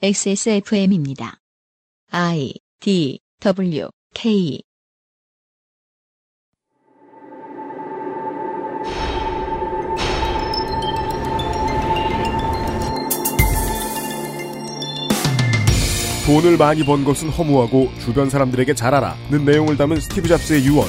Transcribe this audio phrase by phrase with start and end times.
[0.00, 1.40] XSFM입니다.
[2.12, 4.62] I D W K
[16.26, 20.86] 돈을 많이 번 것은 허무하고 주변 사람들에게 잘 알아는 내용을 담은 스티브 잡스의 유언.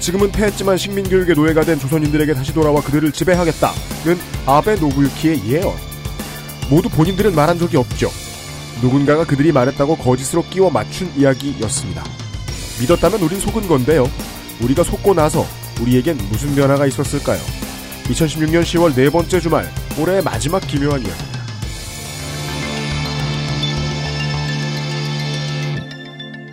[0.00, 5.72] 지금은 패했지만 식민교육의 노예가 된 조선인들에게 다시 돌아와 그들을 지배하겠다는 아베 노부유키의 예언.
[6.68, 8.08] 모두 본인들은 말한 적이 없죠.
[8.82, 12.02] 누군가가 그들이 말했다고 거짓으로 끼워 맞춘 이야기였습니다.
[12.80, 14.06] 믿었다면 우린 속은 건데요.
[14.62, 15.44] 우리가 속고 나서
[15.80, 17.40] 우리에겐 무슨 변화가 있었을까요?
[18.04, 19.68] 2016년 10월 네 번째 주말,
[20.00, 21.30] 올해의 마지막 기묘한 이야기.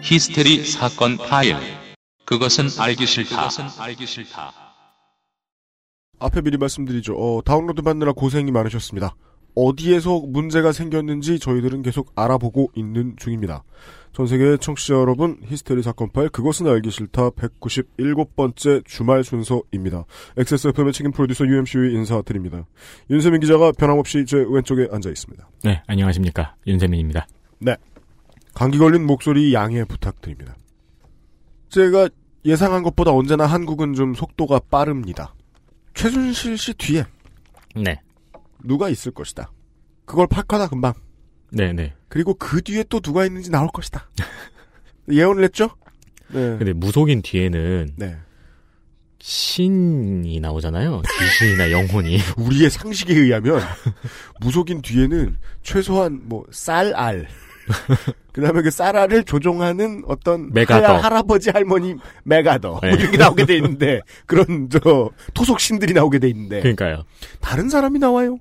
[0.01, 1.57] 히스테리 사건 파일.
[2.25, 3.49] 그것은 알기 싫다.
[6.19, 7.13] 앞에 미리 말씀드리죠.
[7.15, 9.15] 어, 다운로드 받느라 고생이 많으셨습니다.
[9.57, 13.63] 어디에서 문제가 생겼는지 저희들은 계속 알아보고 있는 중입니다.
[14.13, 20.05] 전 세계 청취자 여러분, 히스테리 사건 파일 그것은 알기 싫다 197번째 주말 순서입니다.
[20.37, 22.65] XSFM의 책임 프로듀서 UMC의 인사드립니다.
[23.09, 25.49] 윤세민 기자가 변함없이 제 왼쪽에 앉아 있습니다.
[25.63, 26.55] 네, 안녕하십니까.
[26.67, 27.27] 윤세민입니다.
[27.59, 27.75] 네.
[28.53, 30.55] 감기 걸린 목소리 양해 부탁드립니다.
[31.69, 32.09] 제가
[32.45, 35.33] 예상한 것보다 언제나 한국은 좀 속도가 빠릅니다.
[35.95, 37.03] 최순실 씨 뒤에
[37.75, 37.99] 네.
[38.63, 39.51] 누가 있을 것이다.
[40.05, 40.93] 그걸 파악하다 금방.
[41.51, 41.93] 네, 네.
[42.09, 44.09] 그리고 그 뒤에 또 누가 있는지 나올 것이다.
[45.11, 45.69] 예언을 했죠?
[46.29, 46.57] 네.
[46.57, 48.17] 근데 무속인 뒤에는 네.
[49.19, 51.01] 신이 나오잖아요.
[51.19, 52.19] 귀신이나 영혼이.
[52.37, 53.61] 우리의 상식에 의하면
[54.41, 57.27] 무속인 뒤에는 최소한 뭐 쌀알
[58.31, 60.87] 그다음에 그 쌀알을 조종하는 어떤 메가더.
[60.95, 62.89] 할- 할아버지 할머니 메가더 네.
[62.91, 67.03] 뭐 이렇게 나오게 돼 있는데 그런 저 토속 신들이 나오게 돼 있는데 그러니까요.
[67.41, 68.37] 다른 사람이 나와요.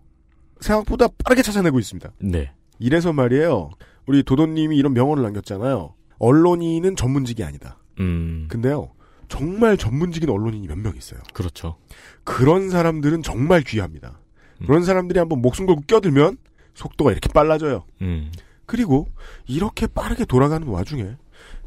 [0.61, 2.11] 생각보다 빠르게 찾아내고 있습니다.
[2.19, 2.53] 네.
[2.79, 3.71] 이래서 말이에요.
[4.07, 5.95] 우리 도도님이 이런 명언을 남겼잖아요.
[6.19, 7.79] 언론인은 전문직이 아니다.
[8.01, 8.93] 음, 근데요.
[9.29, 11.21] 정말 전문직인 언론인이 몇 명 있어요.
[11.33, 11.77] 그렇죠.
[12.25, 14.21] 그런 사람들은 정말 귀합니다.
[14.65, 16.39] 그런 사람들이 한번 목숨 걸고 껴들면
[16.75, 17.85] 속도가 이렇게 빨라져요.
[18.03, 18.31] 음,
[18.67, 19.09] 그리고
[19.47, 21.17] 이렇게 빠르게 돌아가는 와중에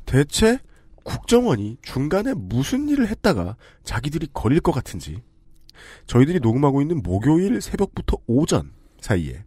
[0.06, 0.60] 대체
[1.04, 5.22] 국정원이 중간에 무슨 일을 했다가 자기들이 걸릴 것 같은지
[6.08, 9.44] 저희들이 녹음하고 있는 목요일 새벽부터 오전 사이에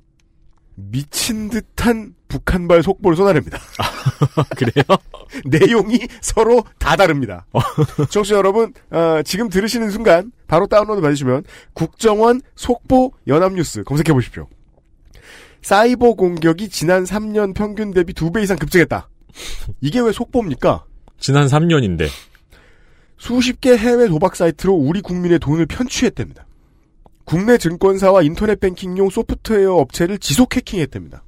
[0.74, 3.58] 미친 듯한 북한발 속보를 쏟아냅니다.
[4.56, 4.84] 그래요?
[5.44, 7.46] 내용이 서로 다 다릅니다.
[8.10, 14.48] 청취자 여러분, 어, 지금 들으시는 순간 바로 다운로드 받으시면 국정원 속보 연합뉴스 검색해 보십시오.
[15.60, 19.08] 사이버 공격이 지난 3년 평균 대비 2배 이상 급증했다.
[19.80, 20.84] 이게 왜 속보입니까?
[21.18, 22.08] 지난 3년인데.
[23.16, 26.44] 수십 개 해외 도박 사이트로 우리 국민의 돈을 편취했답니다.
[27.24, 31.24] 국내 증권사와 인터넷 뱅킹용 소프트웨어 업체를 지속 해킹했답니다.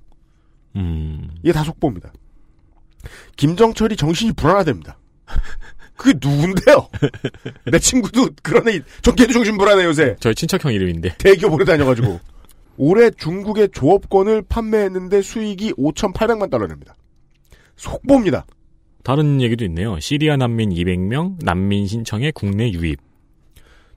[0.77, 2.13] 음, 이게 다 속보입니다.
[3.37, 4.99] 김정철이 정신이 불안하답니다.
[5.97, 6.89] 그게 누군데요?
[7.71, 10.17] 내 친구도 그런 애, 전 걔도 정신 불안해 요새.
[10.21, 11.17] 저희 친척형 이름인데.
[11.19, 12.21] 대기업 오래 다녀가지고.
[12.77, 16.97] 올해 중국의 조업권을 판매했는데 수익이 5,800만 달러입니다.
[17.77, 18.47] 속보입니다.
[19.05, 20.01] 다른 얘기도 있네요.
[20.01, 22.99] 시리아 난민 200명, 난민 신청에 국내 유입.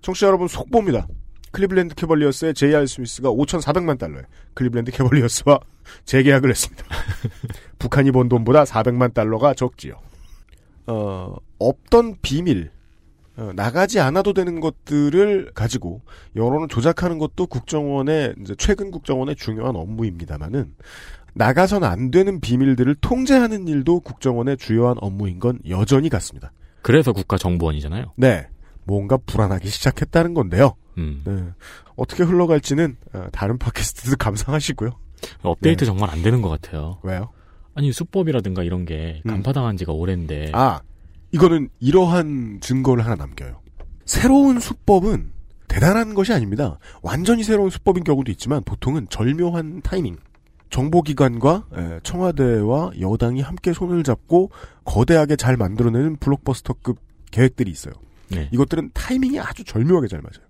[0.01, 1.07] 청취자 여러분 속보입니다.
[1.51, 2.85] 클리블랜드 캐벌리어스의 J.R.
[2.85, 5.59] 스미스가 5,400만 달러에 클리블랜드 캐벌리어스와
[6.05, 6.83] 재계약을 했습니다.
[7.79, 9.95] 북한이 번 돈보다 400만 달러가 적지요.
[10.87, 12.71] 어, 없던 비밀,
[13.35, 16.01] 어, 나가지 않아도 되는 것들을 가지고
[16.35, 20.73] 여론을 조작하는 것도 국정원의 이제 최근 국정원의 중요한 업무입니다만은
[21.33, 26.51] 나가선 안 되는 비밀들을 통제하는 일도 국정원의 주요한 업무인 건 여전히 같습니다.
[26.81, 28.13] 그래서 국가정보원이잖아요.
[28.15, 28.47] 네,
[28.85, 30.75] 뭔가 불안하기 시작했다는 건데요.
[30.97, 31.43] 음, 네.
[31.95, 34.91] 어떻게 흘러갈지는 어, 다른 팟캐스트도 감상하시고요.
[35.41, 35.85] 업데이트 네.
[35.85, 36.99] 정말 안 되는 것 같아요.
[37.03, 37.29] 왜요?
[37.73, 39.29] 아니, 수법이라든가 이런 게 음.
[39.31, 40.51] 간파당한 지가 오랜데.
[40.53, 40.81] 아,
[41.31, 43.61] 이거는 이러한 증거를 하나 남겨요.
[44.05, 45.31] 새로운 수법은
[45.67, 46.79] 대단한 것이 아닙니다.
[47.01, 50.17] 완전히 새로운 수법인 경우도 있지만 보통은 절묘한 타이밍.
[50.69, 54.51] 정보기관과 에, 청와대와 여당이 함께 손을 잡고
[54.85, 56.97] 거대하게 잘 만들어내는 블록버스터급
[57.31, 57.93] 계획들이 있어요.
[58.29, 58.49] 네.
[58.51, 60.46] 이것들은 타이밍이 아주 절묘하게 잘 맞아요.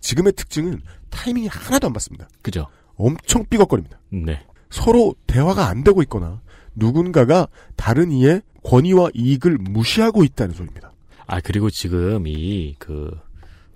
[0.00, 0.80] 지금의 특징은
[1.10, 2.28] 타이밍이 하나도 안 맞습니다.
[2.42, 2.66] 그죠?
[2.96, 3.98] 엄청 삐걱거립니다.
[4.10, 4.40] 네.
[4.70, 6.40] 서로 대화가 안 되고 있거나
[6.74, 10.92] 누군가가 다른 이의 권위와 이익을 무시하고 있다는 소리입니다.
[11.26, 13.10] 아, 그리고 지금 이, 그,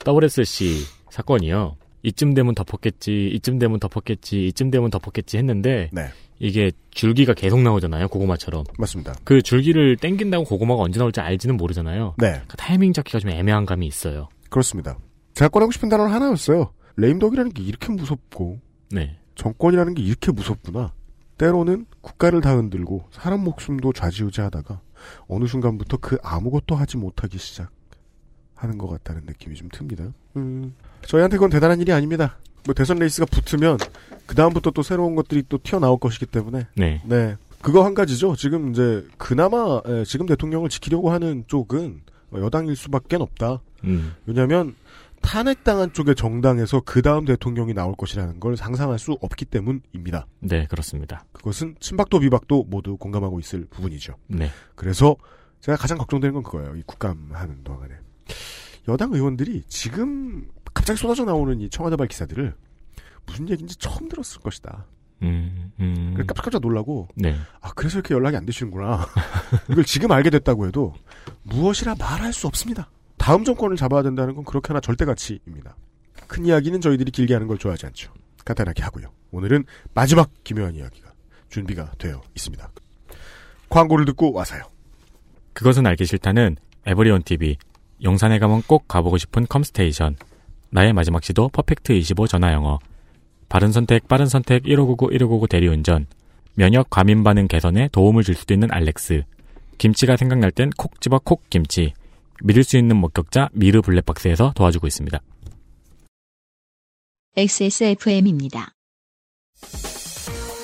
[0.06, 1.76] WSC 사건이요.
[2.02, 8.08] 이쯤 되면 덮었겠지, 이쯤 되면 덮었겠지, 이쯤 되면 덮었겠지 했는데, 네, 이게 줄기가 계속 나오잖아요,
[8.08, 8.64] 고구마처럼.
[8.78, 9.14] 맞습니다.
[9.24, 12.16] 그 줄기를 땡긴다고 고구마가 언제 나올지 알지는 모르잖아요.
[12.18, 14.28] 네, 그 타이밍 잡기가 좀 애매한 감이 있어요.
[14.50, 14.98] 그렇습니다.
[15.34, 16.72] 제가 꺼내고 싶은 단어는 하나였어요.
[16.96, 18.60] 레임덕이라는 게 이렇게 무섭고
[18.90, 19.18] 네.
[19.34, 20.92] 정권이라는 게 이렇게 무섭구나.
[21.38, 24.80] 때로는 국가를 다 흔들고 사람 목숨도 좌지우지하다가
[25.26, 30.04] 어느 순간부터 그 아무것도 하지 못하기 시작하는 것 같다는 느낌이 좀 듭니다.
[30.36, 30.74] 음,
[31.06, 32.38] 저희한테 그건 대단한 일이 아닙니다.
[32.64, 33.78] 뭐 대선 레이스가 붙으면
[34.26, 37.02] 그 다음부터 또 새로운 것들이 또 튀어나올 것이기 때문에 네.
[37.04, 37.36] 네.
[37.60, 38.36] 그거 한 가지죠.
[38.36, 42.02] 지금 이제 그나마 에, 지금 대통령을 지키려고 하는 쪽은
[42.34, 43.60] 여당일 수밖에 없다.
[43.84, 44.14] 음.
[44.26, 44.74] 왜냐하면
[45.24, 50.26] 탄핵당한 쪽의 정당에서 그 다음 대통령이 나올 것이라는 걸 상상할 수 없기 때문입니다.
[50.40, 51.24] 네, 그렇습니다.
[51.32, 54.14] 그것은 친박도 비박도 모두 공감하고 있을 부분이죠.
[54.28, 54.50] 네.
[54.74, 55.16] 그래서
[55.60, 56.76] 제가 가장 걱정되는 건 그거예요.
[56.76, 57.94] 이 국감하는 동안에
[58.88, 62.54] 여당 의원들이 지금 갑자기 쏟아져 나오는 이 청와대발 기사들을
[63.26, 64.86] 무슨 얘기인지 처음 들었을 것이다.
[65.22, 66.14] 음, 음.
[66.16, 67.34] 깜짝깜짝 놀라고 네.
[67.60, 69.06] 아 그래서 이렇게 연락이 안 되시는구나.
[69.70, 70.92] 이걸 지금 알게 됐다고 해도
[71.44, 72.90] 무엇이라 말할 수 없습니다.
[73.16, 75.76] 다음 정권을 잡아야 된다는 건 그렇게 하나 절대 가치입니다.
[76.26, 78.12] 큰 이야기는 저희들이 길게 하는 걸 좋아하지 않죠.
[78.44, 79.10] 간단하게 하고요.
[79.30, 79.64] 오늘은
[79.94, 81.12] 마지막 기묘한 이야기가
[81.48, 82.68] 준비가 되어 있습니다.
[83.68, 84.62] 광고를 듣고 와서요.
[85.52, 86.56] 그것은 알기 싫다는
[86.86, 87.56] 에브리온 TV.
[88.02, 90.16] 용산에 가면 꼭 가보고 싶은 컴스테이션.
[90.70, 92.78] 나의 마지막 시도 퍼펙트 25 전화 영어.
[93.48, 96.06] 바른 선택, 빠른 선택 1599 1599 대리운전.
[96.54, 99.22] 면역 과민 반응 개선에 도움을 줄 수도 있는 알렉스.
[99.78, 101.94] 김치가 생각날 땐 콕 집어 콕 김치.
[102.44, 105.18] 믿을 수 있는 목격자 미르 블랙박스에서 도와주고 있습니다.
[107.36, 108.74] XSFM입니다.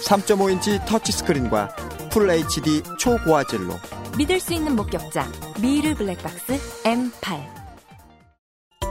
[0.07, 1.69] 3.5인치 터치스크린과
[2.13, 3.75] full HD 초고화질로.
[4.19, 5.27] 믿을 수 있는 목격자
[5.63, 7.61] 미르 블랙박스 M8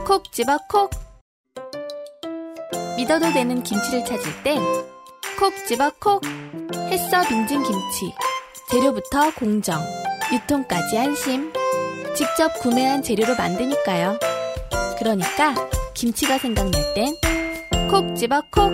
[0.04, 0.90] 콕 집어 콕.
[2.96, 4.60] 믿어도 되는 김치를 찾을 땐
[5.38, 6.22] 콕 집어 콕.
[6.90, 8.12] 햇서 빙진 김치
[8.68, 9.80] 재료부터 공정
[10.32, 11.52] 유통까지 안심
[12.14, 14.18] 직접 구매한 재료로 만드니까요
[14.98, 15.54] 그러니까
[15.94, 17.14] 김치가 생각날 땐
[17.90, 18.72] 콕 집어 콕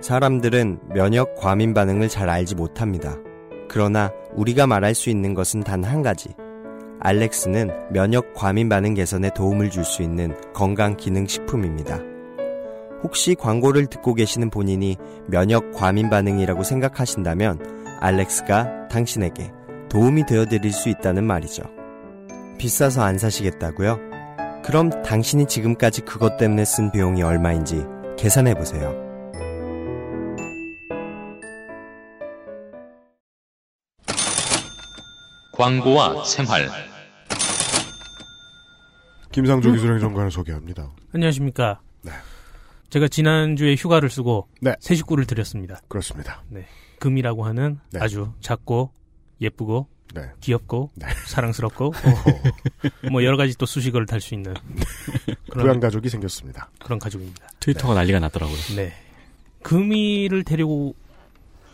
[0.00, 3.16] 사람들은 면역 과민 반응을 잘 알지 못합니다.
[3.70, 6.28] 그러나 우리가 말할 수 있는 것은 단 한 가지.
[7.00, 12.00] 알렉스는 면역 과민 반응 개선에 도움을 줄 수 있는 건강 기능 식품입니다.
[13.02, 14.96] 혹시 광고를 듣고 계시는 본인이
[15.26, 19.50] 면역 과민 반응이라고 생각하신다면 알렉스가 당신에게
[19.88, 21.62] 도움이 되어 드릴 수 있다는 말이죠.
[22.58, 23.98] 비싸서 안 사시겠다고요?
[24.62, 27.82] 그럼 당신이 지금까지 그것 때문에 쓴 비용이 얼마인지
[28.18, 28.94] 계산해 보세요.
[35.54, 36.68] 광고와 생활
[39.32, 40.90] 김상조 기술행 정관을 소개합니다.
[41.14, 41.80] 안녕하십니까.
[42.02, 42.12] 네.
[42.90, 44.74] 제가 지난주에 휴가를 쓰고 네.
[44.80, 45.80] 새 식구를 드렸습니다.
[45.88, 46.42] 그렇습니다.
[47.04, 48.00] 금이라고 하는 네.
[48.00, 48.90] 아주 작고
[49.42, 50.22] 예쁘고 네.
[50.40, 51.06] 귀엽고 네.
[51.26, 51.92] 사랑스럽고
[53.12, 56.70] 뭐 여러 가지 또 수식어를 달 수 있는 부양 그런 가족이 생겼습니다.
[56.82, 57.46] 그런 가족입니다.
[57.60, 58.56] 트위터가 난리가 났더라고요.
[58.76, 58.94] 네.
[59.62, 60.94] 금이를 데리고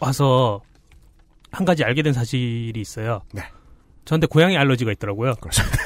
[0.01, 0.61] 와서
[1.53, 3.23] 한 가지 알게 된 사실이 있어요.
[3.33, 3.43] 네.
[4.05, 5.35] 저한테 고양이 알러지가 있더라고요.
[5.37, 5.77] 그렇습니다.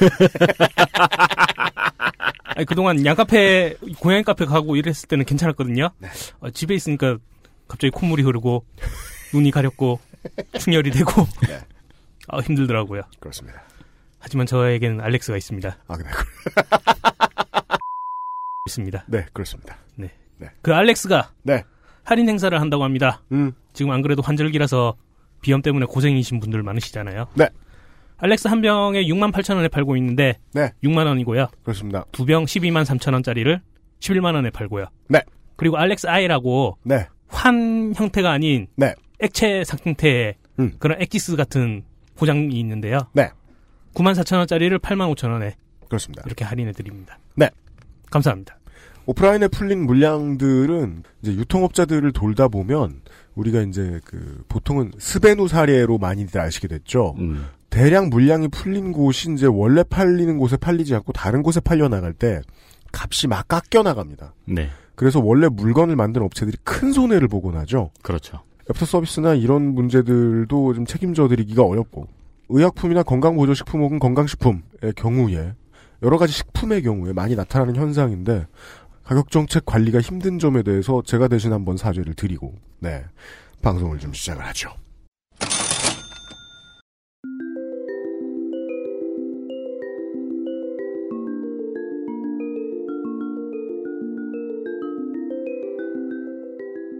[2.57, 5.89] 아니, 그동안 양카페, 고양이 카페 가고 이랬을 때는 괜찮았거든요.
[5.99, 6.07] 네.
[6.39, 7.17] 어, 집에 있으니까
[7.67, 8.65] 갑자기 콧물이 흐르고,
[9.35, 9.99] 눈이 가렵고,
[10.59, 11.11] 충혈이 되고,
[11.47, 11.59] 네.
[12.29, 13.01] 아, 힘들더라고요.
[13.19, 13.61] 그렇습니다.
[14.19, 15.77] 하지만 저에게는 알렉스가 있습니다.
[15.87, 16.03] 아, 네.
[18.67, 19.03] 있습니다.
[19.07, 19.77] 네, 그렇습니다.
[20.61, 21.63] 그 알렉스가 네.
[22.03, 23.21] 할인 행사를 한다고 합니다.
[23.31, 24.95] 음, 지금 안 그래도 환절기라서
[25.41, 27.27] 비염 때문에 고생이신 분들 많으시잖아요.
[27.35, 27.47] 네.
[28.17, 30.71] 알렉스 한 병에 6만 8천 원에 팔고 있는데 네.
[30.83, 31.47] 6만 원이고요.
[31.63, 32.03] 그렇습니다.
[32.11, 33.61] 두 병 12만 3천 원짜리를
[34.01, 34.87] 11만 원에 팔고요.
[35.07, 35.21] 네.
[35.55, 37.07] 그리고 알렉스 아이라고 네.
[37.29, 38.93] 환 형태가 아닌 네.
[39.19, 40.73] 액체 상태의 음.
[40.79, 41.83] 그런 액기스 같은
[42.15, 42.99] 포장이 있는데요.
[43.13, 43.29] 네.
[43.93, 45.55] 9만 4천 원짜리를 8만 5천 원에
[45.87, 46.23] 그렇습니다.
[46.25, 47.17] 이렇게 할인해 드립니다.
[47.35, 47.49] 네.
[48.11, 48.57] 감사합니다.
[49.07, 53.01] 오프라인에 풀린 물량들은 이제 유통업자들을 돌다 보면
[53.35, 57.15] 우리가 이제 그 보통은 스베누 사례로 많이들 아시게 됐죠.
[57.19, 57.45] 음.
[57.69, 62.41] 대량 물량이 풀린 곳이 이제 원래 팔리는 곳에 팔리지 않고 다른 곳에 팔려 나갈 때
[62.91, 64.33] 값이 막 깎여 나갑니다.
[64.45, 64.69] 네.
[64.95, 67.91] 그래서 원래 물건을 만든 업체들이 큰 손해를 보곤 하죠.
[68.01, 68.41] 그렇죠.
[68.69, 72.07] 애프터서비스나 이런 문제들도 좀 책임져 드리기가 어렵고
[72.49, 75.53] 의약품이나 건강보조식품 혹은 건강식품의 경우에
[76.01, 78.47] 여러 가지 식품의 경우에 많이 나타나는 현상인데
[79.03, 83.03] 가격 정책 관리가 힘든 점에 대해서 제가 대신 한번 사죄를 드리고 네
[83.61, 84.71] 방송을 좀 시작을 하죠.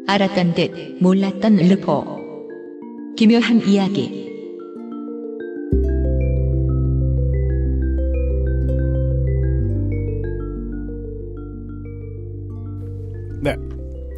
[0.07, 2.19] 알았던 듯 몰랐던 르포.
[3.15, 4.25] 기묘한 이야기.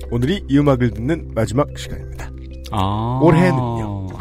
[0.10, 2.32] 오늘이 이 음악을 듣는 마지막 시간입니다.
[2.72, 3.20] 아.
[3.22, 4.08] 올해는요.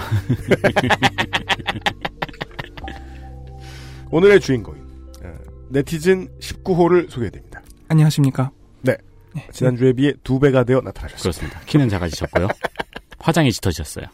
[4.10, 4.82] 오늘의 주인공인
[5.24, 5.32] 어,
[5.70, 7.62] 네티즌 19호를 소개해드립니다.
[7.88, 8.50] 안녕하십니까.
[9.52, 11.22] 지난주에 비해 두 배가 되어 나타나셨습니다.
[11.22, 11.60] 그렇습니다.
[11.66, 12.48] 키는 작아지셨고요.
[13.18, 14.06] 화장이 짙어지셨어요.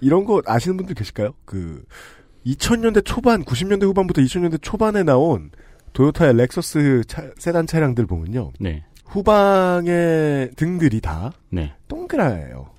[0.00, 1.32] 이런 거 아시는 분들 계실까요?
[1.44, 1.84] 그
[2.44, 5.50] 2000년대 초반, 90년대 후반부터 2000년대 초반에 나온
[5.94, 8.52] 도요타의 렉서스 차- 세단 차량들 보면요.
[8.60, 8.84] 네.
[9.06, 11.74] 후방의 등들이 다 네.
[11.88, 12.70] 동그라요.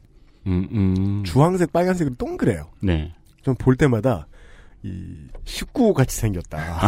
[0.45, 1.23] 음, 음.
[1.25, 2.69] 주황색, 빨간색으로 동그래요.
[2.81, 3.13] 네.
[3.41, 4.27] 좀 볼 때마다
[4.83, 6.87] 이 19호 같이 생겼다.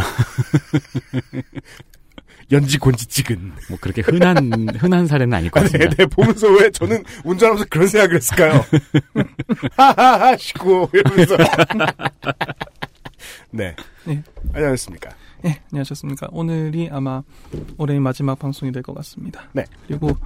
[2.52, 3.52] 연지 곤지 찍은.
[3.68, 5.90] 뭐 그렇게 흔한, 흔한 사례는 아닐 것 같습니다.
[5.96, 8.64] 네네, 보면서 왜 저는 운전하면서 그런 생각을 했을까요?
[9.76, 11.36] 하하하, 19호, 이러면서.
[13.50, 13.74] 네.
[14.04, 14.22] 네.
[14.52, 15.10] 안녕하십니까.
[15.46, 16.28] 예, 안녕하셨습니까.
[16.32, 17.22] 오늘이 아마
[17.78, 19.42] 올해의 마지막 방송이 될 것 같습니다.
[19.52, 19.64] 네.
[19.86, 20.16] 그리고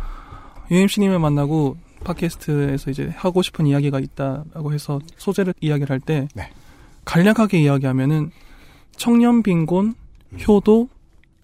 [0.71, 6.50] UMC님을 만나고 팟캐스트에서 이제 하고 싶은 이야기가 있다라고 해서 소재를 이야기를 할때 네.
[7.04, 8.31] 간략하게 이야기하면은
[8.97, 9.95] 청년 빈곤,
[10.47, 10.88] 효도,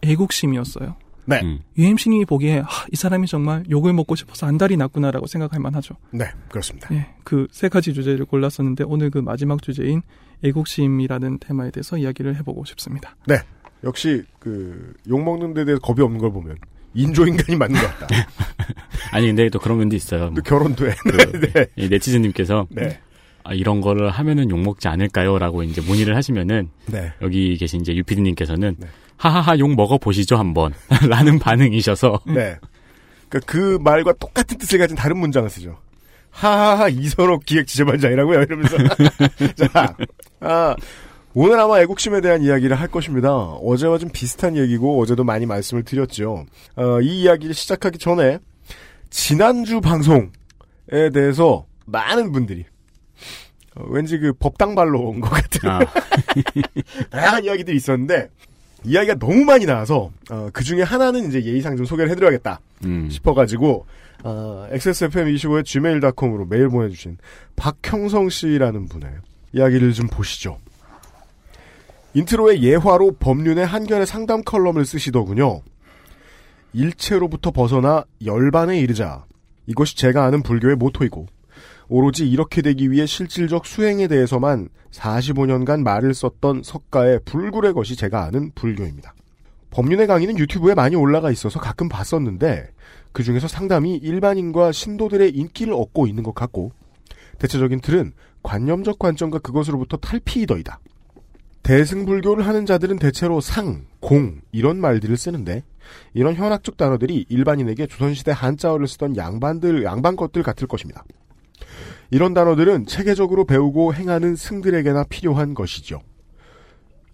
[0.02, 0.96] 애국심이었어요.
[1.26, 1.40] 네.
[1.42, 1.60] 음.
[1.78, 5.94] UMC님이 보기에 하, 이 사람이 정말 욕을 먹고 싶어서 안달이 났구나라고 생각할 만하죠.
[6.12, 6.92] 네, 그렇습니다.
[6.94, 10.02] 예, 그 세 가지 주제를 골랐었는데 오늘 그 마지막 주제인
[10.42, 13.14] 애국심이라는 테마에 대해서 이야기를 해보고 싶습니다.
[13.84, 16.56] 역시, 그, 욕 먹는 데 대해서 겁이 없는 걸 보면,
[16.94, 18.14] 인조인간이 맞는 것 같다.
[19.12, 20.32] 아니, 근데 또 그런 면도 있어요.
[20.34, 20.94] 또 결혼도 해.
[21.02, 21.66] 그, 네.
[21.76, 22.98] 이 네티즌님께서 네.
[23.42, 25.38] 아, 이런 거를 하면은 욕 먹지 않을까요?
[25.38, 27.12] 라고 이제 문의를 하시면은 네.
[27.22, 28.86] 여기 계신 이제 유피디님께서는 네.
[29.20, 30.72] 하하하 욕 먹어보시죠 한번
[31.08, 32.56] 라는 반응이셔서 네.
[33.28, 35.78] 그, 그 말과 똑같은 뜻을 가진 다른 문장을 쓰죠.
[36.30, 38.42] 하하하, 이선옥 기획 지재반장이라고요?
[38.42, 38.76] 이러면서.
[39.56, 39.94] 자,
[40.40, 40.74] 아,
[41.34, 43.30] 오늘 아마 애국심에 대한 이야기를 할 것입니다.
[43.34, 46.46] 어제와 좀 비슷한 얘기고, 어제도 많이 말씀을 드렸죠.
[46.76, 48.38] 어, 이 이야기를 시작하기 전에,
[49.10, 50.30] 지난주 방송에
[51.12, 52.64] 대해서 많은 분들이,
[53.76, 55.80] 어, 왠지 그 법당발로 온 것 같은 아,
[57.10, 58.28] 다양한 이야기들이 있었는데,
[58.84, 62.60] 이야기가 너무 많이 나와서, 어, 그 중에 하나는 이제 예의상 좀 소개를 해드려야겠다.
[62.84, 63.86] 음, 싶어가지고
[64.22, 67.18] 어, XSFM25의 gmail.com으로 메일 보내주신
[67.56, 69.10] 박형성 씨라는 분의
[69.52, 70.58] 이야기를 좀 보시죠.
[72.14, 75.62] 인트로에 예화로 법륜의 한결의 상담 컬럼을 쓰시더군요.
[76.72, 79.24] 일체로부터 벗어나 열반에 이르자
[79.66, 81.26] 이것이 제가 아는 불교의 모토이고
[81.90, 88.52] 오로지 이렇게 되기 위해 실질적 수행에 대해서만 45년간 말을 썼던 석가의 불굴의 것이 제가 아는
[88.54, 89.12] 불교입니다.
[89.70, 92.68] 법륜의 강의는 유튜브에 많이 올라가 있어서 가끔 봤었는데
[93.10, 96.70] 그 중에서 상담이 일반인과 신도들의 인기를 얻고 있는 것 같고
[97.40, 98.12] 대체적인 틀은
[98.44, 100.78] 관념적 관점과 그것으로부터 탈피이더이다.
[101.64, 105.64] 대승불교를 하는 자들은 대체로 상, 공 이런 말들을 쓰는데
[106.14, 111.04] 이런 현학적 단어들이 일반인에게 조선시대 한자어를 쓰던 양반들 양반 것들 같을 것입니다.
[112.10, 116.00] 이런 단어들은 체계적으로 배우고 행하는 승들에게나 필요한 것이죠.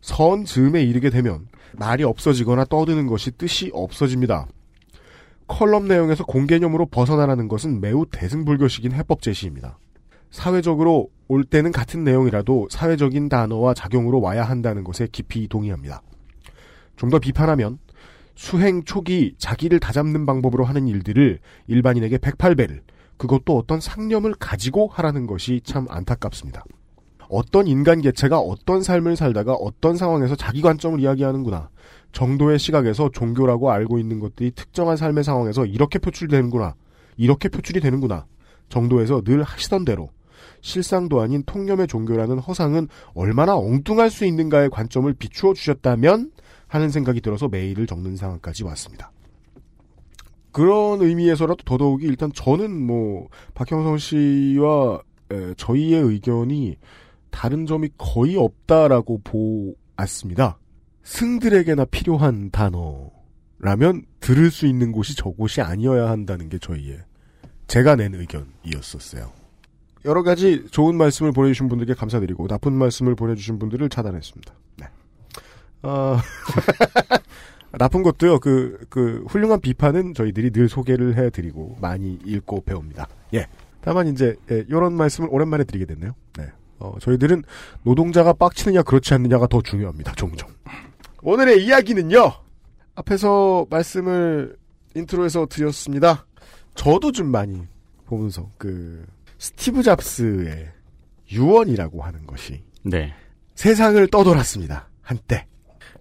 [0.01, 4.47] 선 즈음에 이르게 되면 말이 없어지거나 떠드는 것이 뜻이 없어집니다.
[5.49, 9.79] 컬럼 내용에서 공개념으로 벗어나라는 것은 매우 대승불교식인 해법 제시입니다.
[10.31, 16.03] 사회적으로 올 때는 같은 내용이라도 사회적인 단어와 작용으로 와야 한다는 것에 깊이 동의합니다.
[16.97, 17.79] 좀 더 비판하면
[18.35, 21.39] 수행 초기 자기를 다잡는 방법으로 하는 일들을
[21.69, 22.81] 일반인에게 108배를
[23.17, 26.65] 그것도 어떤 상념을 가지고 하라는 것이 참 안타깝습니다.
[27.29, 31.71] 어떤 인간 개체가 어떤 삶을 살다가 어떤 상황에서 자기 관점을 이야기하는구나.
[32.13, 36.75] 정도의 시각에서 종교라고 알고 있는 것들이 특정한 삶의 상황에서 이렇게 표출되는구나.
[37.17, 38.27] 이렇게 표출이 되는구나.
[38.69, 40.11] 정도에서 늘 하시던 대로
[40.61, 46.33] 실상도 아닌 통념의 종교라는 허상은 얼마나 엉뚱할 수 있는가의 관점을 비추어 주셨다면
[46.69, 49.13] 하는 생각이 들어서 메일을 적는 상황까지 왔습니다.
[50.57, 56.79] 그런 의미에서라도 더더욱이 일단 저는 뭐 박형성 씨와 에, 저희의 의견이
[57.31, 60.59] 다른 점이 거의 없다라고 보았습니다.
[61.03, 67.01] 승들에게나 필요한 단어라면 들을 수 있는 곳이 저곳이 아니어야 한다는 게 저희의
[67.67, 69.31] 제가 낸 의견이었었어요.
[70.07, 74.55] 여러 가지 좋은 말씀을 보내주신 분들께 감사드리고 나쁜 말씀을 보내주신 분들을 차단했습니다.
[74.79, 74.87] 네.
[75.83, 76.17] 어,
[77.79, 78.39] 나쁜 것도요.
[78.41, 83.09] 그, 그 훌륭한 비판은 저희들이 늘 소개를 해드리고 많이 읽고 배웁니다.
[83.35, 83.47] 예.
[83.81, 86.15] 다만 이제 예, 이런 말씀을 오랜만에 드리게 됐네요.
[86.39, 86.51] 네.
[86.79, 87.45] 어, 저희들은
[87.83, 90.13] 노동자가 빡치느냐 그렇지 않느냐가 더 중요합니다.
[90.15, 90.49] 종종.
[91.23, 92.33] 오늘의 이야기는요.
[92.95, 94.57] 앞에서 말씀을
[94.95, 96.27] intro에서 드렸습니다.
[96.75, 97.63] 저도 좀 많이
[98.07, 99.05] 보면서 그
[99.39, 100.71] 스티브 잡스의
[101.31, 103.13] 유언이라고 하는 것이 네.
[103.55, 104.89] 세상을 떠돌았습니다.
[105.03, 105.47] 한때.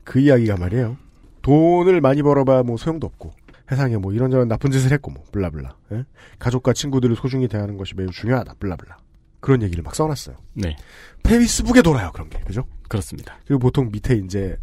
[0.03, 0.97] 그 이야기가 말이에요.
[1.45, 3.31] 돈을 많이 벌어봐야 뭐 소용도 없고
[3.69, 5.75] 세상에 뭐 이런저런 나쁜 짓을 했고 뭐 블라블라.
[5.93, 6.03] 예?
[6.39, 8.55] 가족과 친구들을 소중히 대하는 것이 매우 중요하다.
[8.59, 8.97] 블라블라.
[9.39, 10.35] 그런 얘기를 막 써놨어요.
[10.53, 10.75] 네.
[11.23, 12.65] 페이스북에 돌아요 그런 게 그죠?
[12.89, 13.37] 그렇습니다.
[13.45, 14.57] 그리고 보통 밑에 이제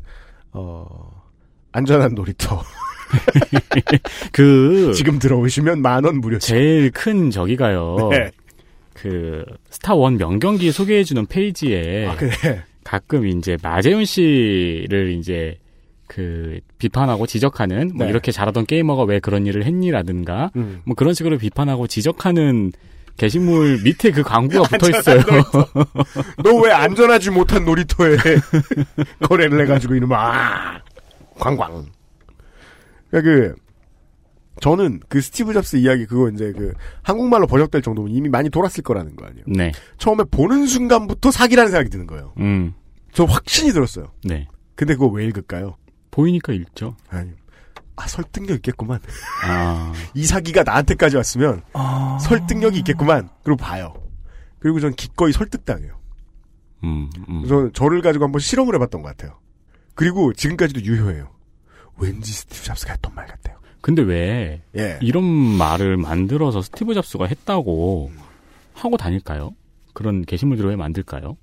[0.53, 1.23] 어
[1.73, 2.61] 안전한 놀이터
[4.33, 6.39] 그 지금 들어오시면 만 원 무료.
[6.39, 8.09] 제일 큰 저기가요.
[8.11, 8.31] 네.
[8.95, 12.31] 그 스타원 명경기 소개해주는 페이지에 아 그래.
[12.85, 15.59] 가끔 이제 마재훈 씨를 이제
[16.14, 18.11] 그 비판하고 지적하는 뭐 네.
[18.11, 20.83] 이렇게 잘하던 게이머가 왜 그런 일을 했니라든가 음.
[20.85, 22.73] 뭐 그런 식으로 비판하고 지적하는
[23.16, 25.21] 게시물 밑에 그 광고가 붙어 있어요.
[26.45, 28.16] 너 왜 안전하지 못한 놀이터에
[29.28, 30.81] 거래를 해가지고 이놈아 아,
[31.38, 31.87] 광광.
[33.11, 33.54] 그러니까 그
[34.61, 39.16] 저는 그 스티브 잡스 이야기 그거 이제 그 한국말로 번역될 정도면 이미 많이 돌았을 거라는
[39.16, 39.45] 거 아니에요.
[39.47, 39.73] 네.
[39.99, 42.33] 처음에 보는 순간부터 사기라는 생각이 드는 거예요.
[42.38, 42.75] 음.
[43.12, 44.12] 저 확신이 들었어요.
[44.25, 44.47] 네.
[44.75, 45.76] 근데 그거 왜 읽을까요?
[46.12, 46.95] 보이니까 읽죠.
[47.09, 47.31] 아니,
[47.97, 49.00] 아 설득력 있겠구만.
[49.45, 49.92] 아.
[50.14, 52.19] 이 사기가 나한테까지 왔으면 아.
[52.21, 53.28] 설득력이 있겠구만.
[53.42, 53.95] 그리고 봐요.
[54.61, 55.99] 그리고 전 기꺼이 설득당해요.
[56.85, 57.11] 음.
[57.28, 57.42] 음.
[57.42, 59.38] 그래서 저를 가지고 한번 실험을 해봤던 것 같아요.
[59.95, 61.31] 그리고 지금까지도 유효해요.
[61.99, 63.59] 왠지 스티브 잡스가 했던 말 같아요.
[63.81, 64.99] 근데 왜 예.
[65.02, 68.12] 이런 말을 만들어서 스티브 잡스가 했다고
[68.75, 69.54] 하고 다닐까요?
[69.92, 71.37] 그런 게시물들을 왜 만들까요?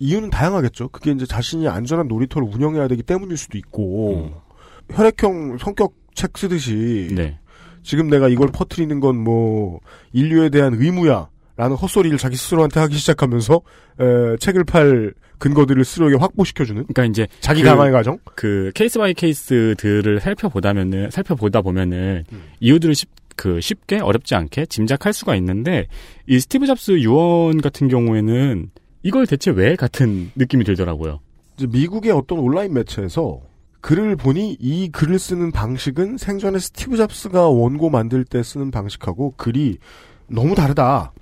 [0.00, 0.88] 이유는 다양하겠죠.
[0.88, 4.94] 그게 이제 자신이 안전한 놀이터를 운영해야 되기 때문일 수도 있고 음.
[4.96, 7.38] 혈액형 성격 책 쓰듯이 네.
[7.82, 9.80] 지금 내가 이걸 퍼뜨리는 건 뭐
[10.12, 11.28] 인류에 대한 의무야.
[11.56, 13.60] 라는 헛소리를 자기 스스로한테 하기 시작하면서
[14.00, 18.18] 에, 책을 팔 근거들을 스스로에게 확보시켜주는 그러니까 이제 자기 그- 강화의 과정.
[18.34, 22.42] 그 case by case들을 살펴보다면은 살펴보다 보면은 음.
[22.60, 25.86] 이유들을 쉽, 그 쉽게 어렵지 않게 짐작할 수가 있는데
[26.26, 28.70] 이 스티브 잡스 유언 같은 경우에는
[29.02, 31.20] 이걸 대체 왜 같은 느낌이 들더라고요.
[31.68, 33.40] 미국의 어떤 온라인 매체에서
[33.80, 39.78] 글을 보니 이 글을 쓰는 방식은 생전에 스티브 잡스가 원고 만들 때 쓰는 방식하고 글이
[40.26, 41.12] 너무 다르다.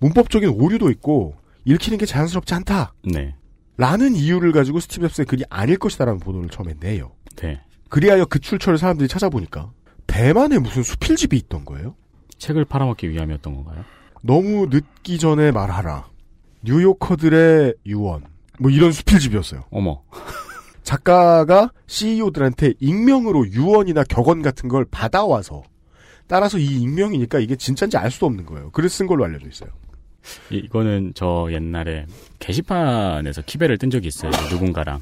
[0.00, 2.94] 문법적인 오류도 있고 읽히는 게 자연스럽지 않다.
[3.04, 3.34] 네,
[3.76, 7.12] 라는 이유를 가지고 스티브 잡스의 글이 아닐 것이다라는 보도를 처음에 내요.
[7.36, 7.60] 네.
[7.88, 9.72] 그리하여 그 출처를 사람들이 찾아보니까
[10.06, 11.94] 대만에 무슨 수필집이 있던 거예요.
[12.38, 13.84] 책을 팔아먹기 위함이었던 건가요?
[14.20, 16.06] 너무 늦기 전에 말하라.
[16.64, 18.24] 뉴요커들의 유언.
[18.58, 19.64] 뭐 이런 수필집이었어요.
[19.70, 20.02] 어머,
[20.82, 25.62] 작가가 CEO들한테 익명으로 유언이나 격언 같은 걸 받아와서
[26.26, 28.70] 따라서 이 익명이니까 이게 진짜인지 알 수도 없는 거예요.
[28.70, 29.70] 글을 쓴 걸로 알려져 있어요.
[30.50, 32.06] 이- 이거는 저 옛날에
[32.38, 34.30] 게시판에서 키베를 뜬 적이 있어요.
[34.50, 35.00] 누군가랑.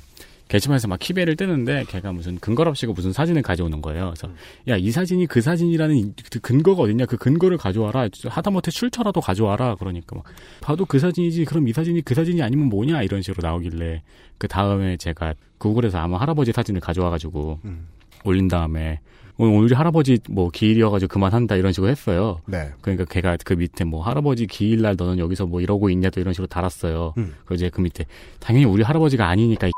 [0.53, 4.13] 게시판에서 막 키베를 뜨는데 걔가 무슨 근거랍시고 무슨 사진을 가져오는 거예요.
[4.15, 4.29] 그래서
[4.69, 7.07] 야 이 사진이 그 사진이라는 이- 그 근거가 어딨냐?
[7.07, 8.09] 그 근거를 가져와라.
[8.29, 9.77] 하다못해 출처라도 가져와라.
[9.77, 10.25] 그러니까 막
[10.61, 11.47] 봐도 그 사진이지.
[11.47, 13.03] 그럼 이 사진이 그 사진이 아니면 뭐냐?
[13.03, 14.03] 이런 식으로 나오길래
[14.37, 17.87] 그 다음에 제가 구글에서 아마 할아버지 사진을 가져와가지고 음.
[18.25, 19.01] 올린 다음에
[19.39, 22.41] 오늘 우리 할아버지 뭐 기일이어가지고 그만한다 이런 식으로 했어요.
[22.47, 22.71] 네.
[22.83, 26.47] 그러니까 걔가 그 밑에 뭐 할아버지 기일날 너는 여기서 뭐 이러고 있냐 또 이런 식으로
[26.49, 27.15] 달았어요.
[27.17, 27.35] 음.
[27.47, 28.05] 그래서 이제 그 밑에
[28.41, 29.73] 당연히 우리 할아버지가 아니니까 이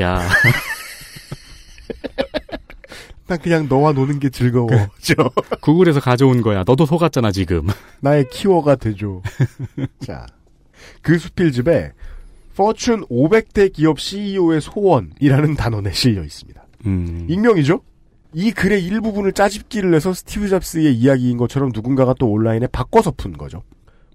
[0.00, 0.20] 야
[3.28, 4.68] 난 그냥 너와 노는 게 즐거워.
[5.02, 5.14] 죠
[5.60, 6.64] 구글에서 가져온 거야.
[6.66, 7.66] 너도 속았잖아 지금.
[8.00, 9.22] 나의 키워가 되죠.
[10.00, 10.26] 자,
[11.02, 11.92] 그 수필집에
[12.56, 16.64] 포춘 500대 기업 CEO의 소원이라는 단원에 실려 있습니다.
[16.86, 17.82] 음, 익명이죠?
[18.32, 23.62] 이 글의 일부분을 짜집기를 해서 스티브 잡스의 이야기인 것처럼 누군가가 또 온라인에 바꿔서 푼 거죠.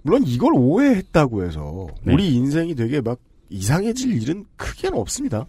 [0.01, 2.13] 물론 이걸 오해했다고 해서 네.
[2.13, 5.45] 우리 인생이 되게 막 이상해질 일은 크게는 없습니다.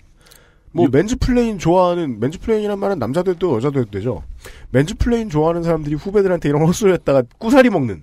[0.74, 4.22] 뭐 유- mansplain 좋아하는 mansplain이란 말은 여자도 해도 되죠.
[4.70, 8.02] mansplain 좋아하는 사람들이 후배들한테 이런 헛소리 했다가 꾸사리 먹는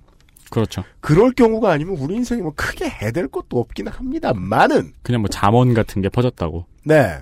[0.50, 0.84] 그렇죠.
[1.00, 6.02] 그럴 경우가 아니면 우리 인생이 뭐 크게 해될 것도 없긴 합니다만은 그냥 뭐 잠언 같은
[6.02, 6.66] 게 퍼졌다고.
[6.86, 7.20] 네.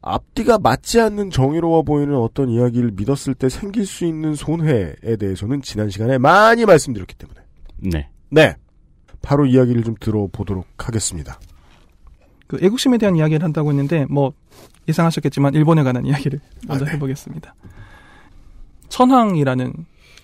[0.00, 5.90] 앞뒤가 맞지 않는 정의로워 보이는 어떤 이야기를 믿었을 때 생길 수 있는 손해에 대해서는 지난
[5.90, 7.40] 시간에 많이 말씀드렸기 때문에.
[7.78, 8.08] 네.
[8.30, 8.56] 네.
[9.22, 11.38] 바로 이야기를 좀 들어보도록 하겠습니다.
[12.52, 14.34] 그 애국심에 대한 이야기를 한다고 했는데 뭐
[14.86, 16.38] 예상하셨겠지만 일본에 관한 이야기를
[16.68, 16.94] 먼저 아, 네.
[16.94, 17.54] 해보겠습니다.
[18.90, 19.72] 천황이라는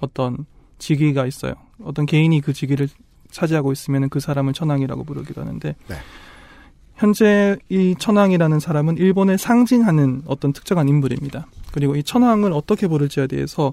[0.00, 0.44] 어떤
[0.76, 1.54] 직위가 있어요.
[1.82, 2.90] 어떤 개인이 그 직위를
[3.30, 5.96] 차지하고 있으면 그 사람을 천황이라고 부르기도 하는데 네.
[6.96, 11.46] 현재 이 천황이라는 사람은 일본을 상징하는 어떤 특정한 인물입니다.
[11.72, 13.72] 그리고 이 천황을 어떻게 부를지에 대해서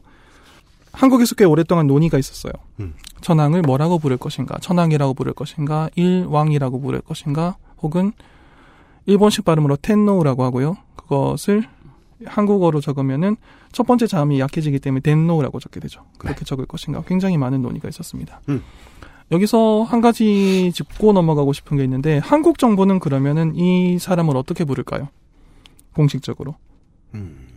[0.93, 2.53] 한국에서 꽤 오랫동안 논의가 있었어요.
[2.79, 2.93] 음.
[3.19, 4.57] 천황을 뭐라고 부를 것인가?
[4.59, 5.89] 천황이라고 부를 것인가?
[5.95, 7.57] 일왕이라고 부를 것인가?
[7.81, 8.13] 혹은
[9.05, 10.77] 일본식 발음으로 텐노우라고 하고요.
[10.95, 11.63] 그것을
[12.25, 13.35] 한국어로 적으면은
[13.71, 16.05] 첫 번째 자음이 약해지기 때문에 덴노우라고 적게 되죠.
[16.17, 17.03] 그렇게 적을 것인가?
[17.07, 18.41] 굉장히 많은 논의가 있었습니다.
[18.49, 18.63] 음.
[19.31, 25.09] 여기서 한 가지 짚고 넘어가고 싶은 게 있는데 한국 정부는 그러면은 이 사람을 어떻게 부를까요?
[25.93, 26.55] 공식적으로.
[27.13, 27.47] 음.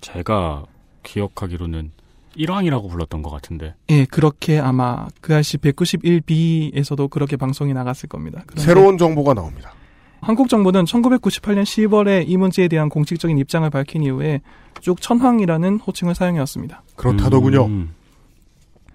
[0.00, 0.66] 제가
[1.02, 1.90] 기억하기로는
[2.36, 3.74] 일왕이라고 불렀던 것 같은데.
[3.90, 8.44] 예, 그렇게 아마 그 아시 191B에서도 그렇게 방송이 나갔을 겁니다.
[8.56, 9.72] 새로운 정보가 나옵니다.
[10.20, 14.40] 한국 정부는 1998년 10월에 이 문제에 대한 공식적인 입장을 밝힌 이후에
[14.80, 16.82] 쭉 천황이라는 호칭을 사용해 왔습니다.
[16.96, 17.66] 그렇다더군요.
[17.66, 17.94] 음.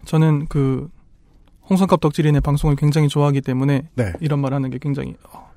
[0.05, 0.89] 저는 그
[1.69, 4.13] 홍성갑 덕질인의 방송을 굉장히 좋아하기 때문에 네.
[4.21, 5.51] 이런 말 하는 게 굉장히 어,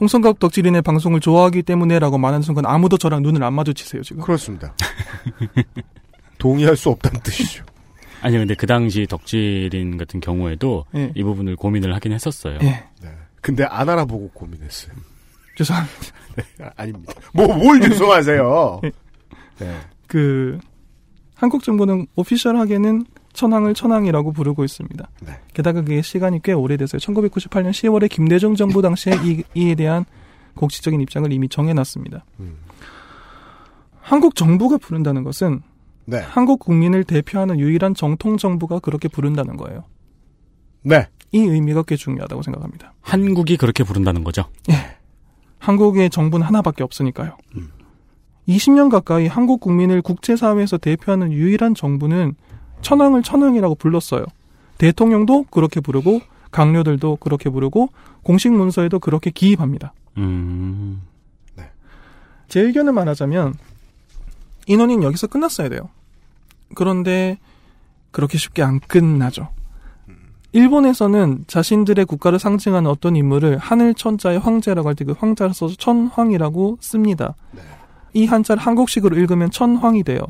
[0.00, 4.22] 홍성갑 덕질인의 방송을 좋아하기 때문에라고 말하는 순간 아무도 저랑 눈을 안 마주치세요 지금.
[4.22, 4.74] 그렇습니다.
[6.38, 7.64] 동의할 수 없다는 뜻이죠.
[8.20, 11.12] 아니 근데 그 당시 덕질인 같은 경우에도 예.
[11.14, 12.58] 이 부분을 고민을 하긴 했었어요.
[12.62, 12.84] 예.
[13.02, 13.10] 네.
[13.40, 14.94] 근데 안 알아보고 고민했어요.
[15.56, 15.96] 죄송합니다.
[16.60, 17.12] 아, 아닙니다.
[17.32, 18.80] 뭐, 뭘 죄송하세요.
[19.58, 19.80] 네.
[20.06, 20.58] 그
[21.34, 25.08] 한국 정부는 오피셜하게는 천황을 천황이라고 부르고 있습니다.
[25.24, 25.32] 네.
[25.54, 26.98] 게다가 그게 시간이 꽤 오래돼서요.
[26.98, 30.04] 1998년 10월에 김대중 정부 당시에 이, 이에 대한
[30.56, 32.24] 공식적인 입장을 이미 정해놨습니다.
[32.40, 32.56] 음.
[34.00, 35.62] 한국 정부가 부른다는 것은
[36.06, 36.18] 네.
[36.18, 39.84] 한국 국민을 대표하는 유일한 정통 정부가 그렇게 부른다는 거예요.
[40.82, 41.06] 네.
[41.32, 42.94] 이 의미가 꽤 중요하다고 생각합니다.
[43.00, 44.44] 한국이 그렇게 부른다는 거죠.
[45.58, 47.36] 한국의 정부는 하나밖에 없으니까요.
[48.48, 52.34] 20년 가까이 한국 국민을 국제사회에서 대표하는 유일한 정부는
[52.80, 54.24] 천황을 천황이라고 불렀어요.
[54.78, 57.90] 대통령도 그렇게 부르고 강료들도 그렇게 부르고
[58.22, 59.92] 공식 문서에도 그렇게 기입합니다.
[60.16, 61.02] 음.
[62.48, 63.54] 제 의견을 말하자면
[64.66, 65.90] 인원인 여기서 끝났어야 돼요.
[66.74, 67.38] 그런데
[68.10, 69.48] 그렇게 쉽게 안 끝나죠.
[70.52, 76.78] 일본에서는 자신들의 국가를 상징하는 어떤 인물을 하늘 천자의 황제라고 할 때 그 황자를 써서 천황이라고
[76.80, 77.34] 씁니다.
[78.14, 80.20] 이 한자를 한국식으로 읽으면 천황이 돼요.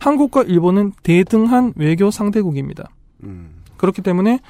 [0.00, 2.88] 한국과 일본은 대등한 외교 상대국입니다.
[3.24, 3.62] 음.
[3.76, 4.40] 그렇기 때문에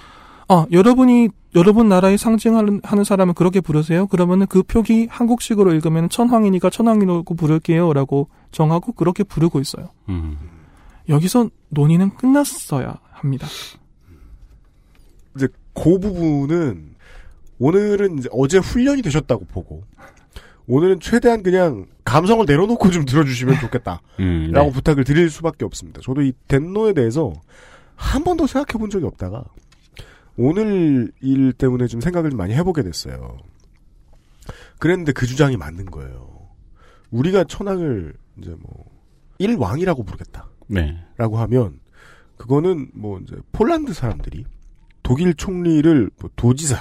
[0.49, 4.07] 아 여러분이 여러분 나라의 상징하는 하는 사람을 그렇게 부르세요.
[4.07, 9.91] 그러면은 그 표기 한국식으로 읽으면 천황이니까 천황이라고 부를게요라고 정하고 그렇게 부르고 있어요.
[10.09, 10.39] 음.
[11.09, 13.47] 여기서 논의는 끝났어야 합니다.
[15.39, 16.97] 이제 그 부분은
[17.61, 19.85] 오늘은 이제 어제 훈련이 되셨다고 보고
[20.67, 24.03] 오늘은 최대한 그냥 감성을 내려놓고 좀 들어주시면 좋겠다.
[24.21, 24.51] 음.
[24.53, 24.73] 라고 네.
[24.75, 26.01] 부탁을 드릴 수밖에 없습니다.
[26.03, 27.33] 저도 이 덴노에 대해서
[27.95, 29.45] 한 번도 생각해 본 적이 없다가
[30.37, 33.39] 오늘 일 때문에 좀 생각을 많이 해보게 됐어요.
[34.79, 36.49] 그랬는데 그 주장이 맞는 거예요.
[37.11, 38.85] 우리가 천황을 이제 뭐
[39.39, 40.49] 일왕이라고 부르겠다.
[40.69, 40.99] 네.
[41.17, 41.81] 라고 하면
[42.37, 44.45] 그거는 뭐 이제 폴란드 사람들이
[45.09, 46.79] 독일 총리를 뭐 도지사,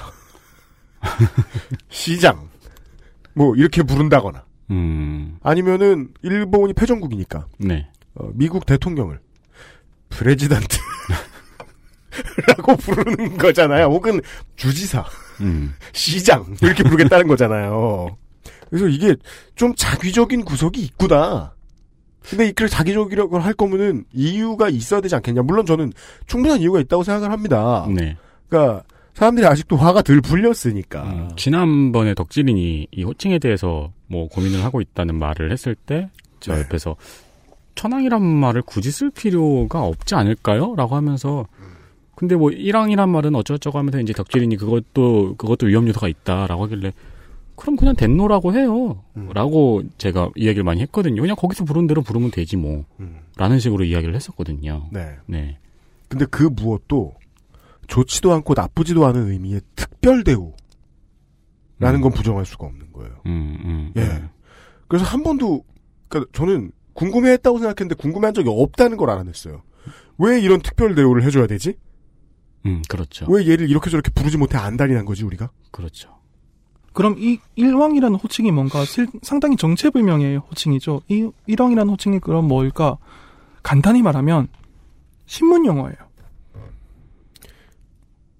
[1.88, 2.46] 시장
[3.32, 5.38] 뭐 이렇게 부른다거나 음.
[5.42, 7.88] 아니면은 일본이 패전국이니까 네.
[8.16, 9.18] 어, 미국 대통령을
[10.10, 10.76] 프레지던트
[12.48, 13.86] 라고 부르는 거잖아요.
[13.86, 14.20] 혹은
[14.56, 15.06] 주지사,
[15.40, 15.72] 음.
[15.94, 18.14] 시장 이렇게 부르겠다는 거잖아요.
[18.68, 19.16] 그래서 이게
[19.54, 21.54] 좀 자기적인 구석이 있구나.
[22.22, 25.42] 근데 이렇게 자기적이라고 할 거면은 이유가 있어야 되지 않겠냐.
[25.42, 25.92] 물론 저는
[26.26, 27.86] 충분한 이유가 있다고 생각을 합니다.
[27.88, 28.16] 네.
[28.48, 28.82] 그러니까
[29.14, 31.02] 사람들이 아직도 화가 덜 불렸으니까.
[31.02, 36.60] 음, 지난번에 덕질인이 이 호칭에 대해서 뭐 고민을 하고 있다는 말을 했을 때, 저 네.
[36.60, 36.96] 옆에서
[37.74, 40.74] 천황이란 말을 굳이 쓸 필요가 없지 않을까요?
[40.76, 41.46] 라고 하면서,
[42.14, 46.92] 근데 뭐 일왕이란 말은 어쩌고저쩌고 하면서 이제 덕질인이 그것도, 그것도 위험 요소가 있다라고 하길래,
[47.58, 49.02] 그럼 그냥 덴노라고 해요.
[49.16, 49.28] 음.
[49.34, 51.20] 라고 제가 이야기를 많이 했거든요.
[51.20, 52.84] 그냥 거기서 부르는 대로 부르면 되지 뭐.
[53.00, 54.88] 음, 라는 식으로 이야기를 했었거든요.
[54.92, 55.16] 네.
[55.26, 55.58] 네.
[56.08, 57.14] 근데 그 무엇도
[57.88, 60.54] 좋지도 않고 나쁘지도 않은 의미의 특별 대우라는
[61.82, 62.00] 음.
[62.00, 63.12] 건 부정할 수가 없는 거예요.
[63.26, 63.92] 음, 음.
[63.96, 64.02] 예.
[64.02, 64.28] 음.
[64.86, 65.64] 그래서 한 번도
[66.08, 69.62] 그러니까 저는 궁금해했다고 생각했는데 궁금해한 적이 없다는 걸 알아냈어요.
[70.18, 71.74] 왜 이런 특별 대우를 해줘야 되지?
[72.66, 73.26] 음, 그렇죠.
[73.28, 75.50] 왜 얘를 이렇게 저렇게 부르지 못해 안달이 난 거지 우리가?
[75.70, 76.17] 그렇죠.
[76.98, 81.02] 그럼 이 일왕이라는 호칭이 뭔가 실- 상당히 정체불명의 호칭이죠.
[81.06, 82.98] 이 일왕이라는 호칭이 그럼 뭘까?
[83.62, 84.48] 간단히 말하면
[85.26, 85.94] 신문 용어예요.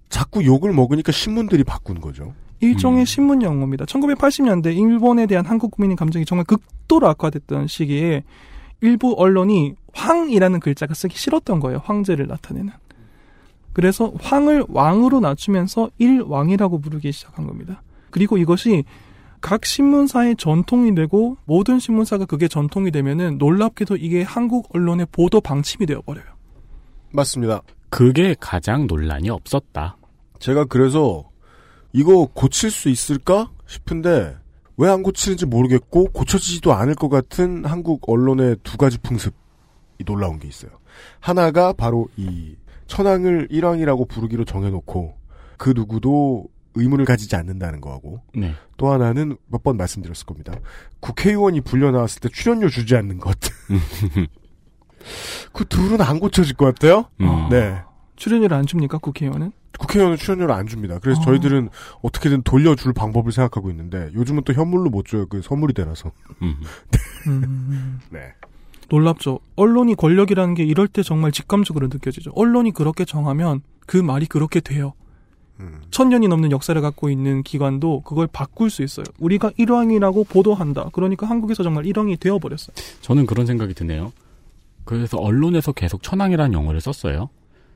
[0.09, 2.33] 자꾸 욕을 먹으니까 신문들이 바꾼 거죠.
[2.59, 3.05] 일종의 음.
[3.05, 3.85] 신문 용어입니다.
[3.85, 8.25] 1980년대 일본에 대한 한국 국민의 감정이 정말 극도로 악화됐던 시기에
[8.81, 11.79] 일부 언론이 황이라는 글자가 쓰기 싫었던 거예요.
[11.85, 12.73] 황제를 나타내는.
[13.71, 17.81] 그래서 황을 왕으로 낮추면서 일왕이라고 부르기 시작한 겁니다.
[18.11, 18.83] 그리고 이것이
[19.41, 25.85] 각 신문사의 전통이 되고 모든 신문사가 그게 전통이 되면은 놀랍게도 이게 한국 언론의 보도 방침이
[25.85, 26.25] 되어 버려요.
[27.11, 27.61] 맞습니다.
[27.89, 29.97] 그게 가장 논란이 없었다.
[30.39, 31.29] 제가 그래서
[31.93, 34.37] 이거 고칠 수 있을까 싶은데
[34.77, 39.35] 왜 안 고치는지 모르겠고 고쳐지지도 않을 것 같은 한국 언론의 두 가지 풍습이
[40.05, 40.71] 놀라운 게 있어요.
[41.19, 42.55] 하나가 바로 이
[42.87, 45.15] 천황을 일왕이라고 부르기로 정해놓고
[45.57, 46.45] 그 누구도
[46.75, 48.53] 의문을 가지지 않는다는 거하고 네.
[48.77, 50.53] 또 하나는 몇 번 말씀드렸을 겁니다.
[50.99, 53.37] 국회의원이 불려 나왔을 때 출연료 주지 않는 것.
[55.53, 57.05] 그 둘은 안 고쳐질 것 같아요.
[57.21, 57.49] 음.
[57.49, 57.81] 네.
[58.15, 59.51] 출연료를 안 줍니까 국회의원은?
[59.79, 60.99] 국회의원은 출연료를 안 줍니다.
[60.99, 61.23] 그래서 어.
[61.25, 61.69] 저희들은
[62.01, 65.25] 어떻게든 돌려줄 방법을 생각하고 있는데 요즘은 또 현물로 못 줘요.
[65.27, 66.11] 그 선물이 되라서.
[66.41, 66.55] 음.
[67.27, 68.33] 음, 네.
[68.89, 69.39] 놀랍죠.
[69.55, 72.31] 언론이 권력이라는 게 이럴 때 정말 직감적으로 느껴지죠.
[72.35, 74.93] 언론이 그렇게 정하면 그 말이 그렇게 돼요.
[75.59, 75.81] 음.
[75.91, 79.05] 천 년이 넘는 역사를 갖고 있는 기관도 그걸 바꿀 수 있어요.
[79.19, 80.89] 우리가 일왕이라고 보도한다.
[80.93, 82.75] 그러니까 한국에서 정말 일왕이 되어버렸어요.
[83.01, 84.11] 저는 그런 생각이 드네요.
[84.85, 87.29] 그래서 언론에서 계속 천황이라는 용어를 썼어요.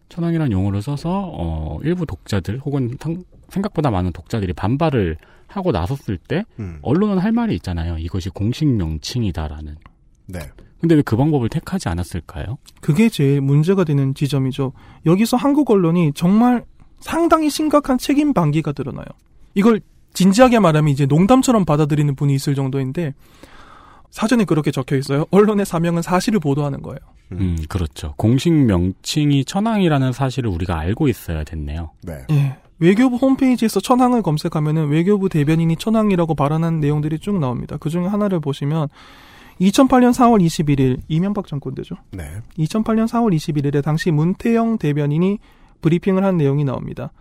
[0.09, 5.17] 천황이라는 용어를 써서 어, 일부 독자들 혹은 상- 생각보다 많은 독자들이 반발을
[5.47, 6.79] 하고 나섰을 때 음.
[6.81, 7.97] 언론은 할 말이 있잖아요.
[7.99, 9.75] 이것이 공식 명칭이다라는.
[10.27, 10.39] 네.
[10.79, 12.57] 근데 왜 그 방법을 택하지 않았을까요?
[12.81, 14.73] 그게 제일 문제가 되는 지점이죠.
[15.05, 16.65] 여기서 한국 언론이 정말
[17.03, 19.05] 상당히 심각한 책임 방기가 드러나요.
[19.55, 19.81] 이걸
[20.13, 23.13] 진지하게 말하면 이제 농담처럼 받아들이는 분이 있을 정도인데
[24.09, 25.25] 사전에 그렇게 적혀 있어요.
[25.31, 26.99] 언론의 사명은 사실을 보도하는 거예요.
[27.33, 28.13] 음, 그렇죠.
[28.15, 31.91] 공식 명칭이 천황이라는 사실을 우리가 알고 있어야 됐네요.
[32.03, 32.25] 네.
[32.31, 32.57] 예.
[32.79, 37.77] 외교부 홈페이지에서 천황을 검색하면은 외교부 대변인이 천황이라고 발언한 내용들이 쭉 나옵니다.
[37.77, 38.87] 그 중에 하나를 보시면
[39.59, 41.95] 2008년 4월 21일 이명박 정권 때죠.
[42.11, 42.23] 네.
[42.57, 45.39] 2008년 4월 21일에 당시 문태영 대변인이
[45.83, 47.13] 브리핑을 한 내용이 나옵니다.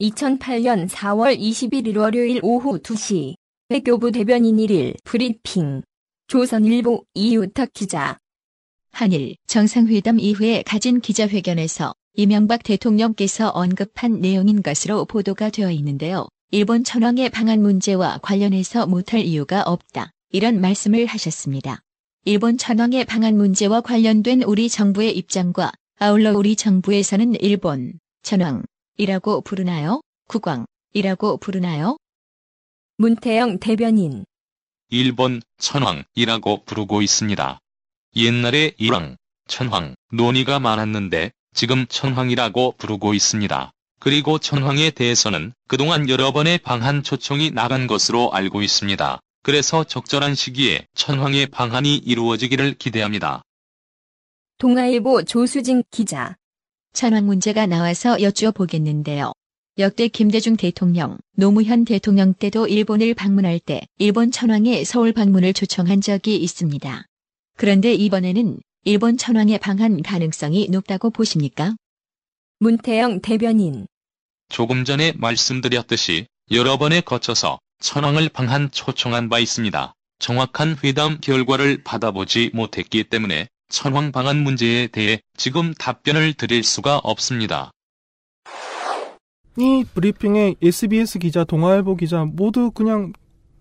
[0.00, 3.34] 2008년 4월 21일 월요일 오후 2시
[3.70, 5.82] 외교부 대변인 1일 브리핑
[6.26, 8.18] 조선일보 이유탁 기자
[8.90, 16.26] 한일 정상회담 이후에 가진 기자회견에서 이명박 대통령께서 언급한 내용인 것으로 보도가 되어 있는데요.
[16.50, 20.10] 일본 천황의 방한 문제와 관련해서 못할 이유가 없다.
[20.30, 21.80] 이런 말씀을 하셨습니다.
[22.26, 25.72] 일본 천황의 방한 문제와 관련된 우리 정부의 입장과
[26.04, 27.92] 아울러 우리 정부에서는 일본
[28.24, 30.00] 천황이라고 부르나요?
[30.26, 31.96] 국왕이라고 부르나요?
[32.96, 34.24] 문태영 대변인
[34.88, 37.60] 일본 천황이라고 부르고 있습니다.
[38.16, 43.70] 옛날에 일왕, 천황 논의가 많았는데 지금 천황이라고 부르고 있습니다.
[44.00, 49.20] 그리고 천황에 대해서는 그동안 여러 번의 방한 초청이 나간 것으로 알고 있습니다.
[49.44, 53.44] 그래서 적절한 시기에 천황의 방한이 이루어지기를 기대합니다.
[54.58, 56.36] 동아일보 조수진 기자
[56.92, 59.32] 천황 문제가 나와서 여쭈어보겠는데요.
[59.78, 66.36] 역대 김대중 대통령, 노무현 대통령 때도 일본을 방문할 때 일본 천황의 서울 방문을 초청한 적이
[66.36, 67.06] 있습니다.
[67.56, 71.74] 그런데 이번에는 일본 천황의 방한 가능성이 높다고 보십니까?
[72.58, 73.86] 문태영 대변인
[74.48, 79.94] 조금 전에 말씀드렸듯이 여러 번에 거쳐서 천황을 방한 초청한 바 있습니다.
[80.18, 87.72] 정확한 회담 결과를 받아보지 못했기 때문에 천황 방한 문제에 대해 지금 답변을 드릴 수가 없습니다.
[89.58, 93.12] 이 브리핑에 SBS 기자, 동아일보 기자 모두 그냥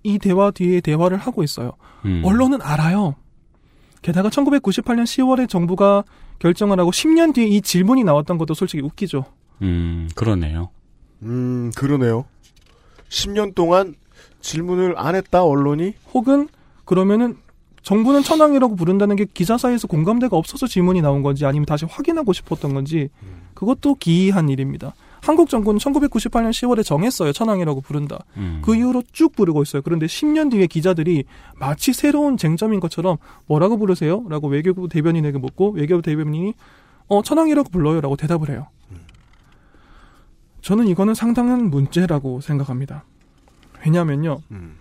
[0.03, 1.73] 이 대화 뒤에 대화를 하고 있어요.
[2.05, 2.21] 음.
[2.23, 3.15] 언론은 알아요.
[4.01, 6.03] 게다가 1998년 10월에 정부가
[6.39, 9.25] 결정을 하고 10년 뒤에 이 질문이 나왔던 것도 솔직히 웃기죠.
[9.61, 10.71] 음, 그러네요.
[11.21, 12.25] 음, 그러네요.
[13.09, 13.95] 10년 동안
[14.41, 15.93] 질문을 안 했다, 언론이?
[16.13, 16.49] 혹은
[16.83, 17.37] 그러면은
[17.83, 23.09] 정부는 천황이라고 부른다는 게 기자사에서 공감대가 없어서 질문이 나온 건지 아니면 다시 확인하고 싶었던 건지
[23.53, 24.93] 그것도 기이한 일입니다.
[25.21, 27.31] 한국 정부는 1998년 10월에 정했어요.
[27.31, 28.19] 천황이라고 부른다.
[28.37, 28.61] 음.
[28.63, 29.83] 그 이후로 쭉 부르고 있어요.
[29.83, 34.25] 그런데 10년 뒤에 기자들이 마치 새로운 쟁점인 것처럼 뭐라고 부르세요?
[34.29, 36.53] 라고 외교부 대변인에게 묻고 외교부 대변인이
[37.07, 38.01] 어, 천황이라고 불러요.
[38.01, 38.67] 라고 대답을 해요.
[40.61, 43.03] 저는 이거는 상당한 문제라고 생각합니다.
[43.83, 44.39] 왜냐면요.
[44.51, 44.77] 음.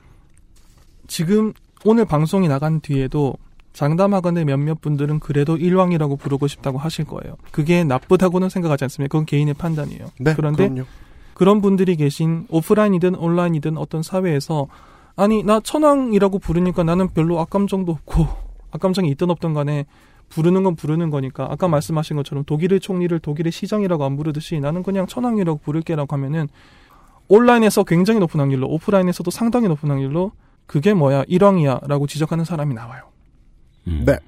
[1.06, 1.52] 지금
[1.84, 3.34] 오늘 방송이 나간 뒤에도
[3.72, 7.36] 장담하건대 몇몇 분들은 그래도 일왕이라고 부르고 싶다고 하실 거예요.
[7.52, 9.10] 그게 나쁘다고는 생각하지 않습니다.
[9.10, 10.06] 그건 개인의 판단이에요.
[10.18, 10.86] 네, 그런데 그럼요.
[11.34, 14.68] 그런 분들이 계신 오프라인이든 온라인이든 어떤 사회에서
[15.16, 18.26] 아니 나 천왕이라고 부르니까 나는 별로 악감정도 없고
[18.72, 19.86] 악감정이 있든 없든 간에
[20.28, 25.06] 부르는 건 부르는 거니까 아까 말씀하신 것처럼 독일의 총리를 독일의 시장이라고 안 부르듯이 나는 그냥
[25.06, 26.48] 천왕이라고 부를게라고 하면은
[27.28, 30.32] 온라인에서 굉장히 높은 확률로 오프라인에서도 상당히 높은 확률로
[30.70, 33.02] 그게 뭐야 일왕이야라고 지적하는 사람이 나와요.
[33.88, 34.04] 음.
[34.06, 34.20] 네.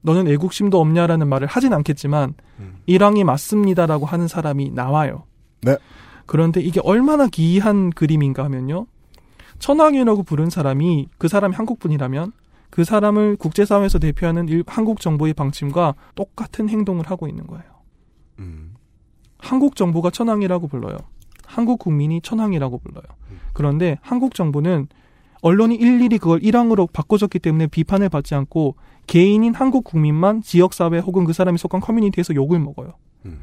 [0.00, 2.78] 너는 애국심도 없냐라는 말을 하진 않겠지만 음.
[2.86, 5.24] 일왕이 맞습니다라고 하는 사람이 나와요.
[5.60, 5.76] 네.
[6.24, 8.86] 그런데 이게 얼마나 기이한 그림인가 하면요.
[9.58, 12.32] 천황이라고 부른 사람이 그 사람이 한국분이라면
[12.70, 17.64] 그 사람을 국제사회에서 대표하는 일- 한국 정부의 방침과 똑같은 행동을 하고 있는 거예요.
[18.38, 18.72] 음.
[19.36, 20.96] 한국 정부가 천황이라고 불러요.
[21.44, 23.04] 한국 국민이 천황이라고 불러요.
[23.52, 24.88] 그런데 한국 정부는
[25.42, 31.32] 언론이 일일이 그걸 일왕으로 바꿔줬기 때문에 비판을 받지 않고 개인인 한국 국민만 지역사회 혹은 그
[31.32, 32.94] 사람이 속한 커뮤니티에서 욕을 먹어요.
[33.26, 33.38] 음.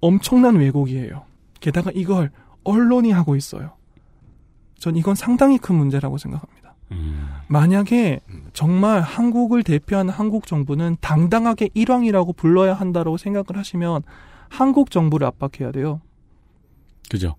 [0.00, 1.24] 엄청난 왜곡이에요.
[1.60, 2.30] 게다가 이걸
[2.64, 3.72] 언론이 하고 있어요.
[4.78, 6.74] 전 이건 상당히 큰 문제라고 생각합니다.
[6.92, 7.28] 음.
[7.48, 8.20] 만약에
[8.52, 14.02] 정말 한국을 대표하는 한국 정부는 당당하게 일왕이라고 불러야 한다고 생각을 하시면
[14.48, 16.00] 한국 정부를 압박해야 돼요.
[17.10, 17.36] 그죠.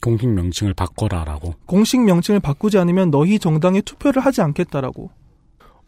[0.00, 1.54] 공식 명칭을 바꿔라라고.
[1.66, 5.10] 공식 명칭을 바꾸지 않으면 너희 정당에 투표를 하지 않겠다라고.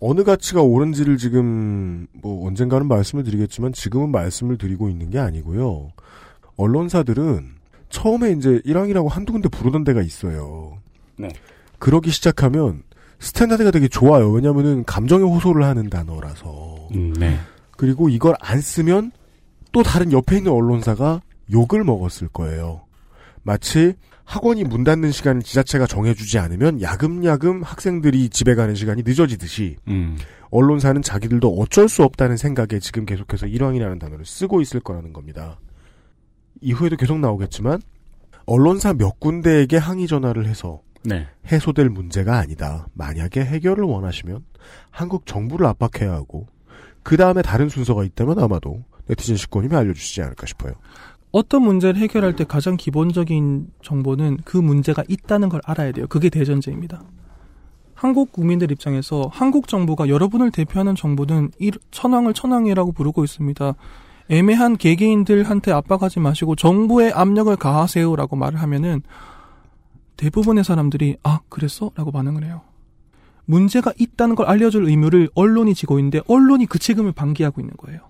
[0.01, 5.91] 어느 가치가 옳은지를 지금 뭐 언젠가는 말씀을 드리겠지만 지금은 말씀을 드리고 있는 게 아니고요.
[6.57, 7.57] 언론사들은
[7.89, 10.79] 처음에 이제 일왕이라고 한두 군데 부르던 데가 있어요.
[11.17, 11.29] 네.
[11.79, 12.83] 그러기 시작하면
[13.21, 14.31] standard가 되게 좋아요.
[14.31, 16.89] 왜냐면은 감정에 호소를 하는 단어라서.
[16.95, 17.39] 음, 네.
[17.77, 19.13] 그리고 이걸 안 쓰면
[19.73, 22.83] 또 다른 옆에 있는 언론사가 욕을 먹었을 거예요.
[23.47, 30.19] 마치 학원이 문 닫는 시간을 지자체가 정해주지 않으면 야금야금 학생들이 집에 가는 시간이 늦어지듯이 음.
[30.51, 35.61] 언론사는 자기들도 어쩔 수 없다는 생각에 지금 계속해서 일왕이라는 단어를 쓰고 있을 거라는 겁니다.
[36.61, 37.81] 이후에도 계속 나오겠지만
[38.47, 41.29] 언론사 몇 군데에게 항의 전화를 해서 네.
[41.53, 42.89] 해소될 문제가 아니다.
[42.95, 44.45] 만약에 해결을 원하시면
[44.91, 46.49] 한국 정부를 압박해야 하고
[47.05, 50.73] 그 다음에 다른 순서가 있다면 아마도 네티즌 식권님이 알려주시지 않을까 싶어요.
[51.37, 56.07] 어떤 문제를 해결할 때 가장 기본적인 정보는 그 문제가 있다는 걸 알아야 돼요.
[56.09, 57.03] 그게 대전제입니다.
[57.93, 63.75] 한국 국민들 입장에서 한국 정부가 여러분을 대표하는 정부는 일- 천황을 천황이라고 부르고 있습니다.
[64.31, 69.03] 애매한 개개인들한테 압박하지 마시고 정부에 압력을 가하세요라고 말을 하면은
[70.17, 71.91] 대부분의 사람들이 아 그랬어?
[71.97, 72.63] 라고 반응을 해요.
[73.45, 78.01] 문제가 있다는 걸 알려줄 의무를 언론이 지고 있는데 언론이 그 책임을 방기하고 있는 거예요.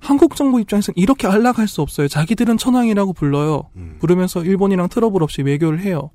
[0.00, 2.08] 한국 정부 입장에서는 이렇게 안락할 수 없어요.
[2.08, 3.64] 자기들은 천황이라고 불러요.
[3.98, 6.10] 부르면서 일본이랑 트러블 없이 외교를 해요.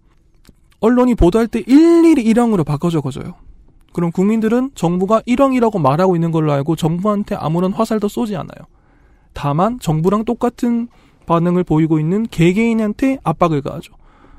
[0.80, 3.36] 언론이 보도할 때 일일이 일왕으로 바꿔 적어줘요.
[3.94, 8.66] 그럼 국민들은 정부가 일왕이라고 말하고 있는 걸로 알고 정부한테 아무런 화살도 쏘지 않아요.
[9.34, 10.88] 다만 정부랑 똑같은
[11.26, 13.94] 반응을 보이고 있는 개개인한테 압박을 가하죠.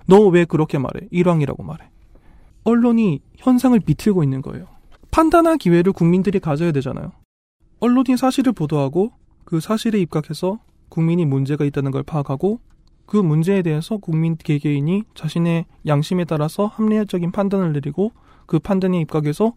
[0.07, 1.07] 너 왜 그렇게 말해?
[1.11, 1.85] 일왕이라고 말해.
[2.65, 4.67] 언론이 현상을 비틀고 있는 거예요.
[5.11, 7.13] 판단할 기회를 국민들이 가져야 되잖아요.
[7.81, 9.13] 언론이 사실을 보도하고
[9.45, 12.61] 그 사실에 입각해서 국민이 문제가 있다는 걸 파악하고
[13.07, 18.13] 그 문제에 대해서 국민 개개인이 자신의 양심에 따라서 합리적인 판단을 내리고
[18.47, 19.53] 그 판단에 입각해서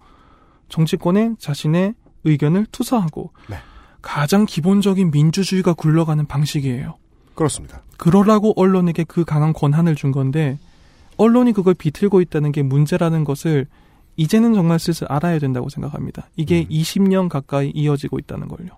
[0.69, 3.57] 정치권에 자신의 의견을 투사하고 네.
[4.01, 6.97] 가장 기본적인 민주주의가 굴러가는 방식이에요.
[7.35, 7.83] 그렇습니다.
[7.97, 10.57] 그러라고 언론에게 그 강한 권한을 준 건데
[11.17, 13.67] 언론이 그걸 비틀고 있다는 게 문제라는 것을
[14.17, 16.27] 이제는 정말 슬슬 알아야 된다고 생각합니다.
[16.35, 18.69] 이게 20년 가까이 이어지고 있다는 걸요.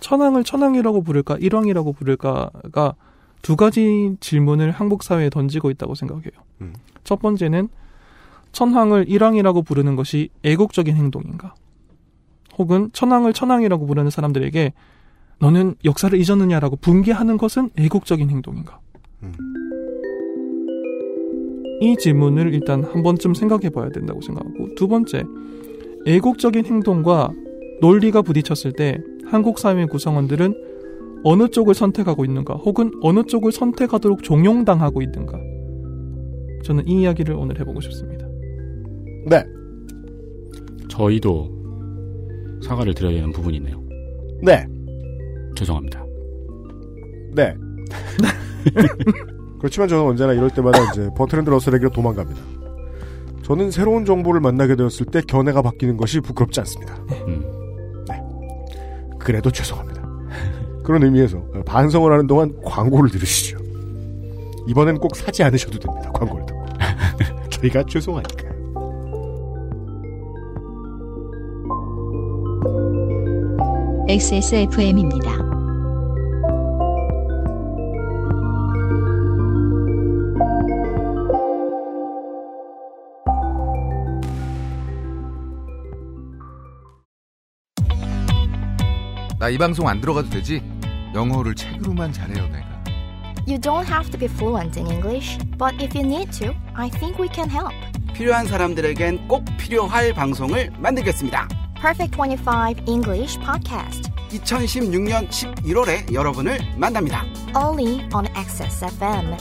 [0.00, 2.94] 천황을 천황이라고 부를까 일왕이라고 부를까가
[3.42, 6.32] 두 가지 질문을 한국 사회에 던지고 있다고 생각해요.
[6.60, 6.74] 음.
[7.04, 7.68] 첫 번째는
[8.52, 11.54] 천황을 일왕이라고 부르는 것이 애국적인 행동인가?
[12.58, 14.72] 혹은 천황을 천황이라고 부르는 사람들에게
[15.38, 18.80] 너는 역사를 잊었느냐라고 분개하는 것은 애국적인 행동인가?
[19.22, 19.32] 음.
[21.80, 25.22] 이 질문을 일단 한 번쯤 생각해 봐야 된다고 생각하고 두 번째
[26.06, 27.32] 애국적인 행동과
[27.80, 28.98] 논리가 부딪혔을 때
[29.30, 30.54] 한국 사회 구성원들은
[31.24, 35.38] 어느 쪽을 선택하고 있는가 혹은 어느 쪽을 선택하도록 종용당하고 있는가
[36.64, 38.26] 저는 이 이야기를 오늘 해보고 싶습니다.
[39.26, 39.44] 네.
[40.88, 41.50] 저희도
[42.64, 43.82] 사과를 드려야 되는 부분이네요.
[44.42, 44.64] 네.
[45.54, 46.04] 죄송합니다.
[47.34, 47.54] 네.
[49.58, 52.40] 그렇지만 저는 언제나 이럴 때마다 이제 버트랜드 러셀에게로 도망갑니다.
[53.42, 56.94] 저는 새로운 정보를 만나게 되었을 때 견해가 바뀌는 것이 부끄럽지 않습니다.
[57.26, 57.57] 음.
[59.18, 59.24] 네.
[59.24, 60.02] 그래도 죄송합니다.
[60.84, 63.58] 그런 의미에서 반성을 하는 동안 광고를 들으시죠.
[64.68, 66.10] 이번엔 꼭 사지 않으셔도 됩니다.
[66.12, 66.64] 광고를 듣고.
[67.50, 68.48] 저희가 죄송하니까요.
[74.08, 75.57] XSFM입니다.
[89.48, 90.62] 나 이 방송 안 들어가도 되지?
[91.14, 92.68] 영어를 책으로만 잘해요 내가.
[93.46, 97.18] You don't have to be fluent in English, but if you need to, I think
[97.18, 97.72] we can help.
[98.12, 101.48] 필요한 사람들에겐 꼭 필요할 방송을 만들겠습니다.
[101.80, 107.24] Perfect 25 English Podcast, 2016년 11월에 여러분을 만납니다.
[107.56, 109.34] only on Access FM.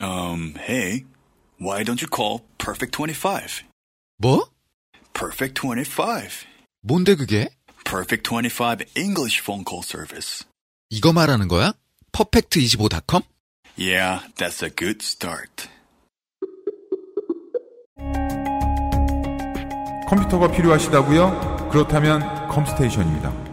[0.00, 1.04] Um, hey,
[1.58, 3.64] why don't you call Perfect 25?
[4.18, 4.48] 뭐?
[5.12, 6.46] Perfect 25.
[6.82, 7.48] 뭔데 그게?
[7.84, 10.44] Perfect 25 English phone call service.
[10.90, 11.72] 이거 말하는 거야?
[12.12, 13.22] 퍼펙트25.com?
[13.76, 15.68] Yeah, that's a good start.
[20.08, 21.68] 컴퓨터가 필요하시다고요?
[21.70, 23.47] 그렇다면 컴스테이션입니다.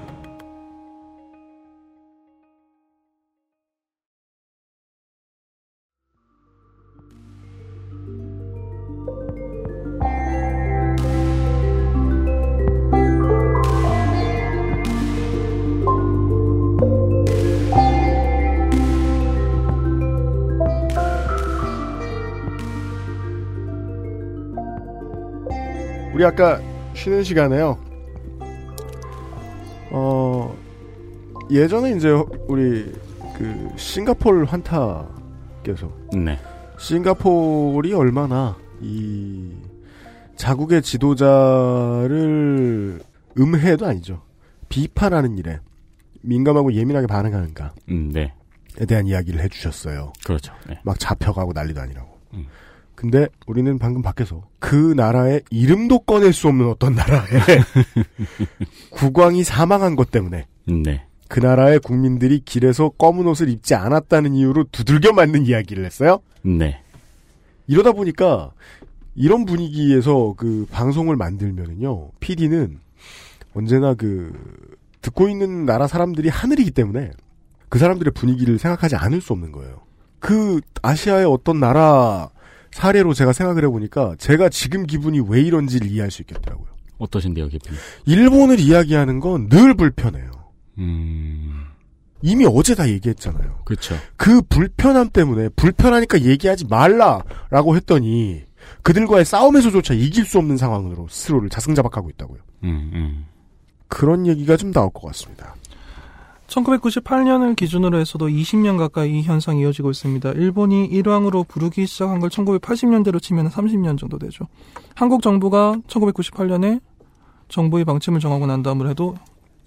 [26.16, 26.62] 우리 아까
[26.94, 27.78] 쉬는 시간에요.
[29.92, 30.58] 어
[31.52, 32.10] 예전에 이제
[32.48, 32.90] 우리
[33.36, 36.40] 그 싱가폴 환타께서 네.
[36.80, 39.52] 싱가폴이 얼마나 이
[40.38, 41.32] 자국의 지도자를
[43.38, 44.22] 음해도 아니죠.
[44.70, 45.60] 비판하는 일에
[46.22, 48.34] 민감하고 예민하게 반응하는가에 음, 네.
[48.88, 50.14] 대한 이야기를 해주셨어요.
[50.26, 50.54] 그렇죠.
[50.70, 50.80] 네.
[50.86, 52.18] 막 잡혀가고 난리도 아니라고.
[52.36, 52.48] 음.
[52.96, 57.28] 근데 우리는 방금 밖에서 그 나라의 이름도 꺼낼 수 없는 어떤 나라에
[58.92, 61.06] 국왕이 사망한 것 때문에 음, 네.
[61.28, 66.22] 그 나라의 국민들이 길에서 검은 옷을 입지 않았다는 이유로 두들겨 맞는 이야기를 했어요.
[66.44, 66.82] 네.
[67.68, 68.52] 이러다 보니까
[69.16, 72.80] 이런 분위기에서 그 방송을 만들면은요, PD는
[73.54, 74.34] 언제나 그
[75.02, 77.12] 듣고 있는 나라 사람들이 하늘이기 때문에
[77.70, 79.82] 그 사람들의 분위기를 생각하지 않을 수 없는 거예요.
[80.20, 82.30] 그 아시아의 어떤 나라
[82.76, 86.68] 사례로 제가 생각을 해보니까 제가 지금 기분이 왜 이런지를 이해할 수 있겠더라고요.
[86.98, 87.74] 어떠신데요, 기분이?
[88.06, 90.30] 일본을 이야기하는 건 늘 불편해요.
[90.80, 91.68] 음.
[92.22, 93.62] 이미 어제 다 얘기했잖아요.
[93.64, 93.96] 그렇죠.
[94.18, 98.44] 그 불편함 때문에 불편하니까 얘기하지 말라라고 했더니
[98.82, 102.40] 그들과의 싸움에서조차 이길 수 없는 상황으로 스스로를 자승자박하고 있다고요.
[102.66, 103.26] 음, 음.
[103.88, 105.56] 그런 얘기가 좀 나올 것 같습니다.
[106.48, 110.32] 1998년을 기준으로 해서도 20년 가까이 이 현상이 이어지고 있습니다.
[110.34, 114.48] 일본이 일왕으로 부르기 시작한 걸 1980년대로 치면 30년 정도 되죠.
[114.94, 116.82] 한국 정부가 1998년에
[117.50, 119.16] 정부의 방침을 정하고 난 다음을 해도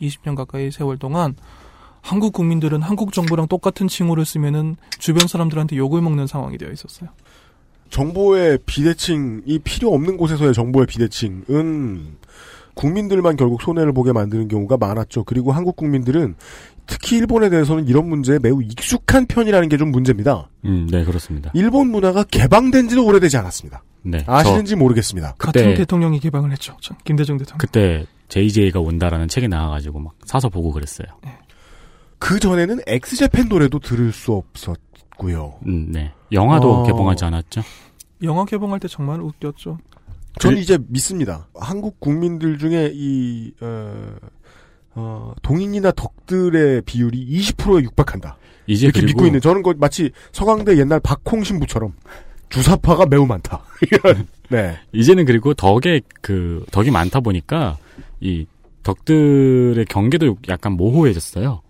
[0.00, 1.36] 20년 가까이 세월 동안
[2.00, 7.10] 한국 국민들은 한국 정부랑 똑같은 칭호를 쓰면은 주변 사람들한테 욕을 먹는 상황이 되어 있었어요.
[7.90, 12.16] 정보의 비대칭이 필요 없는 곳에서의 정보의 비대칭은
[12.82, 15.24] 국민들만 결국 손해를 보게 만드는 경우가 많았죠.
[15.24, 16.36] 그리고 한국 국민들은
[16.86, 20.48] 특히 일본에 대해서는 이런 문제에 매우 익숙한 편이라는 게 좀 문제입니다.
[20.64, 21.50] 음, 네, 그렇습니다.
[21.54, 23.82] 일본 문화가 개방된 지도 오래되지 않았습니다.
[24.02, 24.22] 네.
[24.28, 25.34] 아시는지 모르겠습니다.
[25.38, 26.76] 같은 그때- 대통령이 개방을 했죠.
[26.80, 27.58] 전 김대중 대통령.
[27.58, 31.08] 그때 JJ가 온다라는 책이 나와가지고 막 사서 보고 그랬어요.
[32.20, 35.54] 그 전에는 엑스제팬 노래도 들을 수 없었고요.
[35.66, 36.12] 음, 네.
[36.30, 36.82] 영화도 어.
[36.84, 37.60] 개봉하지 않았죠?
[38.22, 39.78] 영화 개봉할 때 정말 웃겼죠.
[40.38, 41.48] 저는 이제 믿습니다.
[41.54, 44.16] 한국 국민들 중에 이 어,
[44.94, 48.36] 어, 동인이나 덕들의 비율이 20%에 육박한다.
[48.66, 51.94] 이제 이렇게 믿고 있는 저는 거 마치 서강대 옛날 박홍 신부처럼
[52.50, 53.62] 주사파가 매우 많다.
[53.90, 54.78] 이런 네.
[54.92, 57.78] 이제는 그리고 덕에 그 덕이 많다 보니까
[58.20, 58.46] 이
[58.82, 61.62] 덕들의 경계도 약간 모호해졌어요.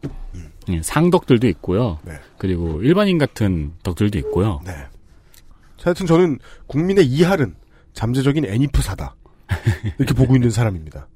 [0.70, 1.98] 예, 상덕들도 있고요.
[2.04, 2.14] 네.
[2.36, 4.60] 그리고 일반인 같은 덕들도 있고요.
[4.64, 4.72] 네.
[5.82, 7.54] 하여튼 저는 국민의 이할은
[7.93, 9.16] 잠재적인 애니프사다.
[9.99, 11.09] 이렇게 보고 있는 사람입니다.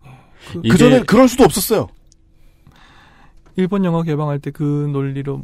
[0.53, 1.89] 그, 그 전엔 그럴 수도 없었어요.
[3.57, 4.63] 일본 영화 개방할 때 그
[4.93, 5.43] 논리로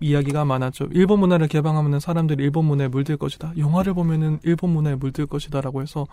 [0.00, 0.88] 이야기가 많았죠.
[0.92, 3.52] 일본 문화를 개방하면 사람들이 일본 문화에 물들 것이다.
[3.58, 6.06] 영화를 보면은 일본 문화에 물들 것이다라고 해서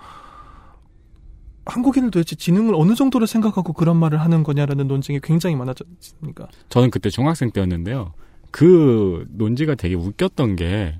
[1.65, 6.47] 한국인은 도대체 지능을 어느 정도로 생각하고 그런 말을 하는 거냐라는 논쟁이 굉장히 많았으니까.
[6.69, 8.13] 저는 그때 중학생 때였는데요.
[8.51, 10.97] 그 논지가 되게 웃겼던 게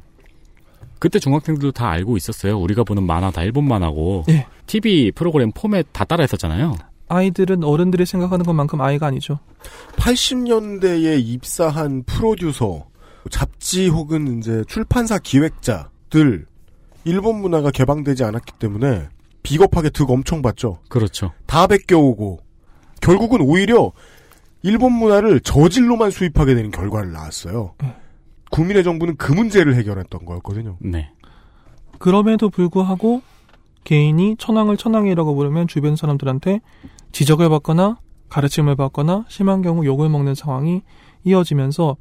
[0.99, 2.57] 그때 중학생들도 다 알고 있었어요.
[2.59, 4.47] 우리가 보는 만화 다 일본 만화고 예.
[4.67, 6.75] TV 프로그램 포맷 다 따라했었잖아요.
[7.07, 9.39] 아이들은 어른들이 생각하는 것만큼 아이가 아니죠.
[9.97, 12.87] 80년대에 입사한 프로듀서,
[13.29, 16.45] 잡지 혹은 이제 출판사 기획자들
[17.03, 19.07] 일본 문화가 개방되지 않았기 때문에
[19.43, 20.79] 비겁하게 득 엄청 받죠.
[20.89, 21.31] 그렇죠.
[21.45, 22.39] 다 베껴오고
[23.01, 23.91] 결국은 오히려
[24.63, 27.75] 일본 문화를 저질로만 수입하게 되는 결과를 낳았어요.
[28.55, 30.77] 국민의 정부는 그 문제를 해결했던 거였거든요.
[30.79, 31.11] 네.
[31.99, 33.21] 그럼에도 불구하고
[33.83, 36.61] 개인이 천황을 천황이라고 부르면 주변 사람들한테
[37.11, 37.97] 지적을 받거나
[38.29, 40.81] 가르침을 받거나 심한 경우 욕을 먹는 상황이
[41.23, 41.97] 이어지면서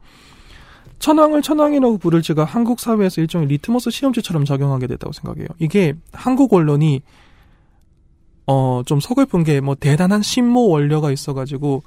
[1.01, 5.49] 천황을 천황이라고 부를지가 한국 사회에서 일종의 리트머스 시험지처럼 작용하게 됐다고 생각해요.
[5.59, 7.03] 이게 한국 언론이
[8.47, 11.83] 어 좀 서글픈 게 뭐 대단한 신모 원료가 있어가지고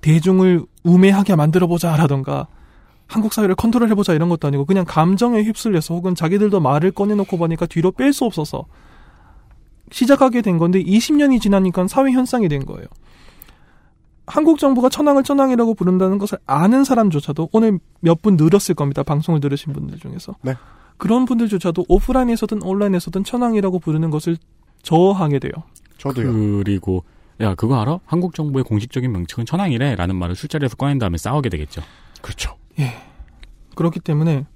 [0.00, 2.48] 대중을 우매하게 만들어 보자라던가
[3.10, 7.66] 한국 사회를 컨트롤해 보자 이런 것도 아니고 그냥 감정에 휩쓸려서 혹은 자기들도 말을 꺼내놓고 보니까
[7.66, 8.66] 뒤로 뺄 수 없어서
[9.90, 12.86] 시작하게 된 건데 20년이 지나니까 사회 현상이 된 거예요.
[14.28, 19.02] 한국 정부가 천황을 천황이라고 부른다는 것을 아는 사람조차도 오늘 몇 분 늘었을 겁니다.
[19.02, 20.36] 방송을 들으신 분들 중에서.
[20.42, 20.54] 네.
[20.96, 24.36] 그런 분들조차도 오프라인에서든 온라인에서든 천황이라고 부르는 것을
[24.82, 25.52] 저하게 돼요.
[25.98, 26.32] 저도요.
[26.62, 27.02] 그리고
[27.40, 27.98] 야 그거 알아?
[28.04, 31.82] 한국 정부의 공식적인 명칭은 천황이래라는 말을 술자리에서 꺼낸 다음에 싸우게 되겠죠.
[32.20, 32.54] 그렇죠.
[32.78, 32.92] 예.
[33.74, 34.46] 그렇기 때문에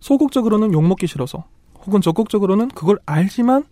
[0.00, 1.44] 소극적으로는 욕먹기 싫어서
[1.84, 3.64] 혹은 적극적으로는 그걸 알지만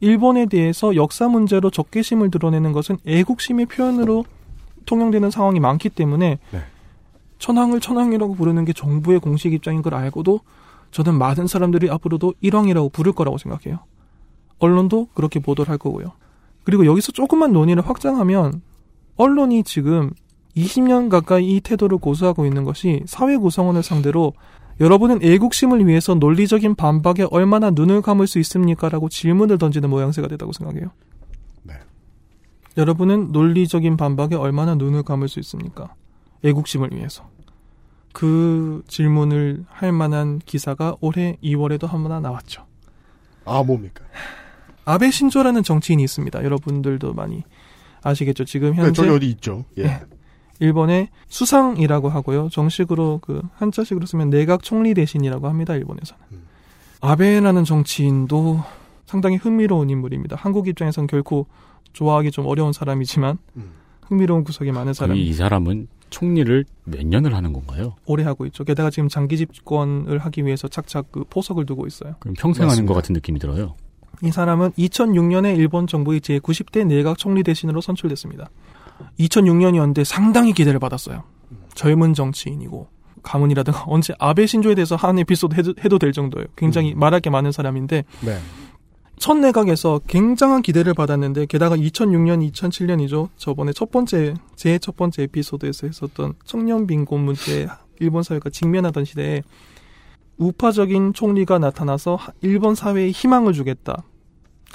[0.00, 4.24] 일본에 대해서 역사 문제로 적개심을 드러내는 것은 애국심의 표현으로
[4.86, 6.60] 통용되는 상황이 많기 때문에 네.
[7.38, 10.40] 천황을 천황이라고 부르는 게 정부의 공식 입장인 걸 알고도
[10.90, 13.80] 저는 많은 사람들이 앞으로도 일왕이라고 부를 거라고 생각해요.
[14.58, 16.12] 언론도 그렇게 보도를 할 거고요.
[16.62, 18.62] 그리고 여기서 조금만 논의를 확장하면
[19.16, 20.10] 언론이 지금
[20.56, 24.32] 20년 가까이 이 태도를 고수하고 있는 것이 사회 구성원을 상대로
[24.80, 28.88] 여러분은 애국심을 위해서 논리적인 반박에 얼마나 눈을 감을 수 있습니까?
[28.88, 30.90] 라고 질문을 던지는 모양새가 되다고 생각해요.
[31.62, 31.74] 네.
[32.76, 35.94] 여러분은 논리적인 반박에 얼마나 눈을 감을 수 있습니까?
[36.42, 37.28] 애국심을 위해서.
[38.12, 42.64] 그 질문을 할 만한 기사가 올해 2월에도 한번 나왔죠.
[43.44, 44.04] 아, 뭡니까?
[44.84, 46.44] 아베 신조라는 정치인이 있습니다.
[46.44, 47.42] 여러분들도 많이
[48.02, 48.44] 아시겠죠.
[48.44, 49.64] 지금 현재 네, 저기 어디 있죠.
[49.78, 49.82] 예.
[49.84, 50.00] 네.
[50.60, 52.48] 일본의 수상이라고 하고요.
[52.50, 55.74] 정식으로 그 한자식으로 쓰면 내각 총리 대신이라고 합니다.
[55.74, 56.22] 일본에서는.
[56.32, 56.42] 음.
[57.00, 58.62] 아베라는 정치인도
[59.04, 60.36] 상당히 흥미로운 인물입니다.
[60.36, 61.46] 한국 입장에선 결코
[61.92, 63.70] 좋아하기 좀 어려운 사람이지만 음.
[64.02, 65.16] 흥미로운 구석이 많은 사람.
[65.16, 67.96] 이 사람은 총리를 몇 년을 하는 건가요?
[68.06, 68.64] 오래 하고 있죠.
[68.64, 72.14] 게다가 지금 장기 집권을 하기 위해서 착착 그 포석을 두고 있어요.
[72.20, 73.74] 그럼 평생 하는 것 같은 느낌이 들어요.
[74.22, 78.48] 이 사람은 2006년에 일본 정부의 제90대 내각 총리 대신으로 선출됐습니다.
[79.18, 81.22] 2006년이었는데 상당히 기대를 받았어요.
[81.74, 82.88] 젊은 정치인이고
[83.22, 86.46] 가문이라든가 언제 아베 신조에 대해서 한 에피소드 해도, 해도 될 정도예요.
[86.56, 88.38] 굉장히 말할 게 많은 사람인데 네.
[89.16, 93.28] 첫 내각에서 굉장한 기대를 받았는데 게다가 2006년, 2007년이죠.
[93.36, 97.68] 저번에 첫 번째 제 첫 번째 에피소드에서 했었던 청년 빈곤 문제
[98.00, 99.42] 일본 사회가 직면하던 시대에
[100.36, 104.02] 우파적인 총리가 나타나서 일본 사회에 희망을 주겠다.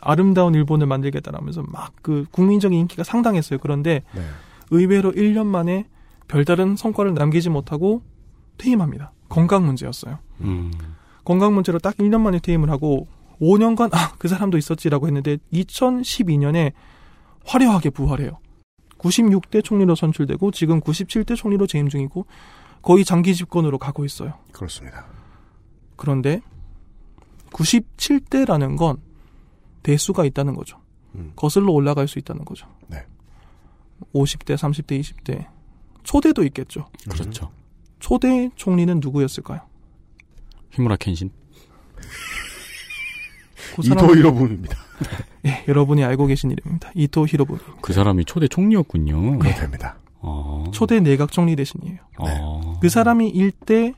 [0.01, 3.59] 아름다운 일본을 만들겠다라면서 막 그 국민적인 인기가 상당했어요.
[3.59, 4.21] 그런데 네.
[4.71, 5.85] 의외로 1년 만에
[6.27, 8.01] 별다른 성과를 남기지 못하고
[8.57, 9.11] 퇴임합니다.
[9.29, 10.19] 건강 문제였어요.
[10.41, 10.71] 음.
[11.23, 13.07] 건강 문제로 딱 1년 만에 퇴임을 하고
[13.41, 16.73] 5년간 아, 그 사람도 있었지라고 했는데 2012년에
[17.45, 18.39] 화려하게 부활해요.
[18.97, 22.25] 96대 총리로 선출되고 지금 97대 총리로 재임 중이고
[22.81, 24.33] 거의 장기 집권으로 가고 있어요.
[24.51, 25.05] 그렇습니다.
[25.95, 26.41] 그런데
[27.51, 28.97] 97대라는 건
[29.83, 30.77] 대수가 있다는 거죠.
[31.15, 31.33] 음.
[31.35, 32.67] 거슬러 올라갈 수 있다는 거죠.
[32.87, 33.05] 네.
[34.13, 35.47] 50대, 30대, 20대.
[36.03, 36.87] 초대도 있겠죠.
[37.09, 37.51] 그렇죠.
[37.99, 39.61] 초대 총리는 누구였을까요?
[40.71, 41.31] 히무라 켄신.
[43.75, 44.75] 그 이토 히로부미입니다.
[45.45, 46.91] 예, 여러분이 알고 계신 이름입니다.
[46.95, 47.59] 이토 히로부미.
[47.81, 49.39] 그 사람이 초대 총리였군요.
[49.39, 49.99] 그렇답니다.
[50.21, 50.65] 어.
[50.73, 51.99] 초대 내각 총리 대신이에요.
[52.17, 52.79] 어.
[52.81, 53.93] 그 사람이 1대,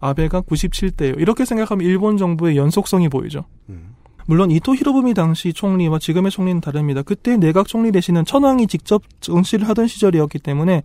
[0.00, 1.20] 아베가 97대예요.
[1.20, 3.44] 이렇게 생각하면 일본 정부의 연속성이 보이죠.
[3.68, 3.94] 음.
[4.26, 7.02] 물론 이토 히로부미 당시 총리와 지금의 총리는 다릅니다.
[7.02, 10.82] 그때 내각 총리 대신은 천황이 직접 정치를 하던 시절이었기 때문에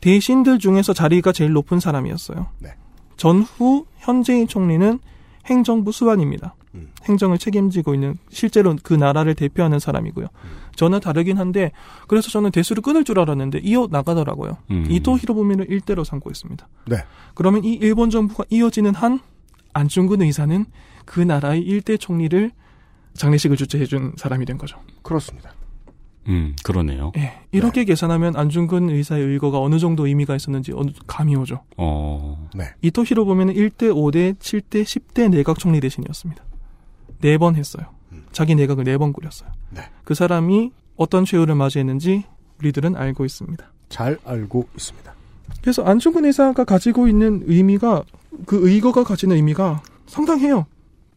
[0.00, 2.46] 대신들 중에서 자리가 제일 높은 사람이었어요.
[2.60, 2.70] 네.
[3.16, 4.98] 전후 현재의 총리는
[5.46, 6.54] 행정부 수반입니다.
[6.74, 6.90] 음.
[7.04, 10.26] 행정을 책임지고 있는 실제로 그 나라를 대표하는 사람이고요.
[10.74, 11.70] 저는 다르긴 한데
[12.08, 14.56] 그래서 저는 대수를 끊을 줄 알았는데 이어 나가더라고요.
[14.70, 14.86] 음.
[14.90, 16.66] 이토 히로부미를 일대로 삼고 있습니다.
[16.86, 16.96] 네.
[17.34, 19.20] 그러면 이 일본 정부가 이어지는 한
[19.72, 20.66] 안중근 의사는
[21.04, 22.50] 그 나라의 일대 총리를
[23.14, 24.78] 장례식을 주최해준 사람이 된 거죠.
[25.02, 25.52] 그렇습니다.
[26.26, 27.12] 음, 그러네요.
[27.18, 31.60] 예, 이렇게 계산하면 안중근 의사의 의거가 어느 정도 의미가 있었는지 어느 감이 오죠.
[31.76, 32.48] 어.
[32.54, 32.64] 네.
[32.80, 36.42] 이토 히로부미는 1대 5대 7대 10대 내각 총리 대신이었습니다.
[37.20, 37.86] 네 번 했어요.
[38.32, 39.50] 자기 내각을 네 번 꾸렸어요.
[39.70, 39.82] 네.
[40.04, 42.24] 그 사람이 어떤 최후를 맞이했는지
[42.60, 43.64] 우리들은 알고 있습니다.
[43.90, 45.14] 잘 알고 있습니다.
[45.60, 48.02] 그래서 안중근 의사가 가지고 있는 의미가
[48.46, 50.66] 그 의거가 가지는 의미가 상당해요.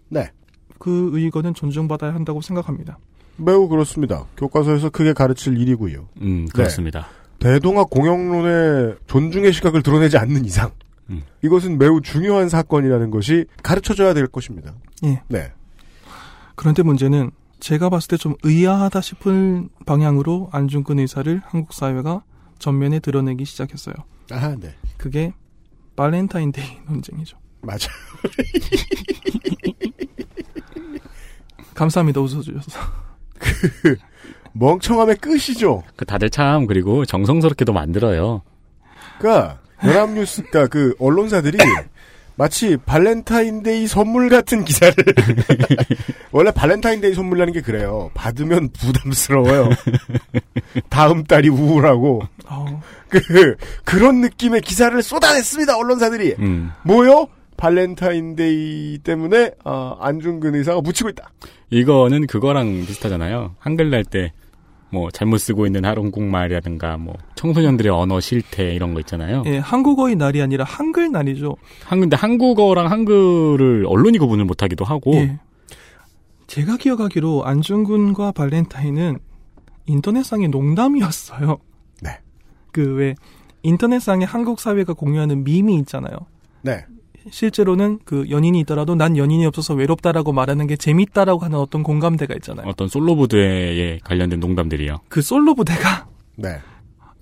[0.10, 0.32] 네.
[0.80, 2.98] 그 의거는 존중받아야 한다고 생각합니다.
[3.38, 4.26] 매우 그렇습니다.
[4.38, 6.08] 교과서에서 크게 가르칠 일이고요.
[6.22, 7.08] 음, 그렇습니다.
[7.40, 10.72] 대동학 공영론의 존중의 시각을 드러내지 않는 이상
[11.10, 11.22] 음.
[11.44, 14.74] 이것은 매우 중요한 사건이라는 것이 가르쳐져야 될 것입니다.
[15.04, 15.22] 예.
[15.30, 15.52] 네.
[16.56, 22.24] 그런데 문제는 제가 봤을 때 좀 의아하다 싶은 방향으로 안중근 의사를 한국 사회가
[22.60, 23.94] 전면에 드러내기 시작했어요.
[24.32, 24.74] 아, 네.
[24.98, 25.34] 그게
[25.96, 27.38] 발렌타인데이 논쟁이죠.
[27.62, 27.90] 맞아.
[31.78, 32.20] 감사합니다.
[32.22, 32.80] 웃어주셔서.
[34.54, 35.84] 멍청함의 끝이죠.
[35.96, 38.42] 그 다들 참 그리고 정성스럽게도 만들어요.
[39.20, 41.60] 그러니까 연합뉴스, 그러니까 그 언론사들이
[42.36, 44.96] 마치 발렌타인데이 선물 같은 기사를
[46.32, 48.10] 원래 발렌타인데이 선물이라는 게 그래요.
[48.16, 49.70] 받으면 부담스러워요.
[50.90, 55.78] 다음 달이 우울하고 어, 그 그런 느낌의 기사를 쏟아냈습니다.
[55.78, 56.72] 언론사들이 음.
[56.84, 57.28] 뭐요?
[57.58, 61.30] 발렌타인데이 때문에 아, 안중근 의사가 묻히고 있다.
[61.70, 63.56] 이거는 그거랑 비슷하잖아요.
[63.60, 64.32] 한글 날 때
[64.90, 69.44] 뭐 잘못 쓰고 있는 한국말이라든가 뭐 청소년들의 언어 실태 이런 거 있잖아요.
[69.46, 71.58] 예, 한국어의 날이 아니라 한글 날이죠.
[71.84, 75.40] 한 근데 한국어랑 한글을 언론이 구분을 못 하기도 하고 예.
[76.48, 79.20] 제가 기억하기로 안중근과 발렌타인은
[79.88, 81.58] 인터넷상의 농담이었어요.
[82.02, 82.12] 네.
[82.72, 83.16] 그 왜
[83.64, 86.16] 인터넷상에 한국 사회가 공유하는 밈이 있잖아요.
[86.62, 86.86] 네.
[87.32, 92.68] 실제로는 그 연인이 있더라도 난 연인이 없어서 외롭다라고 말하는 게 재밌다라고 하는 어떤 공감대가 있잖아요.
[92.68, 94.98] 어떤 솔로 부대에 관련된 농담들이요.
[95.10, 96.60] 그 솔로 부대가 네.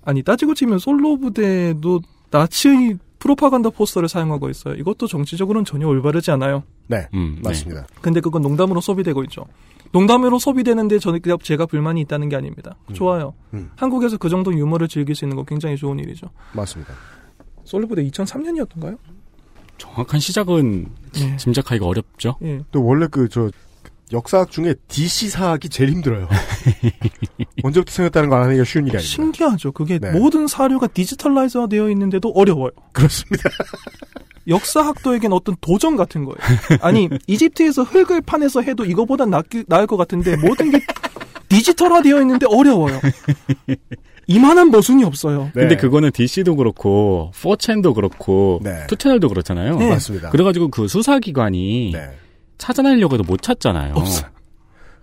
[0.04, 2.00] 아니 따지고 치면 솔로 부대도
[2.30, 4.74] 나치 프로파간다 포스터를 사용하고 있어요.
[4.74, 6.62] 이것도 정치적으로는 전혀 올바르지 않아요.
[6.86, 7.86] 네, 음, 맞습니다.
[8.00, 9.46] 근데 그건 농담으로 소비되고 있죠.
[9.92, 12.76] 농담으로 소비되는데 저는 그냥 제가 불만이 있다는 게 아닙니다.
[12.92, 13.34] 좋아요.
[13.54, 13.70] 음.
[13.76, 16.28] 한국에서 그 정도 유머를 즐길 수 있는 거 굉장히 좋은 일이죠.
[16.52, 16.92] 맞습니다.
[17.64, 18.98] 솔로 부대 2003년이었던가요?
[19.78, 20.86] 정확한 시작은
[21.18, 21.36] 예.
[21.36, 22.36] 짐작하기가 어렵죠.
[22.42, 22.60] 예.
[22.72, 23.50] 또 원래 그 저
[24.12, 26.28] 역사학 중에 DC 사학이 제일 힘들어요.
[27.64, 29.14] 언제부터 생겼다는 거 알아내기가 쉬운 일이 아닙니다.
[29.14, 29.72] 신기하죠.
[29.72, 30.12] 그게 네.
[30.12, 32.70] 모든 사료가 디지털라이즈화 되어 있는데도 어려워요.
[32.92, 33.50] 그렇습니다.
[34.46, 36.38] 역사학도에겐 어떤 도전 같은 거예요.
[36.80, 40.80] 아니 이집트에서 흙을 파내서 해도 이거보다 낫, 나을 것 같은데 모든 게
[41.48, 43.00] 디지털화 되어 있는데 어려워요.
[44.28, 45.44] 이만한 모순이 없어요.
[45.54, 45.62] 네.
[45.62, 48.86] 근데 그거는 DC도 그렇고 4chan도 그렇고 네.
[48.88, 49.76] 2채널도 그렇잖아요.
[49.78, 49.90] 네.
[49.90, 50.30] 맞습니다.
[50.30, 52.10] 그래가지고 그 수사기관이 네.
[52.58, 53.94] 찾아내려고 해도 못 찾잖아요.
[53.94, 54.30] 없어요.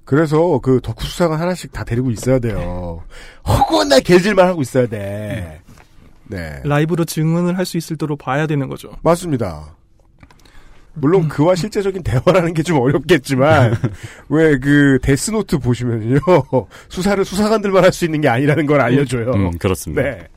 [0.06, 3.04] 그래서 그 덕후 수사관 하나씩 다 데리고 있어야 돼요.
[3.48, 5.62] 허구한 날 개질만 하고 있어야 돼.
[6.28, 6.62] 네.
[6.66, 8.90] 라이브로 증언을 할 수 있을 도록 봐야 되는 거죠.
[9.04, 9.76] 맞습니다.
[10.96, 13.76] 물론 그와 실제적인 대화라는 게 좀 어렵겠지만
[14.30, 16.20] 왜 그 데스노트 보시면요
[16.90, 19.32] 수사를 수사관들만 할 수 있는 게 아니라는 걸 알려줘요.
[19.32, 20.02] 음, 그렇습니다.
[20.04, 20.28] 네.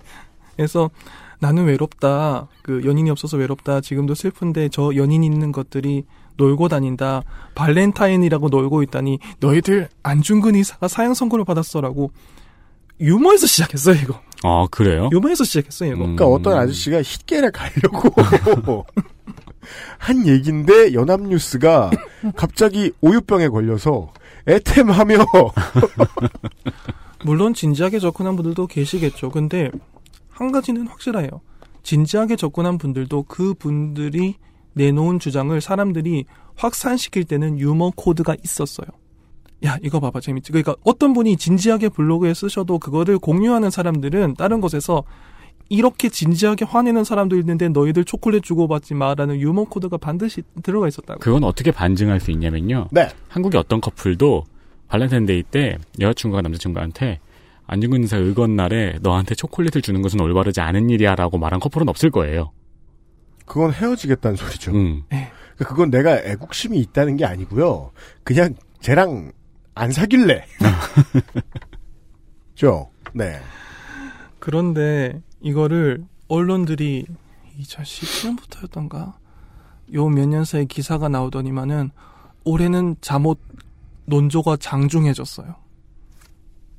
[0.56, 0.90] 그래서
[1.38, 2.48] 나는 외롭다.
[2.62, 3.80] 그 연인이 없어서 외롭다.
[3.82, 6.04] 지금도 슬픈데 저 연인 있는 것들이
[6.38, 7.22] 놀고 다닌다.
[7.54, 12.10] 발렌타인이라고 놀고 있다니 너희들 안중근 의사가 사형 선고를 받았어라고
[13.00, 14.20] 유머에서 시작했어요 이거.
[14.42, 15.10] 아 그래요?
[15.12, 16.04] 유머에서 시작했어요 이거.
[16.04, 16.16] 음.
[16.16, 18.14] 그러니까 어떤 아저씨가 힛게를 가려고
[19.98, 21.90] 한 얘긴데 연합뉴스가
[22.36, 24.12] 갑자기 오유병에 걸려서
[24.46, 25.18] 애템하며
[27.24, 29.30] 물론 진지하게 접근한 분들도 계시겠죠.
[29.30, 29.70] 근데
[30.28, 31.28] 한 가지는 확실해요.
[31.82, 34.36] 진지하게 접근한 분들도 그 분들이
[34.74, 38.86] 내놓은 주장을 사람들이 확산시킬 때는 유머 코드가 있었어요.
[39.64, 40.52] 야, 이거 봐봐, 재밌지.
[40.52, 45.04] 그러니까 어떤 분이 진지하게 블로그에 쓰셔도 그거를 공유하는 사람들은 다른 곳에서
[45.68, 51.20] 이렇게 진지하게 화내는 사람도 있는데 너희들 초콜릿 주고받지 마라는 유머 코드가 반드시 들어가 있었다고.
[51.20, 52.88] 그건 어떻게 반증할 수 있냐면요.
[52.92, 53.08] 네.
[53.28, 54.44] 한국의 어떤 커플도
[54.88, 57.18] 발렌타인데이 때 여자친구가 남자친구한테
[57.66, 62.52] 안중근 의사 의거 날에 너한테 초콜릿을 주는 것은 올바르지 않은 일이야라고 말한 커플은 없을 거예요.
[63.44, 64.72] 그건 헤어지겠다는 소리죠.
[64.72, 65.02] 음.
[65.08, 67.90] 그러니까 그건 내가 애국심이 있다는 게 아니고요.
[68.22, 69.32] 그냥 쟤랑
[69.74, 70.44] 안 사귈래.
[72.54, 72.90] 죠.
[73.12, 73.40] 네.
[74.38, 77.06] 그런데 이거를 언론들이
[77.60, 79.14] 2010년부터였던가
[79.94, 81.90] 요 몇 년 사이 기사가 나오더니만은
[82.44, 83.38] 올해는 잠옷
[84.06, 85.54] 논조가 장중해졌어요.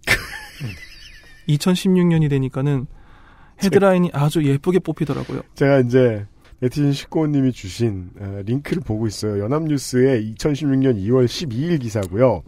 [1.48, 2.88] 2016년이 되니까는
[3.64, 5.42] 헤드라인이 아주 예쁘게 뽑히더라고요.
[5.56, 6.26] 제가 이제
[6.60, 9.42] 네티즌 19호님이 주신 어, 링크를 보고 있어요.
[9.44, 12.44] 연합뉴스의 2016년 2월 12일 기사고요.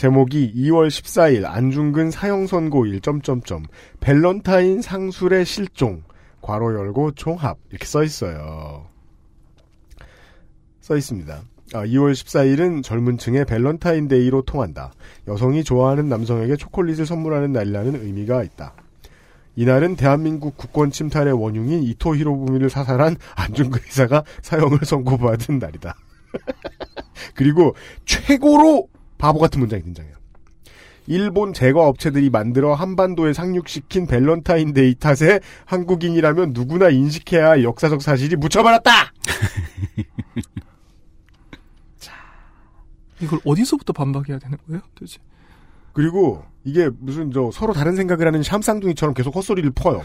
[0.00, 3.64] 제목이 2월 14일 안중근 사형 선고일 점점점
[4.00, 6.04] 밸런타인 상술의 실종
[6.40, 8.86] 괄호 열고 총합 이렇게 써 있어요.
[10.80, 11.42] 써 있습니다.
[11.74, 14.90] 아, 2월 14일은 젊은 층의 밸런타인데이로 통한다.
[15.28, 18.72] 여성이 좋아하는 남성에게 초콜릿을 선물하는 날이라는 의미가 있다.
[19.54, 25.94] 이날은 대한민국 국권 침탈의 원흉인 이토 히로부미를 사살한 안중근 의사가 사형을 선고받은 날이다.
[27.36, 27.74] 그리고
[28.06, 28.88] 최고로
[29.20, 30.14] 바보 같은 문장이 등장해요.
[31.06, 38.90] 일본 제과 업체들이 만들어 한반도에 상륙시킨 밸런타인데이 탓에 한국인이라면 누구나 인식해야 할 역사적 사실이 묻혀버렸다!
[43.20, 44.80] 이걸 어디서부터 반박해야 되는 거예요?
[44.94, 45.18] 도대체?
[45.92, 50.02] 그리고 이게 무슨 저 서로 다른 생각을 하는 샴쌍둥이처럼 계속 헛소리를 퍼요.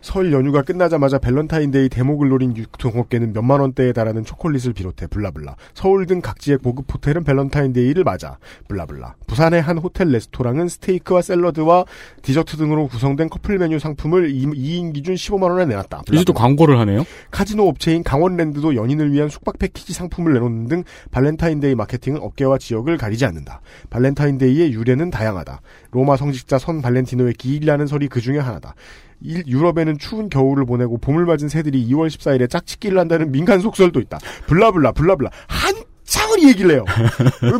[0.00, 5.56] 설 연휴가 끝나자마자 밸런타인데이 대목을 노린 유통업계는 몇만 원대에 달하는 초콜릿을 비롯해 blah blah.
[5.74, 8.38] 서울 등 각지의 고급 호텔은 밸런타인데이를 맞아
[8.68, 9.16] blah blah.
[9.26, 11.84] 부산의 한 호텔 레스토랑은 스테이크와 샐러드와
[12.22, 16.02] 디저트 등으로 구성된 커플 메뉴 상품을 2인 기준 15만 원에 내놨다.
[16.12, 17.04] 이제 또 광고를 하네요.
[17.30, 23.26] 카지노 업체인 강원랜드도 연인을 위한 숙박 패키지 상품을 내놓는 등 발렌타인데이 마케팅은 업계와 지역을 가리지
[23.26, 23.60] 않는다.
[23.90, 25.60] 발렌타인데이의 유래는 다양하다.
[25.90, 28.74] 로마 성직자 선 발렌티노의 기일이라는 설이 그 중에 하나다.
[29.22, 34.18] 일- 유럽에는 추운 겨울을 보내고 봄을 맞은 새들이 2월 14일에 짝짓기를 한다는 민간 속설도 있다.
[34.46, 36.84] blah blah blah blah 한참을 얘기를 해요.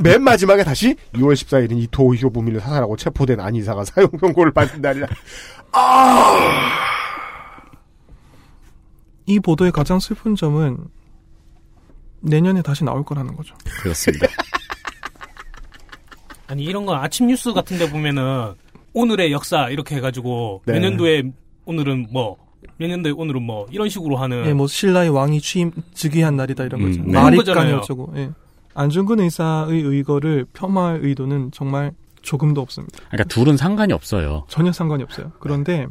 [0.03, 5.07] 맨 마지막에 다시 2월 14일은 이토 히로부미를 사살하고 체포된 안 의사가 사형 선고를 받은 날이라.
[9.27, 10.79] 이 보도의 가장 슬픈 점은
[12.21, 13.55] 내년에 다시 나올 거라는 거죠.
[13.83, 14.27] 그렇습니다.
[16.49, 18.55] 아니 이런 거 아침 뉴스 같은 데 보면은
[18.93, 20.73] 오늘의 역사 이렇게 해가지고 네.
[20.75, 21.23] 몇 년도에
[21.67, 26.37] 오늘은 뭐 몇 년도에 오늘은 뭐 이런 식으로 하는 예, 뭐 신라의 왕이 취임 즉위한
[26.37, 27.03] 날이다 이런 음, 거죠.
[27.31, 27.37] 네.
[27.37, 27.77] 거잖아요.
[27.79, 28.13] 어쩌고.
[28.17, 28.31] 예.
[28.75, 31.93] 안중근 의사의 의거를 폄하할 의도는 정말
[32.23, 32.99] 조금도 없습니다.
[33.11, 34.45] 그러니까 둘은 상관이 없어요.
[34.49, 35.33] 전혀 상관이 없어요.
[35.41, 35.87] 그런데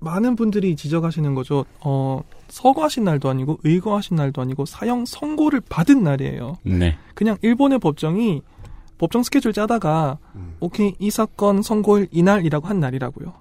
[0.00, 1.64] 많은 분들이 지적하시는 거죠.
[1.80, 6.56] 어, 서거하신 날도 아니고 의거하신 날도 아니고 사형 선고를 받은 날이에요.
[6.64, 6.96] 네.
[7.14, 8.42] 그냥 일본의 법정이
[8.98, 10.18] 법정 스케줄 짜다가
[10.60, 13.32] 오케이 이 사건 선고일 이날이라고 한 날이라고요.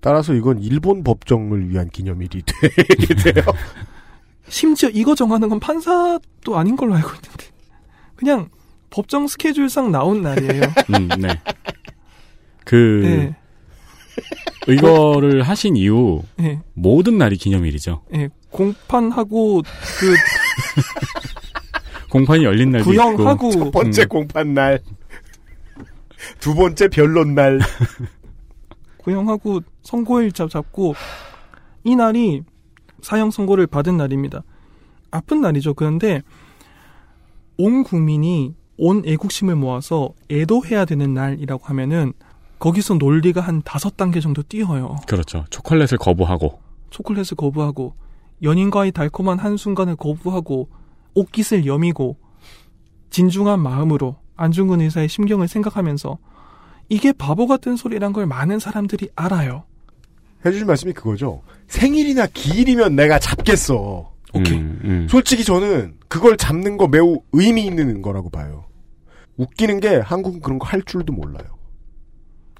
[0.00, 2.42] 따라서 이건 일본 법정을 위한 기념일이
[3.22, 3.44] 돼요.
[4.48, 7.46] 심지어 이거 정하는 건 판사도 아닌 걸로 알고 있는데
[8.16, 8.48] 그냥
[8.90, 10.62] 법정 스케줄상 나온 날이에요.
[10.94, 11.40] 음, 네.
[12.64, 13.36] 그 네.
[14.72, 16.60] 이거를 하신 이후 네.
[16.74, 18.02] 모든 날이 기념일이죠.
[18.14, 20.14] 예, 공판하고 그
[22.10, 24.08] 공판이 열린 날도 구형하고 있고 첫 번째 음.
[24.08, 24.80] 공판 날,
[26.40, 27.60] 두 번째 변론 날.
[29.02, 30.94] 구형하고 선고일 잡- 잡고
[31.84, 32.42] 이 날이
[33.02, 34.42] 사형 선고를 받은 날입니다.
[35.10, 35.74] 아픈 날이죠.
[35.74, 36.22] 그런데
[37.58, 42.12] 온 국민이 온 애국심을 모아서 애도해야 되는 날이라고 하면은
[42.58, 44.96] 거기서 논리가 한 다섯 단계 정도 뛰어요.
[45.06, 45.44] 그렇죠.
[45.50, 47.94] 초콜릿을 거부하고 초콜릿을 거부하고
[48.42, 50.68] 연인과의 달콤한 한순간을 거부하고
[51.14, 52.16] 옷깃을 여미고
[53.10, 56.18] 진중한 마음으로 안중근 의사의 심경을 생각하면서
[56.90, 59.64] 이게 바보 같은 소리란 걸 많은 사람들이 알아요.
[60.44, 61.40] 해주신 말씀이 그거죠.
[61.68, 64.12] 생일이나 기일이면 내가 잡겠어.
[64.34, 64.58] 오케이.
[64.58, 65.06] 음, 음.
[65.08, 68.64] 솔직히 저는 그걸 잡는 거 매우 의미 있는 거라고 봐요.
[69.36, 71.46] 웃기는 게 한국은 그런 거 할 줄도 몰라요.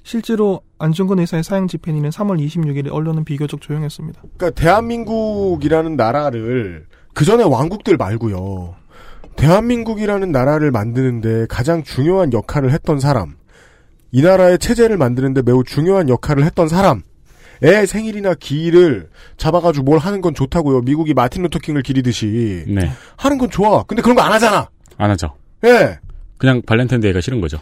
[0.03, 4.23] 실제로 안중근 의사의 사형 집행일은 3월 26일에 언론은 비교적 조용했습니다.
[4.37, 8.75] 그러니까 대한민국이라는 나라를 그 전에 왕국들 말고요.
[9.37, 13.37] 대한민국이라는 나라를 만드는데 가장 중요한 역할을 했던 사람,
[14.13, 17.03] 이 나라의 체제를 만드는데 매우 중요한 역할을 했던 사람,
[17.63, 20.81] 의 생일이나 기일을 잡아가지고 뭘 하는 건 좋다고요.
[20.81, 22.91] 미국이 마틴 루터킹을 기리듯이 네.
[23.17, 23.83] 하는 건 좋아.
[23.83, 24.69] 근데 그런 거 안 하잖아.
[24.97, 25.35] 안 하죠.
[25.65, 25.99] 예.
[26.39, 27.59] 그냥 발렌타인데이가 싫은 거죠.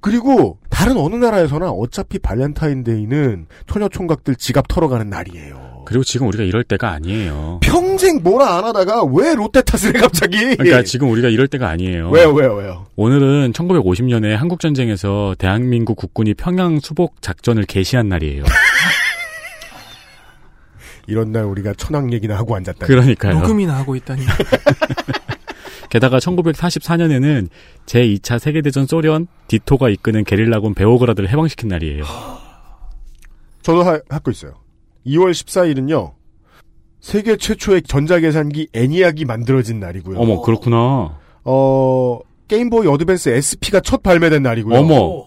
[0.00, 5.71] 그리고 다른 어느 나라에서나 어차피 발렌타인데이는 처녀 총각들 지갑 털어가는 날이에요.
[5.84, 7.60] 그리고 지금 우리가 이럴 때가 아니에요.
[7.62, 10.36] 평생 뭐라 안 하다가 왜 롯데 탓을 해 갑자기?
[10.56, 12.10] 그러니까 지금 우리가 이럴 때가 아니에요.
[12.10, 12.86] 왜요, 왜요, 왜요?
[12.96, 18.44] 오늘은 1950년에 한국 전쟁에서 대한민국 국군이 평양 수복 작전을 개시한 날이에요.
[21.08, 22.86] 이런 날 우리가 천황 얘기나 하고 앉았다.
[22.86, 23.40] 그러니까요.
[23.40, 24.22] 녹음이나 하고 있다니.
[25.90, 27.48] 게다가 1944년에는
[27.84, 32.04] 제2차 세계대전 소련 디토가 이끄는 게릴라군 베오그라드를 해방시킨 날이에요.
[33.60, 34.61] 저도 하, 갖고 있어요.
[35.06, 36.12] 2월 14일은요.
[37.00, 40.18] 세계 최초의 전자계산기 애니악이 만들어진 날이고요.
[40.18, 41.18] 어머 그렇구나.
[41.44, 44.78] 어, 게임보이 어드밴스 SP가 첫 발매된 날이고요.
[44.78, 45.26] 어머.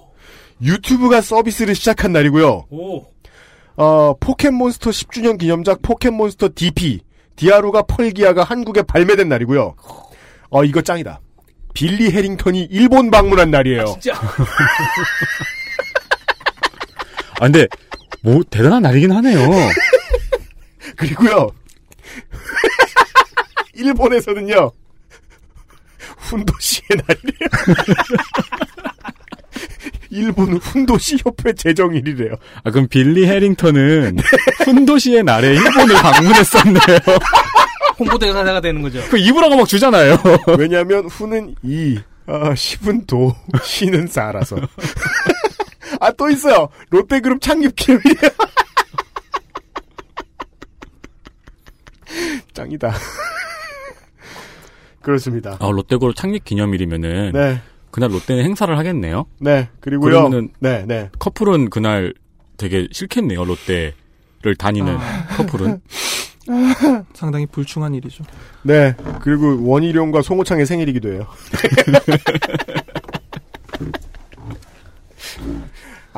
[0.61, 2.65] 유튜브가 서비스를 시작한 날이고요.
[2.69, 3.03] 오.
[3.75, 7.01] 어, 포켓몬스터 10주년 기념작 포켓몬스터 DP,
[7.35, 9.75] 디아루가 펄기아가 한국에 발매된 날이고요.
[10.49, 11.19] 어, 이거 짱이다.
[11.73, 13.85] 빌리 해링턴이 일본 방문한 날이에요.
[13.99, 14.13] 진짜.
[17.37, 17.67] 아 근데
[18.21, 19.39] 뭐 대단한 날이긴 하네요.
[20.97, 21.51] 그리고요.
[23.75, 24.71] 일본에서는요.
[26.17, 27.49] 훈도시의 날이래요.
[30.09, 32.35] 일본은 훈도시 협회 제정일이래요.
[32.63, 34.17] 아 그럼 빌리 해링턴은
[34.65, 36.99] 훈도시의 날에 일본을 방문했었네요.
[37.99, 39.01] 홍보대사가 되는 거죠.
[39.09, 40.17] 그 입으로가 막 주잖아요.
[40.57, 43.33] 왜냐하면 후는 이, 아, 시분 도,
[43.63, 44.57] 시는 사라서.
[46.05, 46.69] 아, 또 있어요.
[46.91, 48.29] 롯데그룹 창립 기념일이에요.
[52.53, 52.93] 짱이다.
[55.01, 55.57] 그렇습니다.
[55.59, 57.59] 아 롯데그룹 창립 기념일이면은 네.
[57.89, 59.25] 그날 롯데는 행사를 하겠네요.
[59.39, 59.69] 네.
[59.79, 60.11] 그리고요.
[60.11, 61.09] 그러면은 네, 네.
[61.17, 62.13] 커플은 그날
[62.57, 63.43] 되게 싫겠네요.
[63.43, 64.97] 롯데를 다니는
[65.37, 65.81] 커플은.
[67.15, 68.23] 상당히 불충한 일이죠.
[68.61, 68.93] 네.
[69.21, 71.25] 그리고 원희룡과 송호창의 생일이기도 해요.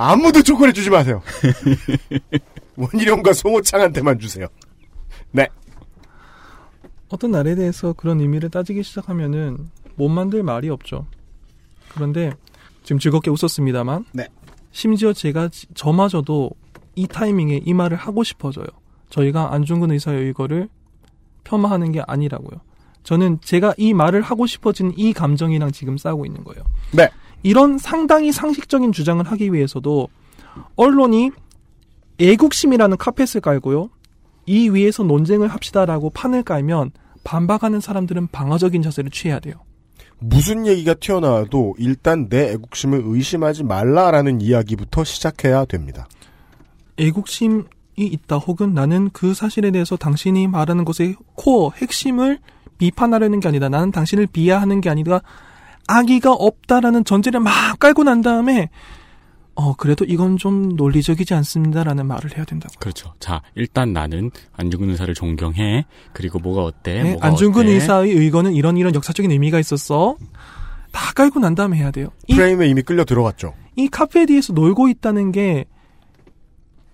[0.02, 1.22] 아무도 초콜릿 주지 마세요.
[2.78, 4.48] 원희룡과 송호창한테만 주세요.
[5.32, 5.48] 네.
[7.10, 11.08] 어떤 날에 대해서 그런 의미를 따지기 시작하면은 못 만들 말이 없죠.
[11.90, 12.32] 그런데
[12.84, 14.28] 지금 즐겁게 웃었습니다만 네.
[14.72, 16.52] 심지어 제가 지- 저마저도
[16.96, 18.68] 이 타이밍에 이 말을 하고 싶어져요.
[19.10, 20.70] 저희가 안중근 의사의 의거를
[21.44, 22.60] 폄하하는 게 아니라고요.
[23.04, 26.64] 저는 제가 이 말을 하고 싶어진 이 감정이랑 지금 싸우고 있는 거예요.
[26.92, 27.10] 네.
[27.48, 30.10] 이런 상당히 상식적인 주장을 하기 위해서도
[30.76, 31.32] 언론이
[32.20, 33.90] 애국심이라는 카펫을 깔고요.
[34.46, 36.92] 이 위에서 논쟁을 합시다라고 판을 깔면
[37.24, 39.56] 반박하는 사람들은 방어적인 자세를 취해야 돼요.
[40.20, 46.06] 무슨 얘기가 튀어나와도 일단 내 애국심을 의심하지 말라라는 이야기부터 시작해야 됩니다.
[46.98, 47.64] 애국심
[47.96, 52.40] 있다 혹은 나는 그 사실에 대해서 당신이 말하는 것의 코어 핵심을
[52.78, 53.70] 비판하려는 게 아니다.
[53.70, 55.22] 나는 당신을 비하하는 게 아니라
[55.88, 58.70] 악의가 없다라는 전제를 막 깔고 난 다음에
[59.56, 62.74] 어 그래도 이건 좀 논리적이지 않습니다라는 말을 해야 된다고.
[62.80, 63.14] 그렇죠.
[63.20, 65.86] 자, 일단 나는 안중근 의사를 존경해.
[66.14, 67.02] 그리고 뭐가 어때?
[67.02, 67.74] 네, 뭐가 안중근 어때?
[67.74, 70.16] 의사의 의거는 이런 이런 역사적인 의미가 있었어.
[70.92, 72.10] 다 깔고 난 다음에 해야 돼요.
[72.28, 73.54] 이, 프레임에 이 미 끌려 들어갔죠.
[73.76, 75.66] 이 카페디에서 놀고 있다는 게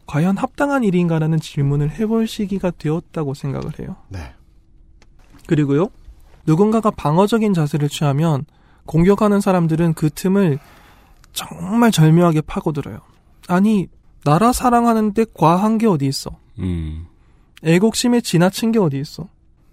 [0.06, 3.96] 과연 합당한 일인가라는 질문을 해볼 시기가 되었다고 생각을 해요.
[4.10, 4.20] 네.
[5.48, 5.90] 그리고요,
[6.46, 8.46] 누군가가 방어적인 자세를 취하면
[8.86, 10.60] 공격하는 사람들은 그 틈을
[11.32, 13.00] 정말 절묘하게 파고들어요.
[13.48, 13.88] 아니,
[14.24, 16.32] 나라 사랑하는데 과한 게 어디 있어?
[16.60, 17.08] 음.
[17.64, 19.28] 애국심에 지나친 게 어디 있어?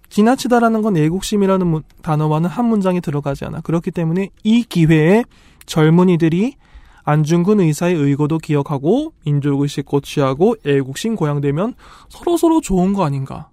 [0.09, 3.61] 지나치다라는 건 애국심이라는 문- 단어와는 한 문장에 들어가지 않아.
[3.61, 5.23] 그렇기 때문에 이 기회에
[5.65, 6.55] 젊은이들이
[7.03, 11.75] 안중근 의사의 의고도 기억하고 민족의식 고취하고 애국심 고양되면
[12.09, 13.49] 서로서로 좋은 거 아닌가.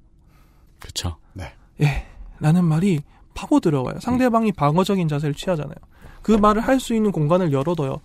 [0.79, 1.17] 그쵸.
[1.81, 2.07] 예,
[2.41, 3.01] 라는 말이
[3.39, 4.01] 파고 들어와요.
[4.01, 5.77] 상대방이 방어적인 자세를 취하잖아요.
[6.23, 8.01] 그 말을 할 수 있는 공간을 열어둬요.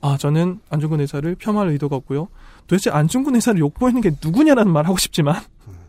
[0.00, 2.28] 아, 저는 안중근 의사를 폄하할 의도가 없고요.
[2.68, 5.34] 도대체 안중근 의사를 욕보이는 게 누구냐라는 말 하고 싶지만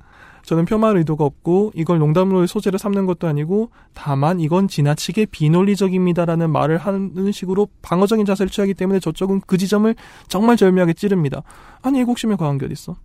[0.43, 6.77] 저는 폄하할 의도가 없고 이걸 농담으로의 소재를 삼는 것도 아니고 다만 이건 지나치게 비논리적입니다라는 말을
[6.79, 9.93] 하는 식으로 방어적인 자세를 취하기 때문에 저쪽은 그 지점을
[10.27, 11.43] 정말 절묘하게 찌릅니다.
[11.83, 12.95] 아니 애국심에 과한 게 어딨어?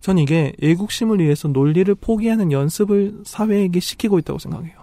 [0.00, 4.79] 전 이게 애국심을 위해서 논리를 포기하는 연습을 사회에게 시키고 있다고 생각해요.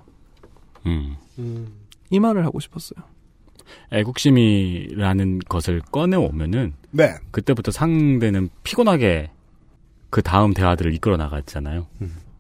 [1.40, 1.68] 음.
[2.10, 3.04] 이 말을 하고 싶었어요.
[3.92, 7.16] 애국심이라는 것을 꺼내오면은 네.
[7.32, 9.32] 그때부터 상대는 피곤하게
[10.10, 11.86] 그 다음 대화들을 이끌어 나갔잖아요.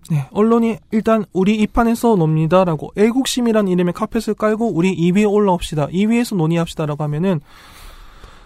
[0.09, 5.87] 네, 언론이 일단 우리 이 판에서 놉니다라고 애국심이란 이름의 카펫을 깔고 우리 2위에 올라옵시다.
[5.87, 7.41] 2위에서 논의합시다라고 하면은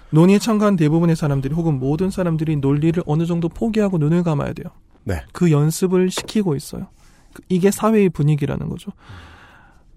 [0.10, 4.66] 논의에 참가한 대부분의 사람들이 혹은 모든 사람들이 논리를 어느 정도 포기하고 눈을 감아야 돼요.
[5.04, 5.22] 네.
[5.32, 6.88] 그 연습을 시키고 있어요.
[7.34, 8.92] 그- 이게 사회의 분위기라는 거죠.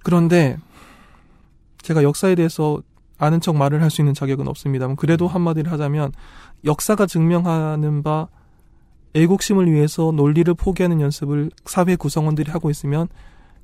[0.05, 0.57] 그런데
[1.83, 2.81] 제가 역사에 대해서
[3.19, 6.13] 아는 척 말을 할 수 있는 자격은 없습니다만 그래도 한마디를 하자면
[6.65, 8.29] 역사가 증명하는 바
[9.15, 13.09] 애국심을 위해서 논리를 포기하는 연습을 사회 구성원들이 하고 있으면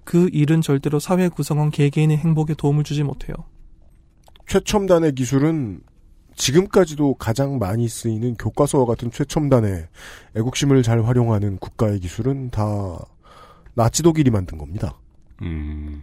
[0.04, 3.34] 그 일은 절대로 사회 구성원 개개인의 행복에 도움을 주지 못해요.
[4.46, 5.80] 최첨단의 기술은
[6.36, 9.88] 지금까지도 가장 많이 쓰이는 교과서와 같은 최첨단의
[10.36, 12.98] 애국심을 잘 활용하는 국가의 기술은 다
[13.74, 14.96] 나치 독일이 만든 겁니다.
[15.42, 16.02] 음.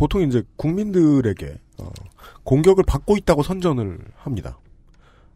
[0.00, 1.90] 보통 이제 국민들에게 어,
[2.44, 4.58] 공격을 받고 있다고 선전을 합니다.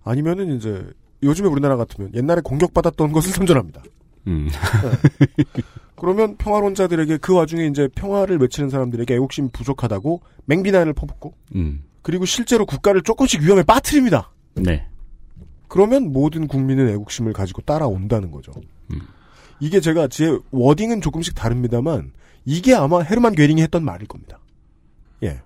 [0.03, 0.91] 아니면은 이제
[1.23, 3.83] 요즘에 우리나라 같으면 옛날에 공격받았던 것을 선전합니다.
[4.27, 4.49] 음.
[4.49, 5.63] 네.
[5.97, 11.83] 그러면 평화론자들에게 그 와중에 이제 평화를 외치는 사람들에게 애국심이 부족하다고 맹비난을 퍼붓고 음.
[12.01, 14.33] 그리고 실제로 국가를 조금씩 위험에 빠뜨립니다.
[14.55, 14.87] 네.
[15.69, 18.53] 그러면 모든 국민은 애국심을 가지고 따라온다는 거죠.
[19.61, 22.13] 이게 제가 제 wording은 조금씩 다릅니다만
[22.47, 24.39] 이게 아마 헤르만 괴링이 했던 말일 겁니다.
[25.25, 25.43] 예.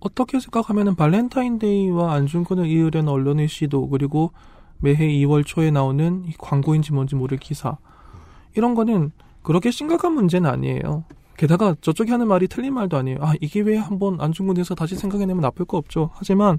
[0.00, 4.32] 어떻게 생각하면은 발렌타인데이와 안중근을 이으려는 언론의 시도 그리고
[4.78, 7.78] 매해 2월 초에 나오는 이 광고인지 뭔지 모를 기사
[8.56, 9.12] 이런 거는
[9.42, 11.04] 그렇게 심각한 문제는 아니에요.
[11.36, 13.18] 게다가 저쪽이 하는 말이 틀린 말도 아니에요.
[13.20, 16.10] 아 이게 왜 한번 안중근 의사 다시 생각해내면 나쁠 거 없죠.
[16.14, 16.58] 하지만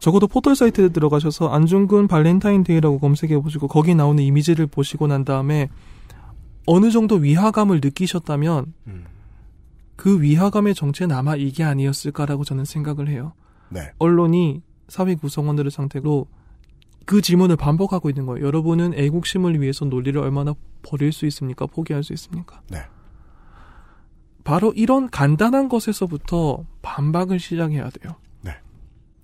[0.00, 5.68] 적어도 포털 사이트에 들어가셔서 안중근 발렌타인데이라고 검색해 보시고 거기 나오는 이미지를 보시고 난 다음에
[6.66, 8.74] 어느 정도 위화감을 느끼셨다면
[9.98, 13.32] 그 위화감의 정체는 아마 이게 아니었을까라고 저는 생각을 해요.
[13.68, 13.90] 네.
[13.98, 16.28] 언론이 사회 구성원들을 상대로
[17.04, 18.46] 그 질문을 반복하고 있는 거예요.
[18.46, 21.66] 여러분은 애국심을 위해서 논리를 얼마나 버릴 수 있습니까?
[21.66, 22.62] 포기할 수 있습니까?
[22.70, 22.78] 네.
[24.44, 28.14] 바로 이런 간단한 것에서부터 반박을 시작해야 돼요.
[28.42, 28.52] 네.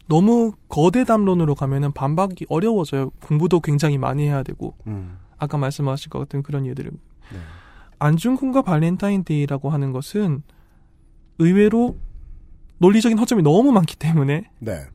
[0.09, 3.11] 너무 거대 담론으로 가면은 반박이 어려워져요.
[3.23, 4.75] 공부도 굉장히 많이 해야 되고.
[4.89, 5.19] 음.
[5.39, 6.91] 아까 말씀하신 것 같은 그런 예들을.
[8.01, 10.43] 안중근과 발렌타인데이라고 하는 것은
[11.39, 11.97] 의외로
[12.79, 14.87] 논리적인 허점이 너무 많기 때문에 네.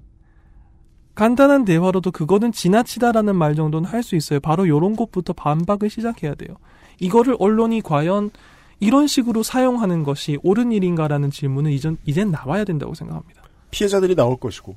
[1.16, 4.40] 간단한 대화로도 그거는 지나치다라는 말 정도는 할 수 있어요.
[4.40, 6.56] 바로 요런 것부터 반박을 시작해야 돼요.
[7.00, 8.32] 이거를 언론이 과연
[8.80, 13.42] 이런 식으로 사용하는 것이 옳은 일인가라는 질문은 이전, 이젠 나와야 된다고 생각합니다.
[13.72, 14.76] 피해자들이 나올 것이고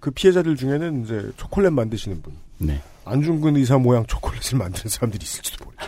[0.00, 2.80] 그 피해자들 중에는 이제 초콜릿 만드시는 분, 네.
[3.04, 5.84] 안중근 의사 모양 초콜릿을 만드는 사람들이 있을지도 모르죠.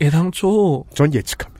[0.00, 1.57] 애당초 전 예측합니다.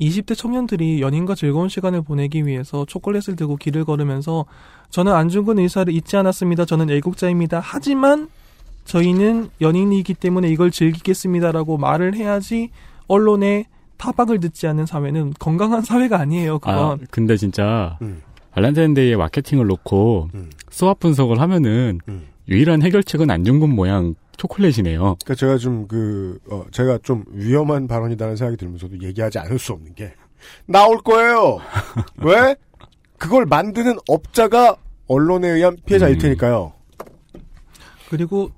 [0.00, 4.44] 20대 청년들이 연인과 즐거운 시간을 보내기 위해서 초콜릿을 들고 길을 걸으면서
[4.90, 6.64] 저는 안중근 의사를 잊지 않았습니다.
[6.64, 7.60] 저는 애국자입니다.
[7.62, 8.28] 하지만
[8.84, 12.70] 저희는 연인이기 때문에 이걸 즐기겠습니다라고 말을 해야지
[13.06, 13.66] 언론에
[13.98, 16.58] 타박을 듣지 않는 사회는 건강한 사회가 아니에요.
[16.60, 18.22] 그건 아, 근데 진짜 음.
[18.52, 20.30] 발렌타인데이에 마케팅을 놓고
[20.70, 22.00] 수합 분석을 하면은
[22.48, 25.00] 유일한 해결책은 안중근 모양 초콜릿이네요.
[25.00, 29.94] 그러니까 제가 좀 그, 어, 제가 좀 위험한 발언이라는 생각이 들면서도 얘기하지 않을 수 없는
[29.94, 30.14] 게,
[30.64, 31.58] 나올 거예요!
[32.22, 32.56] 왜?
[33.18, 34.76] 그걸 만드는 업자가
[35.08, 36.18] 언론에 의한 피해자일 음.
[36.18, 36.72] 테니까요.
[38.08, 38.50] 그리고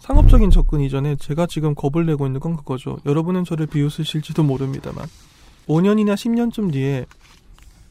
[0.00, 2.98] 상업적인 접근 이전에 제가 지금 겁을 내고 있는 건 그거죠.
[3.06, 5.06] 여러분은 저를 비웃으실지도 모릅니다만
[5.68, 7.06] 5년이나 10년쯤 뒤에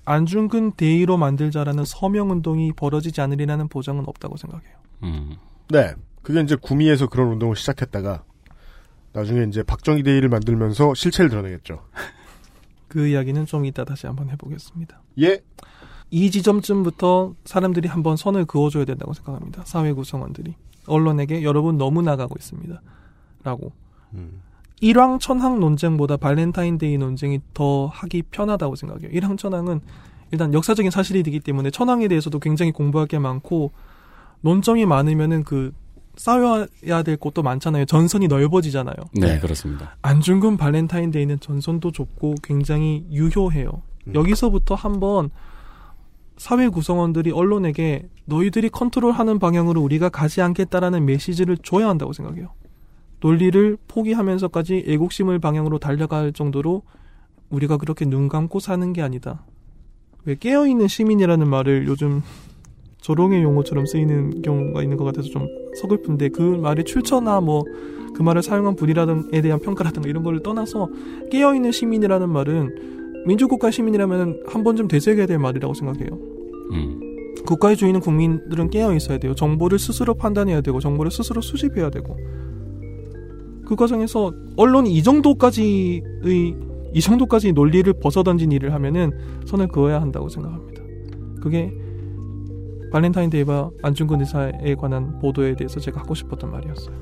[0.06, 4.76] 안중근 대의로 만들자라는 서명 운동이 벌어지지 않으리라는 보장은 없다고 생각해요.
[5.04, 5.36] 음.
[5.70, 5.94] 네.
[6.28, 8.22] 그게 이제 구미에서 그런 운동을 시작했다가,
[9.14, 11.86] 나중에 이제 박정희 대의를 만들면서 실체를 드러내겠죠.
[12.90, 15.02] 그 이야기는 좀 이따 다시 한번 해보겠습니다.
[15.22, 15.40] 예.
[16.12, 19.64] 이 지점쯤부터 사람들이 한번 선을 그어줘야 된다고 생각합니다.
[19.64, 20.54] 사회 구성원들이
[20.86, 22.82] 언론에게 여러분 너무 나가고 있습니다.
[23.46, 23.72] 라고
[24.82, 29.12] 일왕천황 논쟁보다 발렌타인데이 논쟁이 더 하기 편하다고 생각해요.
[29.12, 29.80] 일왕천황은
[30.32, 33.72] 일단 역사적인 사실이 되기 때문에 천황에 대해서도 굉장히 공부할 게 많고
[34.42, 35.72] 논점이 많으면은 그
[36.18, 37.86] 싸워야 될 곳도 많잖아요.
[37.86, 38.96] 전선이 넓어지잖아요.
[39.14, 39.96] 네, 그렇습니다.
[40.02, 43.84] 안중근 발렌타인데이는 전선도 좁고 굉장히 유효해요.
[44.14, 45.30] 여기서부터 한번
[46.38, 52.50] 사회 구성원들이 언론에게 너희들이 컨트롤하는 방향으로 우리가 가지 않겠다라는 메시지를 줘야 한다고 생각해요.
[53.20, 56.84] 논리를 포기하면서까지 애국심을 방향으로 달려갈 정도로
[57.50, 59.44] 우리가 그렇게 눈 감고 사는 게 아니다.
[60.26, 62.22] 왜 깨어있는 시민이라는 말을 요즘
[63.02, 65.48] 조롱의 용어처럼 쓰이는 경우가 있는 것 같아서 좀
[65.80, 67.64] 서글픈데 그 말의 출처나 뭐
[68.18, 70.90] 그 말을 사용한 분이라든에 대한 평가라든가 이런 걸 떠나서
[71.30, 76.10] 깨어있는 시민이라는 말은 민주국가 시민이라면 한 번쯤 되새겨야 될 말이라고 생각해요.
[76.72, 77.00] 음.
[77.46, 79.36] 국가의 주인은 국민들은 깨어 있어야 돼요.
[79.36, 82.18] 정보를 스스로 판단해야 되고 정보를 스스로 수집해야 되고
[83.68, 86.02] 그 과정에서 언론이 이 정도까지의
[86.94, 89.12] 이 정도까지 논리를 벗어던진 일을 하면은
[89.46, 90.82] 선을 그어야 한다고 생각합니다.
[91.40, 91.72] 그게
[92.92, 96.96] 발렌타인데이와 안중근 의사에 관한 보도에 대해서 제가 하고 싶었던 말이었어요.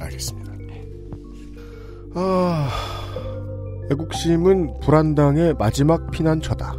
[0.00, 0.46] 알겠습니다.
[2.18, 2.70] 아,
[3.90, 6.74] 애국심은 불안당의 마지막 피난처다.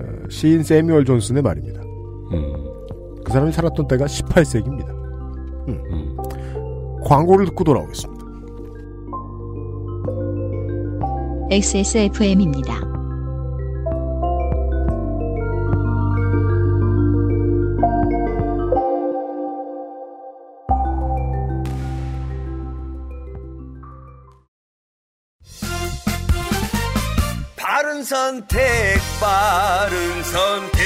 [0.00, 1.80] 에, 시인 세뮤얼 존슨의 말입니다.
[3.24, 4.88] 그 사람이 살았던 때가 18세기입니다.
[5.68, 6.16] 음.
[7.04, 8.24] 광고를 듣고 돌아오겠습니다.
[11.52, 12.93] XSFM입니다.
[28.04, 28.58] 선택,
[29.20, 30.84] 바른 선택.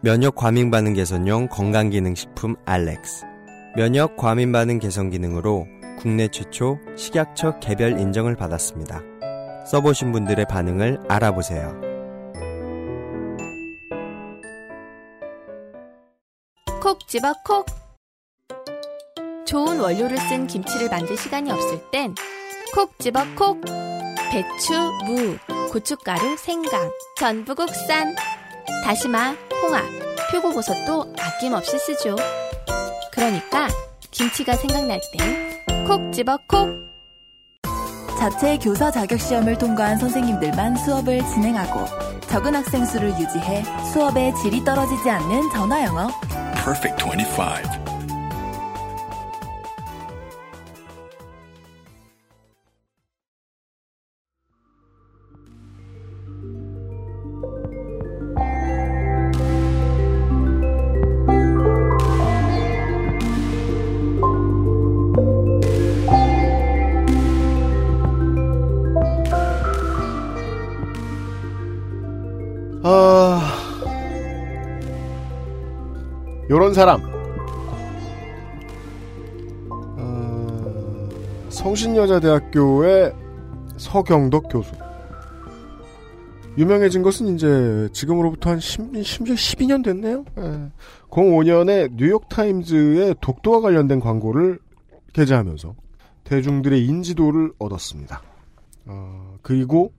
[0.00, 3.24] 면역 과민 반응 개선용 건강기능식품 알렉스.
[3.76, 5.66] 면역 과민 반응 개선 기능으로
[5.98, 9.00] 국내 최초 식약처 개별 인정을 받았습니다.
[9.66, 11.80] 써보신 분들의 반응을 알아보세요.
[16.82, 17.83] 콕 집어 콕.
[19.46, 22.14] 좋은 원료를 쓴 김치를 만들 시간이 없을 땐
[22.74, 23.60] 콕 집어 콕.
[24.30, 24.74] 배추,
[25.04, 25.36] 무,
[25.70, 28.16] 고춧가루, 생강, 전부 국산.
[28.82, 29.84] 다시마, 홍합,
[30.32, 32.16] 표고버섯도 아낌없이 쓰죠.
[33.12, 33.68] 그러니까
[34.10, 36.68] 김치가 생각날 땐 콕 집어 콕.
[38.18, 41.84] 자체 교사 자격 시험을 통과한 선생님들만 수업을 진행하고
[42.28, 46.08] 적은 학생 수를 유지해 수업의 질이 떨어지지 않는 전화 영어.
[46.64, 47.83] Perfect 25.
[76.74, 77.00] 사람.
[79.70, 81.08] 어,
[81.48, 83.14] 성신여자대학교의
[83.76, 84.72] 서경덕 교수.
[86.56, 90.24] 유명해진 것은 이제 지금으로부터 한 10, 심지어 12년 됐네요.
[90.38, 90.70] 예.
[91.10, 94.58] 05년에 뉴욕타임즈의 독도와 관련된 광고를
[95.12, 95.74] 게재하면서
[96.24, 98.22] 대중들의 인지도를 얻었습니다.
[98.86, 99.92] 어, 그리고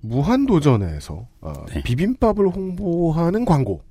[0.00, 1.52] 무한도전에서 어,
[1.84, 3.82] 비빔밥을 홍보하는 광고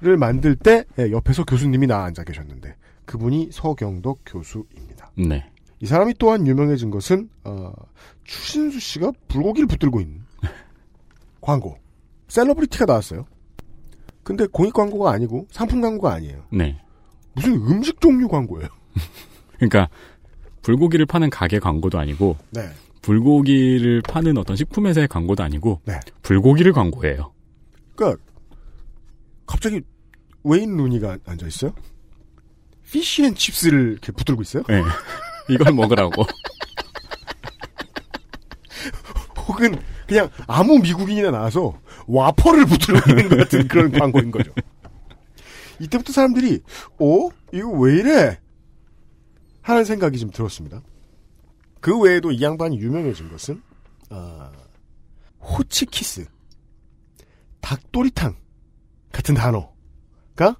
[0.00, 5.10] 를 만들 때 예, 옆에서 교수님이 나 앉아 계셨는데 그분이 서경덕 교수입니다.
[5.16, 5.44] 네.
[5.80, 7.72] 이 사람이 또한 유명해진 것은 어,
[8.22, 10.22] 추신수 씨가 불고기를 붙들고 있는
[11.40, 11.76] 광고
[12.28, 13.26] celebrity가 나왔어요.
[14.22, 16.44] 근데 공익 광고가 아니고 상품 광고가 아니에요.
[16.52, 16.80] 네.
[17.34, 18.68] 무슨 음식 종류 광고예요.
[19.56, 19.88] 그러니까
[20.62, 22.68] 불고기를 파는 가게 광고도 아니고 네.
[23.02, 25.98] 불고기를 파는 어떤 식품 회사의 광고도 아니고 네.
[26.22, 27.32] 불고기를 광고해요.
[27.96, 28.22] 그러니까
[29.48, 29.80] 갑자기
[30.44, 31.74] 웨인 루니가 앉아 있어요.
[32.90, 34.62] fish and chips를 이렇게 붙들고 있어요.
[34.68, 34.82] 네.
[35.48, 36.22] 이걸 먹으라고.
[39.48, 44.52] 혹은 그냥 아무 미국인이나 나와서 와퍼를 붙들고 있는 것 같은 그런 광고인 거죠.
[45.80, 46.62] 이때부터 사람들이
[46.98, 47.28] 어?
[47.52, 48.38] 이거 왜 이래?
[49.62, 50.82] 하는 생각이 좀 들었습니다.
[51.80, 53.62] 그 외에도 이 양반이 유명해진 것은
[54.10, 54.52] 아,
[55.40, 56.26] 호치키스,
[57.60, 58.36] 닭도리탕
[59.12, 60.56] 같은 단어가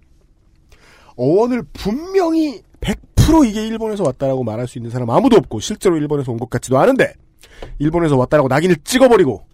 [1.16, 6.38] 어원을 분명히 100% 이게 일본에서 왔다라고 말할 수 있는 사람 아무도 없고 실제로 일본에서 온
[6.38, 7.12] 것 같지도 않은데
[7.78, 9.44] 일본에서 왔다라고 낙인을 찍어버리고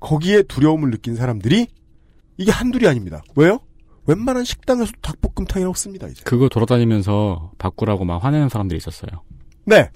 [0.00, 1.66] 거기에 두려움을 느낀 사람들이
[2.36, 3.22] 이게 한둘이 아닙니다.
[3.36, 3.60] 왜요?
[4.06, 6.06] 웬만한 식당에서 닭볶음탕이 없습니다.
[6.08, 6.22] 이제.
[6.24, 9.10] 그거 돌아다니면서 바꾸라고 막 화내는 사람들이 있었어요.
[9.64, 9.90] 네.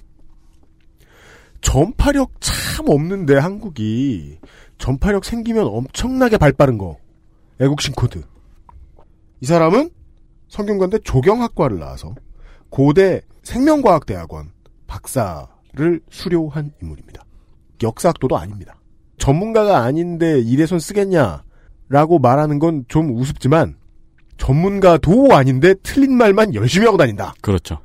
[1.60, 4.38] 전파력 참 없는데 한국이
[4.78, 6.96] 전파력 생기면 엄청나게 발 빠른 거.
[7.62, 8.22] 애국심 코드.
[9.40, 9.90] 이 사람은
[10.48, 12.14] 성균관대 조경학과를 나와서
[12.70, 14.50] 고대 생명과학대학원
[14.88, 17.24] 박사를 수료한 인물입니다.
[17.82, 18.74] 역사학도도 아닙니다.
[19.16, 23.76] 전문가가 아닌데 이래선 쓰겠냐라고 말하는 건 좀 우습지만
[24.38, 27.32] 전문가도 아닌데 틀린 말만 열심히 하고 다닌다.
[27.40, 27.78] 그렇죠.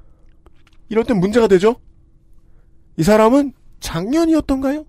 [0.89, 1.75] 이럴 땐 문제가 되죠?
[2.97, 4.85] 이 사람은 작년이었던가요?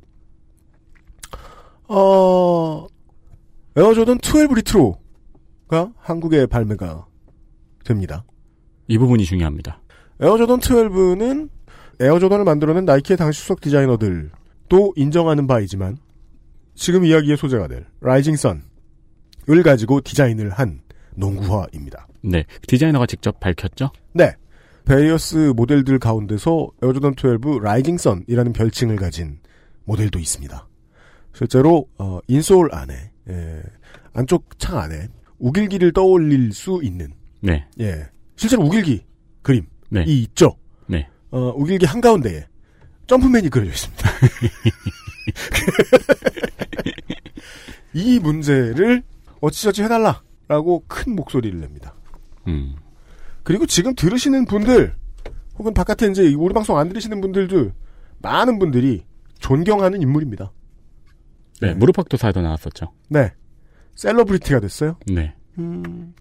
[1.88, 2.86] 어,
[3.78, 7.06] 에어조던 12 리트로가 한국에 발매가
[7.84, 8.24] 됩니다.
[8.88, 9.80] 이 부분이 중요합니다.
[10.20, 11.48] 에어조던 12는
[12.00, 15.96] 에어조던을 만들어낸 나이키의 당시 수석 디자이너들도 인정하는 바이지만
[16.74, 20.80] 지금 이야기의 소재가 될 Rising Sun을 가지고 디자인을 한
[21.14, 22.08] 농구화입니다.
[22.22, 22.46] 네.
[22.66, 23.90] 디자이너가 직접 밝혔죠?
[24.12, 24.34] 네.
[24.86, 29.38] various 모델들 가운데서 에어조던 12 Rising Sun이라는 별칭을 가진
[29.84, 30.66] 모델도 있습니다.
[31.32, 33.62] 실제로 어, insole 안에 예,
[34.12, 35.08] 안쪽 창 안에
[35.38, 37.66] 욱일기를 떠올릴 수 있는 네.
[37.80, 39.04] 예 실제로 우길기
[39.42, 40.04] 그림이 네.
[40.04, 40.56] 있죠.
[40.86, 41.08] 네.
[41.30, 42.46] 어, 우길기 한가운데에
[43.06, 44.10] 점프맨이 그려져 있습니다.
[47.94, 49.02] 이 문제를
[49.40, 51.94] 어찌저찌 해달라라고 큰 목소리를 냅니다.
[52.46, 52.76] 음.
[53.42, 54.94] 그리고 지금 들으시는 분들
[55.58, 57.72] 혹은 바깥에 이제 우리 방송 안 들으시는 분들도
[58.18, 59.04] 많은 분들이
[59.38, 60.52] 존경하는 인물입니다.
[61.60, 61.74] 네.
[61.74, 62.92] 무릎팍도 사에도 나왔었죠.
[63.08, 63.32] 네.
[63.94, 64.96] celebrity가 됐어요.
[65.06, 65.34] 네.
[65.58, 66.14] 음,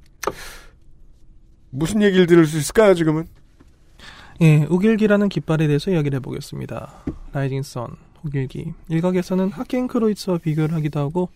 [1.70, 3.26] 무슨 얘기를 들을 수 있을까요, 지금은?
[4.42, 7.04] 예, 욱일기라는 깃발에 대해서 이야기를 해보겠습니다.
[7.34, 7.88] Rising Sun,
[8.24, 8.74] 욱일기.
[8.90, 11.30] 일각에서는 하켄크로이츠와 비교를 하기도 하고,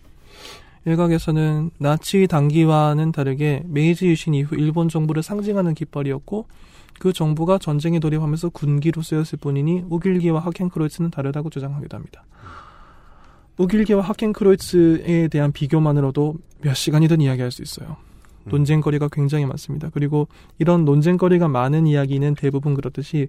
[0.84, 6.46] 일각에서는 나치 당기와는 다르게 메이지 유신 이후 일본 정부를 상징하는 깃발이었고,
[6.98, 12.24] 그 정부가 전쟁에 돌입하면서 군기로 쓰였을 뿐이니 욱일기와 하켄크로이츠는 다르다고 주장하기도 합니다.
[13.58, 17.96] 우길기와 하켄크로이츠에 대한 비교만으로도 몇 시간이든 이야기할 수 있어요.
[18.44, 19.90] 논쟁거리가 굉장히 많습니다.
[19.92, 20.26] 그리고
[20.58, 23.28] 이런 논쟁거리가 많은 이야기는 대부분 그렇듯이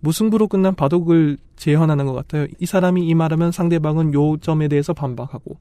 [0.00, 2.46] 무승부로 끝난 바둑을 재현하는 것 같아요.
[2.58, 5.56] 이 사람이 이 말하면 상대방은 요 점에 대해서 반박하고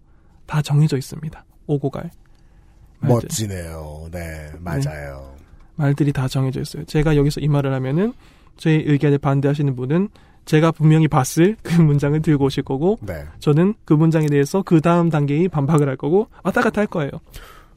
[0.45, 1.45] 다 정해져 있습니다.
[1.67, 2.09] 오고 갈.
[2.99, 3.27] 말들.
[3.27, 4.07] 멋지네요.
[4.11, 5.35] 네, 맞아요.
[5.75, 6.83] 말들이 다 정해져 있어요.
[6.85, 8.13] 제가 여기서 이 말을 하면은
[8.57, 10.09] 제 의견에 반대하시는 분은
[10.49, 13.23] 제가 분명히 봤을 그 문장을 들고 오실 거고 네.
[13.37, 17.11] 저는 그 문장에 대해서 그 다음 단계의 반박을 할 거고 왔다 갔다 할 거예요.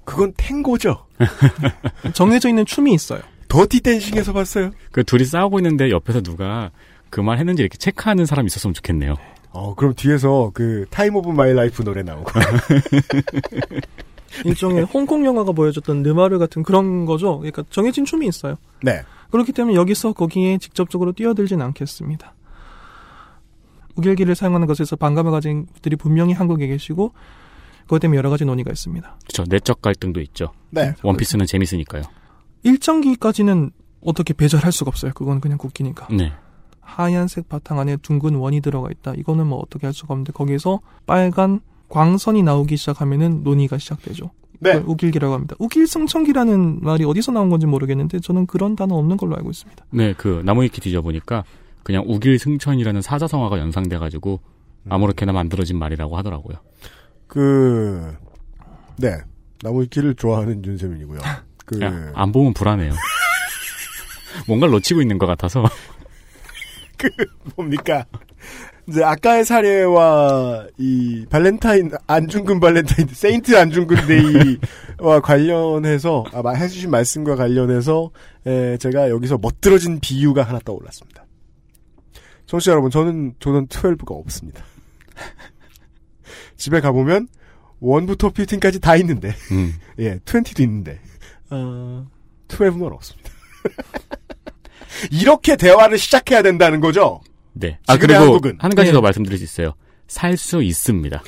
[0.04, 1.04] 그건 탱고죠.
[2.14, 3.20] 정해져 있는 춤이 있어요.
[3.48, 4.70] Dirty Dancing에서 봤어요.
[4.90, 6.70] 그 둘이 싸우고 있는데 옆에서 누가
[7.10, 9.16] 그 말 했는지 이렇게 체크하는 사람이 있었으면 좋겠네요.
[9.50, 12.30] 어, 그럼 뒤에서 그 Time of My Life 노래 나오고.
[14.46, 17.36] 일종의 홍콩 영화가 보여줬던 느와르 같은 그런 거죠.
[17.36, 18.56] 그러니까 정해진 춤이 있어요.
[18.82, 19.02] 네.
[19.30, 22.32] 그렇기 때문에 여기서 거기에 직접적으로 뛰어들진 않겠습니다.
[23.96, 27.12] 우길기를 사용하는 것에서 반감을 가진 분들이 분명히 한국에 계시고
[27.82, 29.18] 그것 때문에 여러 가지 논의가 있습니다.
[29.26, 29.44] 그렇죠.
[29.48, 30.52] 내적 갈등도 있죠.
[30.70, 30.94] 네.
[31.02, 32.02] 원피스는 재밌으니까요.
[32.62, 33.70] 일정기까지는
[34.04, 35.12] 어떻게 배절할 수가 없어요.
[35.14, 36.08] 그건 그냥 국기니까.
[36.10, 36.32] 네.
[36.80, 39.14] 하얀색 바탕 안에 둥근 원이 들어가 있다.
[39.16, 44.30] 이거는 뭐 어떻게 할 수가 없는데 거기에서 빨간 광선이 나오기 시작하면은 논의가 시작되죠.
[44.60, 44.76] 네.
[44.76, 45.56] 욱일기라고 합니다.
[45.58, 49.84] 욱일승천기라는 말이 어디서 나온 건지 모르겠는데 저는 그런 단어 없는 걸로 알고 있습니다.
[49.90, 51.44] 네, 그 나무위키 뒤져보니까
[51.82, 54.40] 그냥 욱일승천이라는 사자성어가 연상돼가지고
[54.88, 56.56] 아무렇게나 만들어진 말이라고 하더라고요.
[57.26, 58.14] 그,
[58.98, 59.16] 네.
[59.62, 61.20] 나무위키를 좋아하는 윤세민이고요.
[61.66, 62.92] 그, 야, 안 보면 불안해요.
[64.48, 65.64] 뭔가를 놓치고 있는 것 같아서.
[66.98, 67.08] 그,
[67.56, 68.04] 뭡니까.
[68.88, 77.36] 이제 아까의 사례와 이 발렌타인, 안중근 발렌타인, Saint 안중근 Day와 관련해서, 아, 마- 해주신 말씀과
[77.36, 78.10] 관련해서,
[78.46, 81.21] 에, 제가 여기서 멋들어진 비유가 하나 떠올랐습니다.
[82.52, 84.62] 청취자 여러분, 저는 조던 12가 없습니다.
[86.58, 87.28] 집에 가보면,
[87.80, 89.74] 원부터 15까지 다 있는데, 음.
[89.98, 91.00] 예, 20도 있는데,
[91.48, 92.06] 어,
[92.48, 93.30] 12는 없습니다.
[95.10, 97.22] 이렇게 대화를 시작해야 된다는 거죠?
[97.54, 97.78] 네.
[97.86, 98.58] 아, 그리고 한국은.
[98.60, 98.92] 한 가지 네.
[98.92, 99.72] 더 말씀드릴 수 있어요.
[100.06, 101.22] 살 수 있습니다.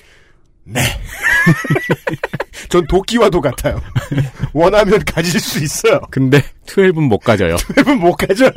[0.65, 0.81] 네.
[2.69, 3.81] 전 도끼와도 같아요.
[4.53, 6.01] 원하면 가질 수 있어요.
[6.11, 7.57] 근데 12는 못 가져요.
[7.57, 8.51] 12는 못 가져요.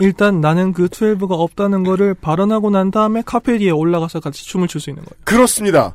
[0.00, 4.90] 일단 나는 그 12가 없다는 거를 발언하고 난 다음에 카페리에 올라가서 같이 춤을 출 수
[4.90, 5.20] 있는 거예요.
[5.24, 5.94] 그렇습니다.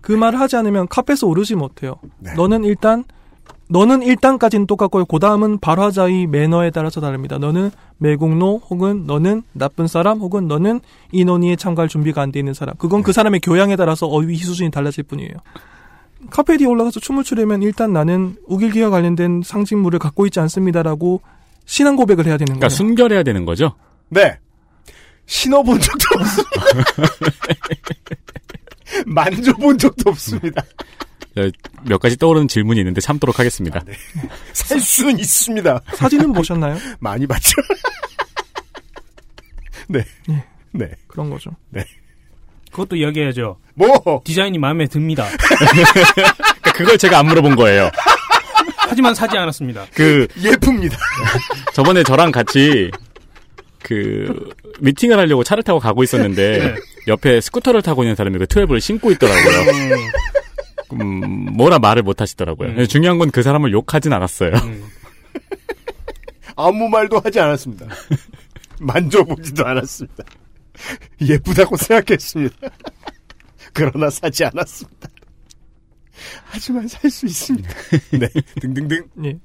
[0.00, 1.96] 그 말을 하지 않으면 카페에서 오르지 못해요.
[2.18, 2.34] 네.
[2.34, 3.04] 너는 일단
[3.68, 5.04] 너는 일단까지는 똑같고요.
[5.06, 7.38] 그 다음은 발화자의 매너에 따라서 다릅니다.
[7.38, 10.80] 너는 매국노 혹은 너는 나쁜 사람 혹은 너는
[11.12, 12.74] 이 논의에 참가할 준비가 안 돼 있는 사람.
[12.76, 13.04] 그건 네.
[13.04, 15.32] 그 사람의 교양에 따라서 어휘 수준이 달라질 뿐이에요.
[16.30, 21.20] 카페리에 올라가서 춤을 추려면 일단 나는 우길기와 관련된 상징물을 갖고 있지 않습니다라고
[21.72, 22.76] 신앙 고백을 해야 되는 그러니까 거예요.
[22.76, 23.74] 순결해야 되는 거죠?
[24.10, 24.38] 네.
[25.24, 27.62] 신어본 적도 없습니다.
[29.06, 30.62] 만져본 적도 없습니다.
[31.34, 31.50] 네,
[31.84, 33.80] 몇 가지 떠오르는 질문이 있는데 참도록 하겠습니다.
[34.52, 35.80] 살 수는 있습니다.
[35.94, 36.76] 사진은 보셨나요?
[37.00, 37.52] 많이 봤죠.
[39.88, 40.04] 네.
[40.28, 40.44] 네.
[40.72, 40.90] 네.
[41.06, 41.52] 그런 거죠.
[41.70, 41.86] 네.
[42.70, 43.56] 그것도 이야기해야죠.
[43.72, 44.20] 뭐?
[44.26, 45.26] 디자인이 마음에 듭니다.
[45.48, 47.90] 그러니까 그걸 제가 안 물어본 거예요.
[48.92, 49.86] 하지만 사지 않았습니다.
[49.94, 50.98] 그 예쁩니다.
[51.72, 52.90] 저번에 저랑 같이
[53.82, 54.50] 그
[54.80, 56.74] 미팅을 하려고 차를 타고 가고 있었는데 네.
[57.08, 59.96] 옆에 스쿠터를 타고 있는 사람이 그 12를 신고 있더라고요.
[60.92, 62.68] 음, 뭐라 말을 못 하시더라고요.
[62.68, 62.86] 음.
[62.86, 64.52] 중요한 건 그 사람을 욕하진 않았어요.
[66.54, 67.86] 아무 말도 하지 않았습니다.
[68.78, 70.22] 만져보지도 않았습니다.
[71.22, 72.56] 예쁘다고 생각했습니다.
[73.72, 75.08] 그러나 사지 않았습니다.
[76.44, 77.68] 하지만 살 수 있습니다.
[78.18, 78.28] 네.
[78.60, 79.08] 등등등.
[79.24, 79.38] 예.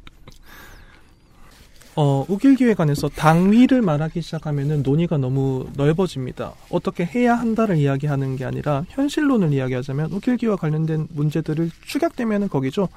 [1.96, 6.54] 어, 우길기획안에서 당위를 말하기 시작하면은 논의가 너무 넓어집니다.
[6.70, 12.88] 어떻게 해야 한다를 이야기하는 게 아니라 현실론을 이야기하자면 우길기와 관련된 문제들을 축약되면은 거기죠.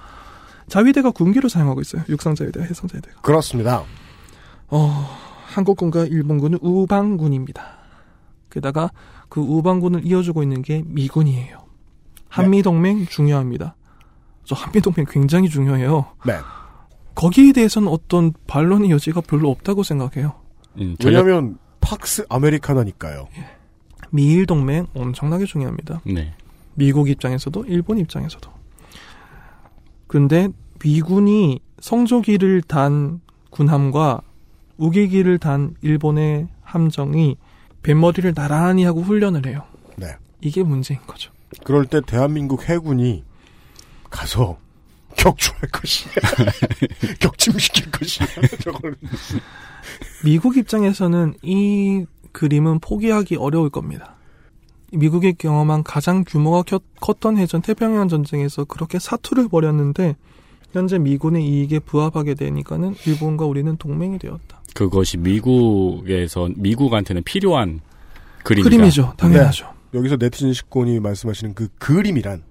[0.69, 2.05] 자위대가 군기로 사용하고 있어요.
[2.11, 3.23] 육상자위대와 해상자위대가.
[3.23, 3.85] 그렇습니다.
[4.69, 5.09] 어,
[5.47, 7.79] 한국군과 일본군은 우방군입니다.
[8.51, 8.91] 게다가
[9.31, 11.70] 그 우방군을 이어주고 있는 게 미군이에요.
[12.31, 13.77] 한미 동맹 중요합니다.
[14.45, 16.07] 저 한미 동맹 굉장히 중요해요.
[16.25, 16.39] 네.
[17.15, 20.33] 거기에 대해서는 어떤 반론의 여지가 별로 없다고 생각해요.
[20.79, 23.29] 음, 왜냐면 팍스 아메리카나니까요.
[24.11, 26.01] 미일 동맹 엄청나게 중요합니다.
[26.07, 26.33] 네.
[26.75, 28.51] 미국 입장에서도 일본 입장에서도.
[30.07, 30.49] 근데
[30.83, 33.21] 미군이 성조기를 단
[33.51, 34.23] 군함과
[34.79, 37.37] 우기기를 단 일본의 함정이
[37.83, 39.63] 뱃머리를 나란히 하고 훈련을 해요.
[39.97, 40.07] 네.
[40.41, 41.33] 이게 문제인 거죠.
[41.65, 43.25] 그럴 때 대한민국 해군이
[44.09, 44.59] 가서
[45.17, 46.15] 격추할 것이냐,
[47.21, 48.27] 격침시킬 것이냐,
[48.63, 48.95] 저걸.
[50.25, 54.15] 미국 입장에서는 이 그림은 포기하기 어려울 겁니다.
[54.93, 60.17] 미국이 경험한 가장 규모가 컸- 컸던 해전 태평양 전쟁에서 그렇게 사투를 벌였는데
[60.73, 64.63] 현재 미군의 이익에 부합하게 되니까는 일본과 우리는 동맹이 되었다.
[64.75, 67.81] 그것이 미국에서 미국한테는 필요한
[68.45, 68.71] 그림이다.
[68.71, 69.15] 그림이죠.
[69.17, 69.65] 당연하죠.
[69.67, 69.71] 네.
[69.95, 72.43] 여기서 네티즌 식권이 말씀하시는 그 그림이란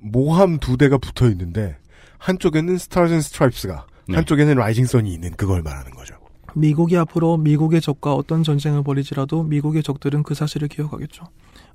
[0.00, 1.76] 모함 두 대가 붙어 있는데
[2.18, 4.16] 한쪽에는 Stars and Stripes가 네.
[4.16, 6.14] 한쪽에는 Rising Sun이 있는 그걸 말하는 거죠.
[6.54, 11.24] 미국이 앞으로 미국의 적과 어떤 전쟁을 벌일지라도 미국의 적들은 그 사실을 기억하겠죠.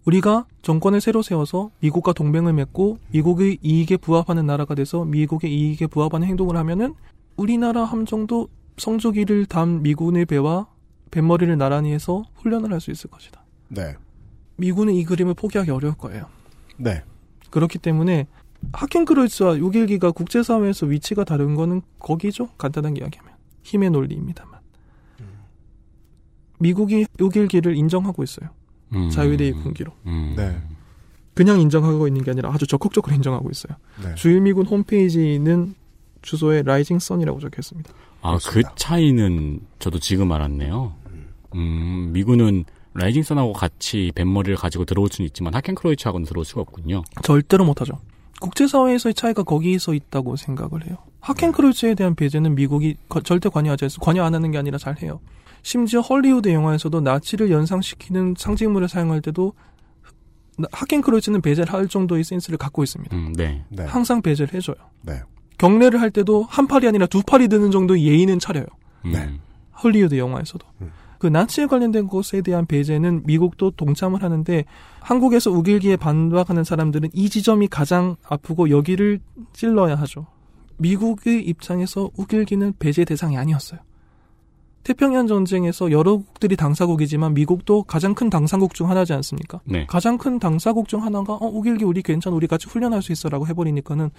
[0.06, 6.28] 우리가 정권을 새로 세워서 미국과 동맹을 맺고 미국의 이익에 부합하는 나라가 돼서 미국의 이익에 부합하는
[6.28, 6.95] 행동을 하면은
[7.38, 10.68] 우리나라 함정도 성조기를 담 미군의 배와
[11.11, 13.44] 뱃머리를 나란히 해서 훈련을 할 수 있을 것이다.
[13.68, 13.95] 네.
[14.62, 16.28] 미군은 이 그림을 포기하기 어려울 거예요.
[16.78, 17.04] 네.
[17.50, 18.28] 그렇기 때문에
[18.74, 22.48] 하켄크로이츠와 6일기가 국제사회에서 위치가 다른 거는 거기죠.
[22.60, 23.34] 간단하게 이야기하면.
[23.64, 24.62] 힘의 논리입니다만.
[26.60, 28.50] 미국이 6일기를 인정하고 있어요.
[28.94, 29.10] 음.
[29.10, 29.92] 자유대의 군기로.
[30.06, 30.36] 음.
[30.38, 30.62] 네.
[31.34, 33.76] 그냥 인정하고 있는 게 아니라 아주 적극적으로 인정하고 있어요.
[34.04, 34.14] 네.
[34.14, 35.74] 주일미군 홈페이지는
[36.22, 37.92] 주소에 Rising Sun이라고 적혀 있습니다.
[38.22, 40.94] 아, 그 차이는 저도 지금 알았네요.
[41.56, 47.03] 음, 미군은 Rising Sun하고 같이 뱃머리를 가지고 들어올 수는 있지만 하켄크로이츠하고는 들어올 수가 없군요.
[47.23, 47.99] 절대로 못하죠.
[48.41, 50.97] 국제사회에서의 차이가 거기에서 있다고 생각을 해요.
[51.22, 55.19] 하켄크로이츠에 대한 배제는 미국이 거- 절대 관여하지 않, 관여 안 하는 게 아니라 잘 해요.
[55.61, 59.53] 심지어 헐리우드 영화에서도 나치를 연상시키는 상징물을 사용할 때도
[60.57, 63.15] 나- 하켄크루즈는 배제를 할 정도의 센스를 갖고 있습니다.
[63.15, 63.63] 음, 네.
[63.69, 63.84] 네.
[63.85, 64.76] 항상 배제를 해줘요.
[65.03, 65.22] 네.
[65.59, 68.65] 경례를 할 때도 한 팔이 아니라 두 팔이 드는 정도의 예의는 차려요.
[69.05, 69.30] 네.
[69.84, 70.65] 헐리우드 영화에서도.
[70.81, 70.91] 음.
[71.22, 74.65] 그 나치에 관련된 것에 대한 배제는 미국도 동참을 하는데
[75.02, 79.19] 한국에서 우길기에 반박하는 사람들은 이 지점이 가장 아프고 여기를
[79.53, 80.26] 찔러야 하죠.
[80.77, 83.81] 미국의 입장에서 우길기는 배제 대상이 아니었어요.
[84.81, 89.61] 태평양 전쟁에서 여러 국들이 당사국이지만 미국도 가장 큰 당사국 중 하나지 않습니까?
[89.65, 89.85] 네.
[89.85, 94.10] 가장 큰 당사국 중 하나가 어 우길기 우리 괜찮아 우리 같이 훈련할 수 있어라고 해버리니까는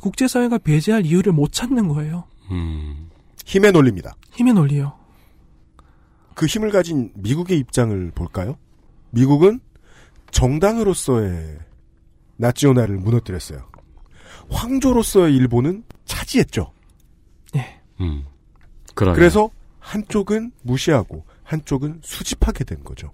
[0.00, 2.24] 국제사회가 배제할 이유를 못 찾는 거예요.
[2.50, 3.10] 음.
[3.46, 4.16] 힘의 논리입니다.
[4.32, 4.97] 힘의 논리요.
[6.38, 8.56] 그 힘을 가진 미국의 입장을 볼까요?
[9.10, 9.58] 미국은
[10.30, 11.58] 정당으로서의
[12.36, 13.68] 나치오나를 무너뜨렸어요.
[14.48, 16.70] 황조로서의 일본은 차지했죠.
[18.00, 18.24] 음.
[18.94, 19.16] 그러네요.
[19.16, 19.50] 그래서
[19.80, 23.10] 한쪽은 무시하고 한쪽은 수집하게 된 거죠.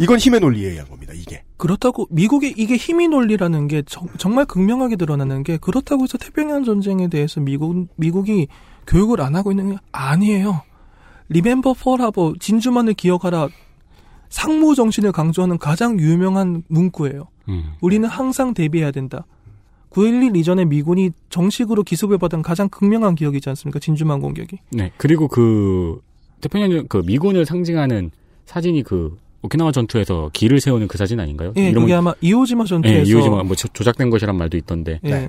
[0.00, 1.12] 이건 힘의 논리에 의한 겁니다.
[1.14, 1.44] 이게.
[1.56, 7.06] 그렇다고 미국의 이게 힘의 논리라는 게 정, 말 극명하게 드러나는 게 그렇다고 해서 태평양 전쟁에
[7.06, 8.48] 대해서 미국 미국이
[8.88, 10.64] 교육을 안 하고 있는 게 아니에요.
[11.30, 13.48] 리멤버 펄하버 진주만을 기억하라
[14.28, 17.28] 상무 정신을 강조하는 가장 유명한 문구예요.
[17.48, 17.72] 음.
[17.80, 19.24] 우리는 항상 대비해야 된다.
[19.90, 23.78] 9.11 이전에 미군이 정식으로 기습을 받은 가장 극명한 기억이지 않습니까?
[23.80, 24.58] 진주만 공격이.
[24.70, 24.92] 네.
[24.98, 26.00] 그리고 그
[26.40, 28.10] 태평양 그 미군을 상징하는
[28.46, 31.52] 사진이 그 오키나와 전투에서 길을 세우는 그 사진 아닌가요?
[31.56, 35.00] 예, 그게 아마 이오지마 전투에서 예, 이오지마 뭐 조- 조작된 것이란 말도 있던데.
[35.06, 35.28] 예.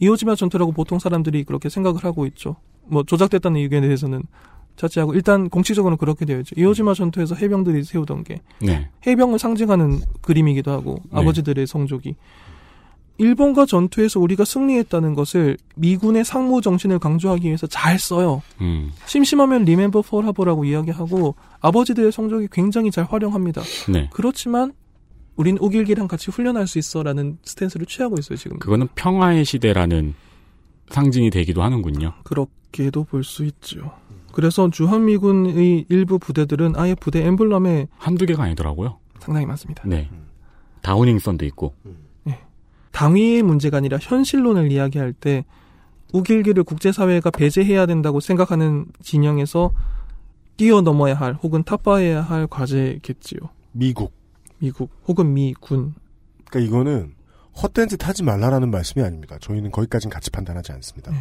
[0.00, 2.56] 이오지마 전투라고 보통 사람들이 그렇게 생각을 하고 있죠.
[2.86, 4.22] 뭐 조작됐다는 의견에 대해서는
[4.76, 6.54] 자체하고 일단 공식적으로는 그렇게 되어 있죠.
[6.58, 8.88] 이오지마 전투에서 해병들이 세우던 게 네.
[9.06, 11.20] 해병을 상징하는 그림이기도 하고 네.
[11.20, 12.16] 아버지들의 성족이
[13.18, 18.40] 일본과 전투에서 우리가 승리했다는 것을 미군의 상무 정신을 강조하기 위해서 잘 써요.
[18.62, 18.90] 음.
[19.04, 23.60] 심심하면 리멤버 폴 하버라고 이야기하고 아버지들의 성적이 굉장히 잘 활용합니다.
[23.92, 24.08] 네.
[24.10, 24.72] 그렇지만
[25.36, 28.58] 우린 우길기랑 같이 훈련할 수 있어라는 스탠스를 취하고 있어요 지금.
[28.58, 30.14] 그거는 평화의 시대라는
[30.88, 32.14] 상징이 되기도 하는군요.
[32.24, 33.92] 그렇게도 볼 수 있죠.
[34.32, 38.98] 그래서 주한미군의 일부 부대들은 아예 부대 엠블럼에 한두 개가 아니더라고요.
[39.18, 39.82] 상당히 많습니다.
[39.86, 40.08] 네.
[40.82, 41.74] 다우닝선도 있고.
[42.92, 45.44] 당위의 문제가 아니라 현실론을 이야기할 때
[46.12, 49.70] 우길기를 국제사회가 배제해야 된다고 생각하는 진영에서
[50.56, 53.38] 뛰어넘어야 할 혹은 타파해야 할 과제겠지요.
[53.72, 54.12] 미국.
[54.58, 55.94] 미국 혹은 미군.
[56.44, 57.14] 그러니까 이거는
[57.62, 59.38] 헛된 짓 하지 말라라는 말씀이 아닙니다.
[59.40, 61.12] 저희는 거기까지는 같이 판단하지 않습니다.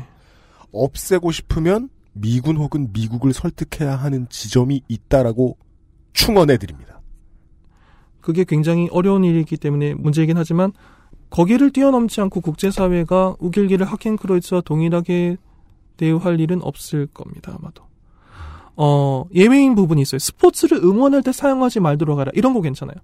[0.71, 5.57] 없애고 싶으면 미군 혹은 미국을 설득해야 하는 지점이 있다라고
[6.13, 7.01] 충원해 드립니다.
[8.21, 10.73] 그게 굉장히 어려운 일이기 때문에 문제이긴 하지만
[11.29, 15.37] 거기를 뛰어넘지 않고 국제사회가 우길기를 하켄크로이츠와 동일하게
[15.97, 17.83] 대우할 일은 없을 겁니다, 아마도.
[18.75, 20.19] 어, 예외인 부분이 있어요.
[20.19, 22.31] 스포츠를 응원할 때 사용하지 말도록 하라.
[22.33, 22.95] 이런 거 괜찮아요.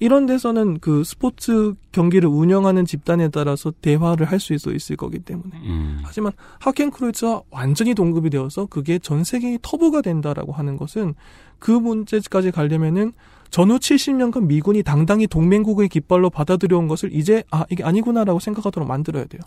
[0.00, 5.56] 이런 데서는 그 스포츠 경기를 운영하는 집단에 따라서 대화를 할 수 있을 거기 때문에.
[5.62, 6.00] 음.
[6.02, 11.14] 하지만 하켄크로이츠와 완전히 동급이 되어서 그게 전 세계의 터부가 된다라고 하는 것은
[11.58, 13.12] 그 문제까지 가려면은
[13.50, 19.42] 전후 70년간 미군이 당당히 동맹국의 깃발로 받아들여온 것을 이제 아 이게 아니구나라고 생각하도록 만들어야 돼요.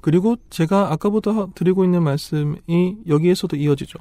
[0.00, 3.98] 그리고 제가 아까부터 드리고 있는 말씀이 여기에서도 이어지죠.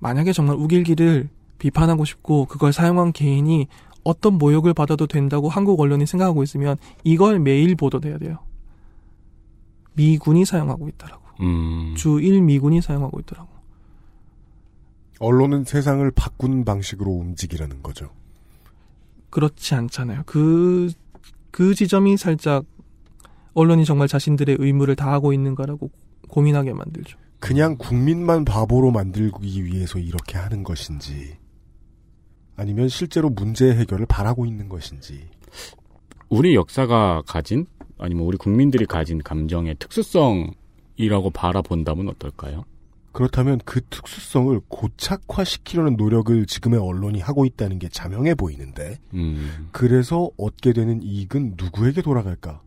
[0.00, 3.66] 만약에 정말 우길기를 비판하고 싶고 그걸 사용한 개인이
[4.04, 8.38] 어떤 모욕을 받아도 된다고 한국 언론이 생각하고 있으면 이걸 매일 보도돼야 돼요.
[9.94, 11.22] 미군이 사용하고 있다라고.
[11.40, 11.94] 음.
[11.96, 13.48] 주1 미군이 사용하고 있더라고.
[15.20, 18.10] 언론은 세상을 바꾸는 방식으로 움직이라는 거죠.
[19.30, 20.22] 그렇지 않잖아요.
[20.26, 20.90] 그,
[21.50, 22.64] 그 지점이 살짝
[23.54, 25.90] 언론이 정말 자신들의 의무를 다하고 있는가라고
[26.28, 27.18] 고민하게 만들죠.
[27.38, 31.36] 그냥 국민만 바보로 만들기 위해서 이렇게 하는 것인지
[32.56, 35.28] 아니면 실제로 문제 해결을 바라고 있는 것인지
[36.28, 37.66] 우리 역사가 가진
[37.98, 42.64] 아니면 우리 국민들이 가진 감정의 특수성이라고 바라본다면 어떨까요?
[43.12, 49.68] 그렇다면 그 특수성을 고착화시키려는 노력을 지금의 언론이 하고 있다는 게 자명해 보이는데 음.
[49.70, 52.60] 그래서 얻게 되는 이익은 누구에게 돌아갈까?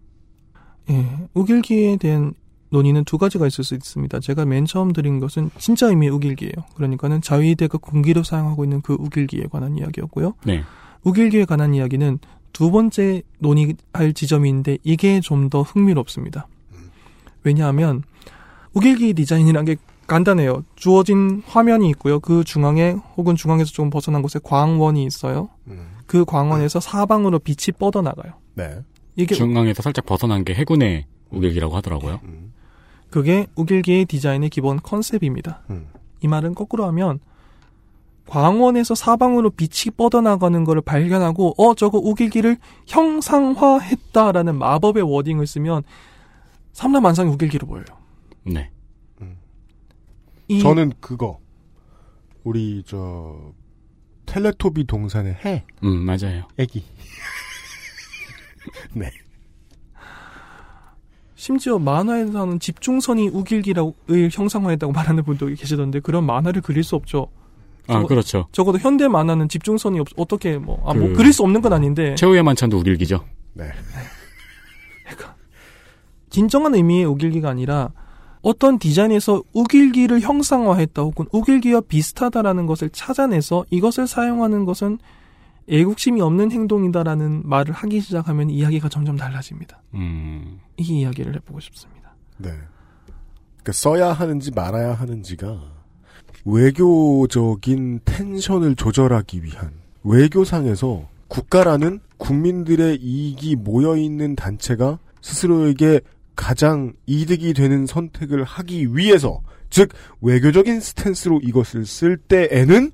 [0.90, 2.34] 예, 우길기에 대한
[2.70, 4.20] 논의는 두 가지가 있을 수 있습니다.
[4.20, 6.54] 제가 맨 처음 드린 것은 진짜 의미의 우길기예요.
[6.76, 10.34] 그러니까는 자위대가 군기로 사용하고 있는 그 우길기에 관한 이야기였고요.
[10.46, 10.64] 네.
[11.04, 12.20] 우길기에 관한 이야기는
[12.54, 16.48] 두 번째 논의할 지점인데 이게 좀 더 흥미롭습니다.
[17.44, 18.04] 왜냐하면
[18.74, 19.78] 우길기 디자인이란 게
[20.08, 20.64] 간단해요.
[20.76, 22.20] 주어진 화면이 있고요.
[22.20, 25.50] 그 중앙에 혹은 중앙에서 조금 벗어난 곳에 광원이 있어요.
[26.06, 28.34] 그 광원에서 사방으로 빛이 뻗어나가요.
[28.56, 28.80] 네.
[29.16, 32.20] 이게 중앙에서 살짝 벗어난 게 해군의 우길기라고 하더라고요.
[33.10, 35.62] 그게 우길기의 디자인의 기본 컨셉입니다.
[36.22, 37.20] 이 말은 거꾸로 하면
[38.28, 42.58] 광원에서 사방으로 빛이 뻗어나가는 것을 발견하고 어 저거 우길기를
[42.88, 45.84] 형상화했다라는 마법의 워딩을 쓰면
[46.74, 47.86] 삼라만상이 우길기로 보여요.
[48.44, 48.70] 네.
[50.50, 51.40] 이- 저는 그거
[52.44, 53.54] 우리 저
[54.26, 56.48] 텔레토비 동산의 해 음, 맞아요.
[56.58, 56.84] 애기
[58.94, 59.10] 네.
[61.42, 63.84] 심지어 만화에서는 집중선이 우길기를
[64.32, 67.28] 형상화했다고 말하는 분도 계시던데 그런 만화를 그릴 수 없죠.
[67.88, 68.48] 아, 적어- 그렇죠.
[68.52, 72.16] 적어도 현대 만화는 집중선이 없, 어떻게 뭐, 아, 뭐 그- 그릴 수 없는 건 아닌데
[72.16, 73.24] 최후의 만찬도 우길기죠.
[73.54, 73.66] 네.
[76.30, 77.92] 진정한 의미의 우길기가 아니라
[78.42, 85.00] 어떤 디자인에서 우길기를 형상화했다 혹은 우길기와 비슷하다라는 것을 찾아내서 이것을 사용하는 것은
[85.70, 89.82] 애국심이 없는 행동이다라는 말을 하기 시작하면 이야기가 점점 달라집니다.
[89.96, 90.60] 음.
[90.78, 92.16] 이 이야기를 해보고 싶습니다.
[92.38, 92.50] 네.
[93.58, 95.78] 그러니까 써야 하는지 말아야 하는지가
[96.46, 99.74] 외교적인 텐션을 조절하기 위한
[100.04, 106.00] 외교상에서 국가라는 국민들의 이익이 모여 있는 단체가 스스로에게
[106.36, 109.90] 가장 이득이 되는 선택을 하기 위해서 즉
[110.22, 112.92] 외교적인 스탠스로 이것을 쓸 때에는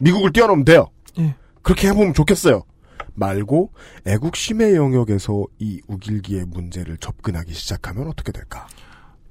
[0.00, 0.88] 미국을 뛰어넘으면 돼요.
[1.18, 1.36] 예.
[1.62, 2.62] 그렇게 해보면 좋겠어요.
[3.14, 3.72] 말고
[4.06, 8.66] 애국심의 영역에서 이 우길기의 문제를 접근하기 시작하면 어떻게 될까?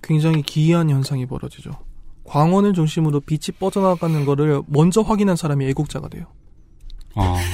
[0.02, 1.72] 굉장히 기이한 현상이 벌어지죠.
[2.24, 6.26] 광원을 중심으로 빛이 뻗어나가는 거를 먼저 확인한 사람이 애국자가 돼요.
[7.16, 7.38] 아.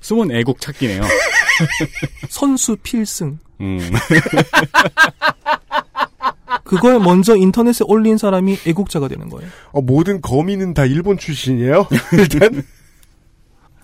[0.00, 1.02] 숨은 애국 찾기네요.
[2.28, 3.38] 선수 필승.
[3.60, 3.78] 음.
[6.76, 9.48] 그걸 먼저 인터넷에 올린 사람이 애국자가 되는 거예요.
[9.72, 11.86] 어, 모든 거미는 다 일본 출신이에요?
[12.16, 12.62] 일단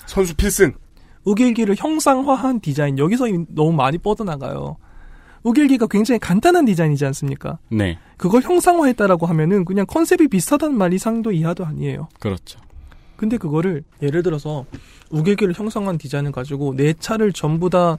[0.07, 0.73] 선수 필승.
[1.25, 4.79] 우길기를 형상화한 디자인 여기서 너무 많이 뻗어나가요.
[5.43, 7.59] 우길기가 굉장히 간단한 디자인이지 않습니까?
[7.71, 7.99] 네.
[8.17, 12.09] 그걸 형상화했다라고 하면은 그냥 컨셉이 비슷하다는 말 이상도 이하도 아니에요.
[12.19, 12.59] 그렇죠.
[13.17, 14.65] 근데 그거를 예를 들어서
[15.11, 17.99] 우길기를 형성한 디자인을 가지고 내 차를 전부 다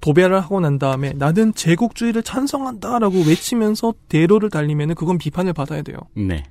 [0.00, 5.96] 도배를 하고 난 다음에 나는 제국주의를 찬성한다라고 외치면서 대로를 달리면은 그건 비판을 받아야 돼요.
[6.14, 6.44] 네.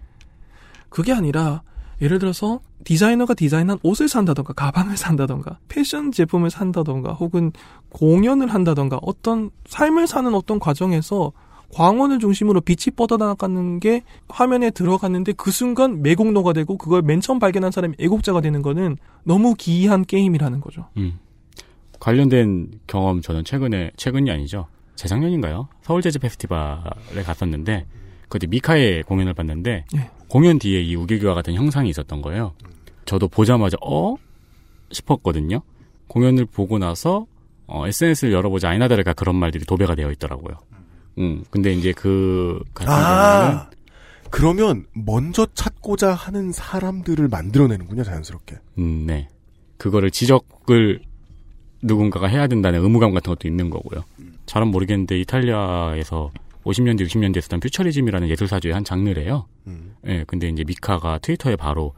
[0.90, 1.62] 그게 아니라
[2.02, 7.52] 예를 들어서 디자이너가 디자인한 옷을 산다던가 가방을 산다던가 패션 제품을 산다던가 혹은
[7.90, 11.32] 공연을 한다던가 어떤 삶을 사는 어떤 과정에서
[11.74, 17.72] 광원을 중심으로 빛이 뻗어나가는 게 화면에 들어갔는데 그 순간 매국노가 되고 그걸 맨 처음 발견한
[17.72, 20.88] 사람이 애국자가 되는 거는 너무 기이한 게임이라는 거죠.
[20.98, 21.20] 음.
[22.00, 24.68] 관련된 경험 저는 최근에 최근이 아니죠.
[24.96, 25.68] 재작년인가요?
[25.82, 27.86] 서울 재즈 페스티벌에 갔었는데
[28.30, 30.10] 그때 미카의 공연을 봤는데 예.
[30.28, 32.54] 공연 뒤에 이 우길기와 같은 형상이 있었던 거예요.
[33.06, 34.16] 저도 보자마자 어
[34.92, 35.62] 싶었거든요.
[36.08, 37.26] 공연을 보고 나서
[37.68, 40.56] 어, SNS를 열어보자 아이나다르가 그런 말들이 도배가 되어 있더라고요.
[41.20, 43.70] 음, 근데 이제 그 같은 아,
[44.30, 48.58] 그러면 먼저 찾고자 하는 사람들을 만들어내는군요, 자연스럽게.
[48.78, 49.28] 음, 네.
[49.78, 51.02] 그거를 지적을
[51.82, 54.04] 누군가가 해야 된다는 의무감 같은 것도 있는 거고요.
[54.46, 56.32] 잘은 모르겠는데 이탈리아에서
[56.64, 59.46] 50년대, 60년대에 쓰던 퓨처리즘이라는 예술사주의 한 장르래요.
[59.68, 59.96] 음.
[60.06, 61.94] 예, 근데 이제 미카가 트위터에 바로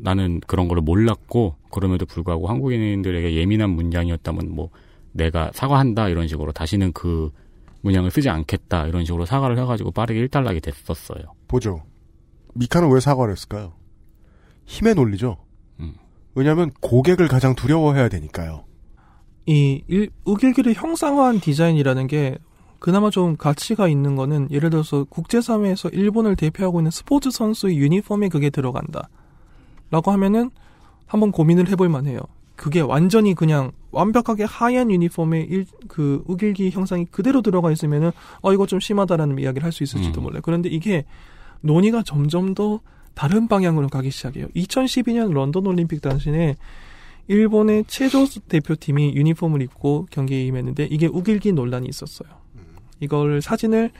[0.00, 4.70] 나는 그런 거를 몰랐고 그럼에도 불구하고 한국인들에게 예민한 문장이었다면 뭐
[5.12, 7.30] 내가 사과한다 이런 식으로 다시는 그
[7.82, 11.22] 문양을 쓰지 않겠다 이런 식으로 사과를 해가지고 빠르게 일단락이 됐었어요.
[11.46, 11.82] 보죠.
[12.54, 13.74] 미카는 왜 사과를 했을까요?
[14.64, 15.36] 힘의 논리죠.
[15.80, 15.94] 음.
[16.34, 18.64] 왜냐하면 고객을 가장 두려워해야 되니까요.
[19.46, 22.38] 이 일- 우길기를 형상화한 디자인이라는 게
[22.78, 28.50] 그나마 좀 가치가 있는 거는 예를 들어서 국제사회에서 일본을 대표하고 있는 스포츠 선수의 유니폼에 그게
[28.50, 29.08] 들어간다.
[29.90, 30.50] 라고 하면은
[31.06, 32.20] 한번 고민을 해볼 만해요.
[32.56, 38.12] 그게 완전히 그냥 완벽하게 하얀 유니폼에 일, 그 우길기 형상이 그대로 들어가 있으면은
[38.42, 40.40] 어 이거 좀 심하다라는 이야기를 할 수 있을지도 몰라요.
[40.44, 41.04] 그런데 이게
[41.62, 42.80] 논의가 점점 더
[43.14, 44.46] 다른 방향으로 가기 시작해요.
[44.54, 46.56] 2012년 런던 올림픽 당시에
[47.26, 52.28] 일본의 체조 대표팀이 유니폼을 입고 경기에 임했는데 이게 우길기 논란이 있었어요.
[53.00, 53.90] 이걸 사진을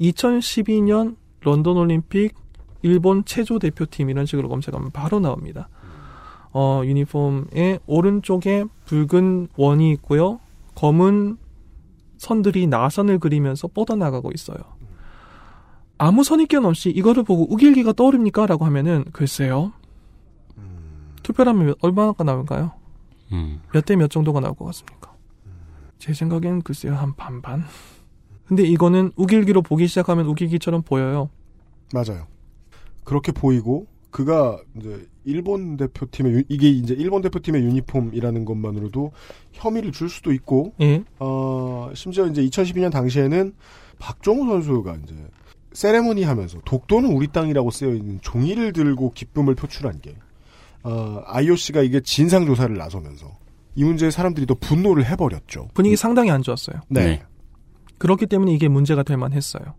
[0.00, 2.34] 2012년 런던 올림픽
[2.82, 5.68] 일본 체조 대표팀 이런 식으로 검색하면 바로 나옵니다.
[6.52, 10.40] 어, 유니폼의 오른쪽에 붉은 원이 있고요.
[10.74, 11.38] 검은
[12.18, 14.58] 선들이 나선을 그리면서 뻗어나가고 있어요.
[15.98, 18.46] 아무 선입견 없이 이거를 보고 우길기가 떠오릅니까?
[18.46, 19.72] 라고 하면은 글쎄요.
[21.22, 22.72] 투표라면 몇- 얼마나 나올까요?
[23.32, 23.60] 음.
[23.72, 25.12] 몇대 몇 정도가 나올 것 같습니까?
[25.98, 27.62] 제 생각엔 글쎄요 한 반반.
[28.46, 31.30] 근데 이거는 우길기로 보기 시작하면 우길기처럼 보여요.
[31.94, 32.26] 맞아요.
[33.04, 39.12] 그렇게 보이고 그가 이제 일본 대표팀의 유- 이게 이제 일본 대표팀의 유니폼이라는 것만으로도
[39.52, 41.02] 혐의를 줄 수도 있고 예.
[41.18, 43.54] 어 심지어 이제 2012년 당시에는
[43.98, 45.14] 박종호 선수가 이제
[45.72, 50.14] 세레모니 하면서 독도는 우리 땅이라고 쓰여 있는 종이를 들고 기쁨을 표출한 게
[50.82, 53.38] 어, IOC가 이게 진상 조사를 나서면서
[53.74, 55.68] 이 문제에 사람들이 더 분노를 해버렸죠.
[55.74, 56.80] 분위기 상당히 안 좋았어요.
[56.88, 57.22] 네.
[57.98, 59.74] 그렇기 때문에 이게 문제가 될 만했어요.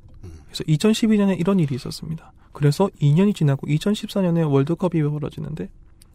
[0.45, 2.31] 그래서 2012년에 이런 일이 있었습니다.
[2.51, 5.69] 그래서 2년이 지나고 2014년에 월드컵이 벌어지는데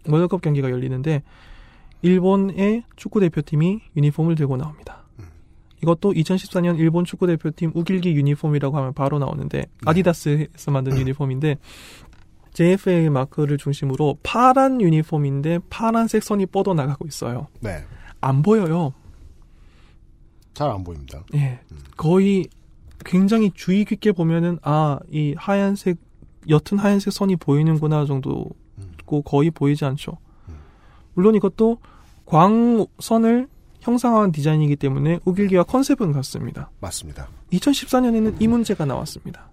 [0.09, 1.23] 월드컵 경기가 열리는데
[2.02, 5.05] 일본의 축구 대표팀이 유니폼을 들고 나옵니다.
[5.82, 11.59] 이것도 2014년 일본 축구 대표팀 우길기 유니폼이라고 하면 바로 나오는데 아디다스에서 만든 유니폼인데
[12.59, 17.47] JFA 마크를 중심으로 파란 유니폼인데 파란색 선이 뻗어 나가고 있어요.
[17.61, 17.85] 네.
[18.21, 18.93] 안 보여요.
[20.55, 21.23] 잘 안 보입니다.
[21.35, 21.61] 예.
[21.97, 22.49] 거의
[23.05, 25.99] 굉장히 주의 깊게 보면은 아, 이 하얀색
[26.49, 30.19] 옅은 하얀색 선이 보이는구나 정도고 거의 보이지 않죠.
[31.15, 31.79] 물론 이것도
[32.27, 33.47] 광선을
[33.83, 36.73] 형상화한 디자인이기 때문에 우길기와 컨셉은 같습니다.
[36.81, 37.29] 맞습니다.
[37.53, 39.49] 2014년에는 이 문제가 나왔습니다.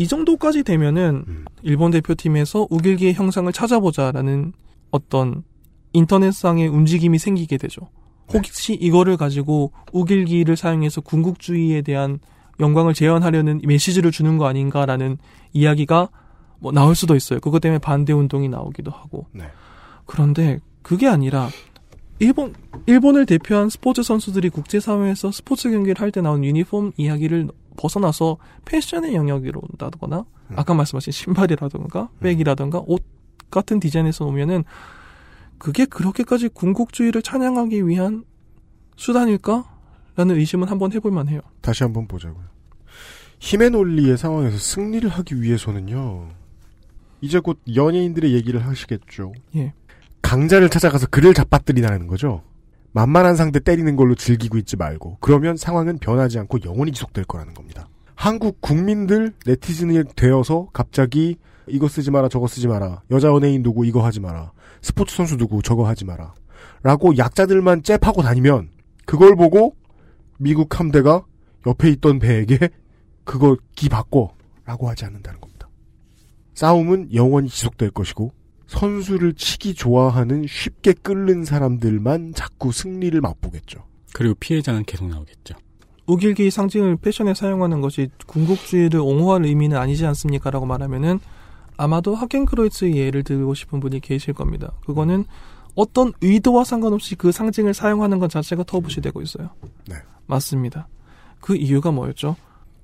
[0.00, 4.54] 이 정도까지 되면은 일본 대표팀에서 우길기의 형상을 찾아보자라는
[4.90, 5.42] 어떤
[5.92, 7.82] 인터넷상의 움직임이 생기게 되죠.
[8.32, 12.18] 혹시 이거를 가지고 우길기를 사용해서 군국주의에 대한
[12.60, 15.18] 영광을 재현하려는 메시지를 주는 거 아닌가라는
[15.52, 16.08] 이야기가
[16.60, 17.38] 뭐 나올 수도 있어요.
[17.38, 19.26] 그것 때문에 반대 운동이 나오기도 하고.
[19.32, 19.44] 네.
[20.06, 21.50] 그런데 그게 아니라
[22.20, 22.54] 일본
[22.86, 27.48] 일본을 대표한 스포츠 선수들이 국제 사회에서 스포츠 경기를 할 때 나온 유니폼 이야기를
[27.80, 28.36] 벗어나서
[28.66, 33.02] 패션의 영역으로 온다거나 아까 말씀하신 신발이라든가 백이라든가 옷
[33.50, 34.64] 같은 디자인에서 오면은
[35.56, 38.24] 그게 그렇게까지 군국주의를 찬양하기 위한
[38.96, 39.78] 수단일까?
[40.16, 41.40] 라는 의심은 한번 해볼 만해요.
[41.62, 42.44] 다시 한번 보자고요.
[43.38, 46.28] 힘의 논리의 상황에서 승리를 하기 위해서는요.
[47.22, 49.32] 이제 곧 연예인들의 얘기를 하시겠죠.
[49.56, 49.72] 예.
[50.20, 52.42] 강자를 찾아가서 그를 잡아뜨리라는 거죠.
[52.92, 57.88] 만만한 상대 때리는 걸로 즐기고 있지 말고 그러면 상황은 변하지 않고 영원히 지속될 거라는 겁니다.
[58.14, 61.36] 한국 국민들 네티즌이 되어서 갑자기
[61.66, 64.52] 이거 쓰지 마라 저거 쓰지 마라 여자 연예인 누구 이거 하지 마라
[64.82, 66.34] 스포츠 선수 누구 저거 하지 마라
[66.82, 68.70] 라고 약자들만 잽하고 다니면
[69.06, 69.76] 그걸 보고
[70.38, 71.24] 미국 함대가
[71.66, 72.70] 옆에 있던 배에게
[73.24, 74.34] 그걸 기 바꿔
[74.64, 75.68] 라고 하지 않는다는 겁니다.
[76.54, 78.32] 싸움은 영원히 지속될 것이고
[78.70, 83.84] 선수를 치기 좋아하는 쉽게 끓는 사람들만 자꾸 승리를 맛보겠죠.
[84.12, 85.54] 그리고 피해자는 계속 나오겠죠.
[86.06, 90.50] 우길기 상징을 패션에 사용하는 것이 군국주의를 옹호할 의미는 아니지 않습니까?
[90.50, 91.18] 라고 말하면은
[91.76, 94.72] 아마도 하켄크로이츠의 예를 들고 싶은 분이 계실 겁니다.
[94.86, 95.24] 그거는
[95.74, 99.50] 어떤 의도와 상관없이 그 상징을 사용하는 것 자체가 터부시 되고 있어요.
[99.88, 99.96] 네.
[100.26, 100.88] 맞습니다.
[101.40, 102.36] 그 이유가 뭐였죠?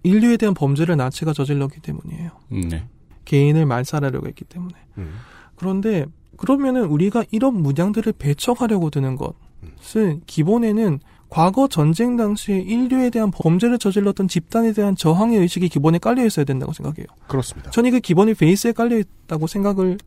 [0.02, 2.30] 인류에 대한 범죄를 나치가 저질렀기 때문이에요.
[2.70, 2.86] 네.
[3.24, 4.74] 개인을 말살하려고 했기 때문에.
[4.98, 5.14] 음.
[5.56, 6.06] 그런데
[6.36, 14.28] 그러면은 우리가 이런 문양들을 배척하려고 드는 것은 기본에는 과거 전쟁 당시에 인류에 대한 범죄를 저질렀던
[14.28, 17.06] 집단에 대한 저항의 의식이 기본에 깔려 있어야 된다고 생각해요.
[17.26, 17.70] 그렇습니다.
[17.70, 19.98] 저는 그 기본이 베이스에 깔려 있다고 생각을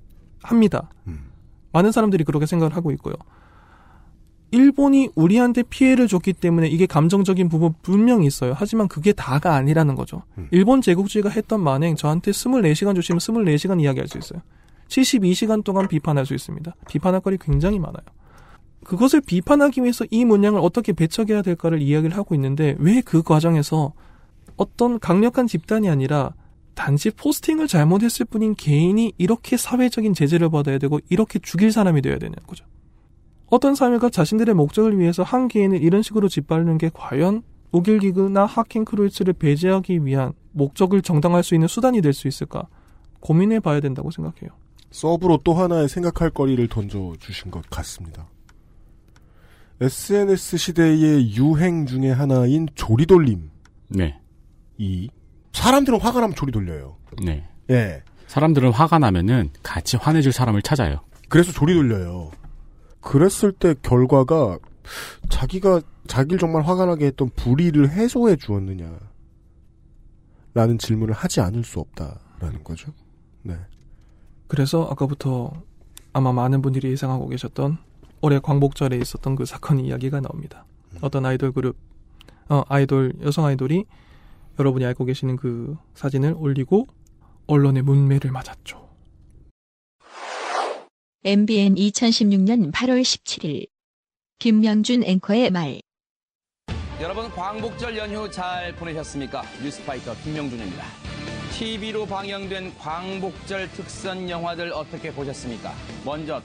[0.42, 0.90] 합니다.
[1.74, 3.16] 많은 사람들이 그렇게 생각을 하고 있고요.
[4.52, 8.54] 일본이 우리한테 피해를 줬기 때문에 이게 감정적인 부분 분명히 있어요.
[8.56, 10.24] 하지만 그게 다가 아니라는 거죠.
[10.52, 14.42] 일본 제국주의가 했던 만행 저한테 24시간 주시면 24시간 이야기할 수 있어요.
[14.90, 16.76] 72시간 동안 비판할 수 있습니다.
[16.90, 18.04] 비판할 거리 굉장히 많아요.
[18.84, 23.94] 그것을 비판하기 위해서 이 문양을 어떻게 배척해야 될까를 이야기를 하고 있는데 왜 그 과정에서
[24.58, 26.34] 어떤 강력한 집단이 아니라
[26.76, 32.36] 단지 포스팅을 잘못했을 뿐인 개인이 이렇게 사회적인 제재를 받아야 되고 이렇게 죽일 사람이 되어야 되는
[32.48, 32.66] 거죠.
[33.48, 37.42] 어떤 사회가 자신들의 목적을 위해서 한 개인을 이런 식으로 짓밟는 게 과연
[37.72, 42.68] 오길기그나 하킹크루이츠를 배제하기 위한 목적을 정당할 수 있는 수단이 될 수 있을까
[43.20, 44.52] 고민해 봐야 된다고 생각해요.
[44.92, 48.28] 서브로 또 하나의 생각할 거리를 던져주신 것 같습니다.
[49.82, 53.50] SNS 시대의 유행 중의 하나인 조리돌림.
[53.90, 54.20] 네.
[54.78, 55.10] 이
[55.54, 56.98] 사람들은 화가 나면 조리 돌려요.
[57.24, 57.48] 네.
[57.70, 58.04] 예.
[58.28, 61.02] 사람들은 화가 나면은 같이 화내줄 사람을 찾아요.
[61.30, 62.32] 그래서 조리 돌려요.
[63.02, 64.60] 그랬을 때 결과가
[65.30, 69.00] 자기가 자기를 정말 화가 나게 했던 불의를 해소해 주었느냐
[70.54, 72.92] 라는 질문을 하지 않을 수 없다라는 거죠.
[73.44, 73.56] 네.
[74.50, 75.54] 그래서 아까부터
[76.12, 77.78] 아마 많은 분들이 예상하고 계셨던
[78.22, 80.66] 올해 광복절에 있었던 그 사건 이야기가 나옵니다.
[81.02, 81.78] 어떤 아이돌 그룹,
[82.50, 83.86] 어, 아이돌, 여성 아이돌이
[84.58, 86.88] 여러분이 알고 계시는 그 사진을 올리고
[87.46, 88.90] 언론의 문매를 맞았죠.
[91.24, 93.68] MBN 2016년 8월 17일
[94.40, 95.80] 김명준 앵커의 말
[97.02, 99.42] 여러분 광복절 연휴 잘 보내셨습니까?
[99.64, 100.84] 뉴스파이터 김명준입니다.
[101.54, 105.74] TV로 방영된 광복절 특선 영화들 어떻게 보셨습니까?
[106.04, 106.42] 먼저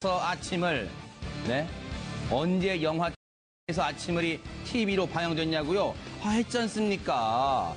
[0.00, 0.90] TV에서 아침을
[1.46, 1.68] 네
[2.28, 3.12] 언제 영화
[3.68, 5.94] 에서 아침을이 TV로 방영됐냐고요?
[6.24, 7.76] 아, 했지 않습니까?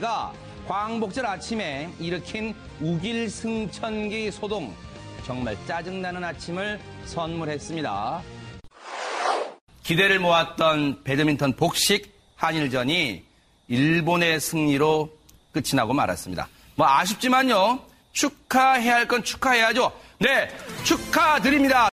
[0.00, 0.34] 가
[0.68, 4.74] 광복절 아침에 일으킨 우길 승천기 소동
[5.24, 8.35] 정말 짜증나는 아침을 선물했습니다.
[9.86, 13.22] 기대를 모았던 배드민턴 복식 한일전이
[13.68, 15.16] 일본의 승리로
[15.52, 16.48] 끝이 나고 말았습니다.
[16.74, 17.78] 뭐 아쉽지만요.
[18.10, 19.92] 축하해야 할 건 축하해야죠.
[20.18, 20.48] 네,
[20.82, 21.88] 축하드립니다.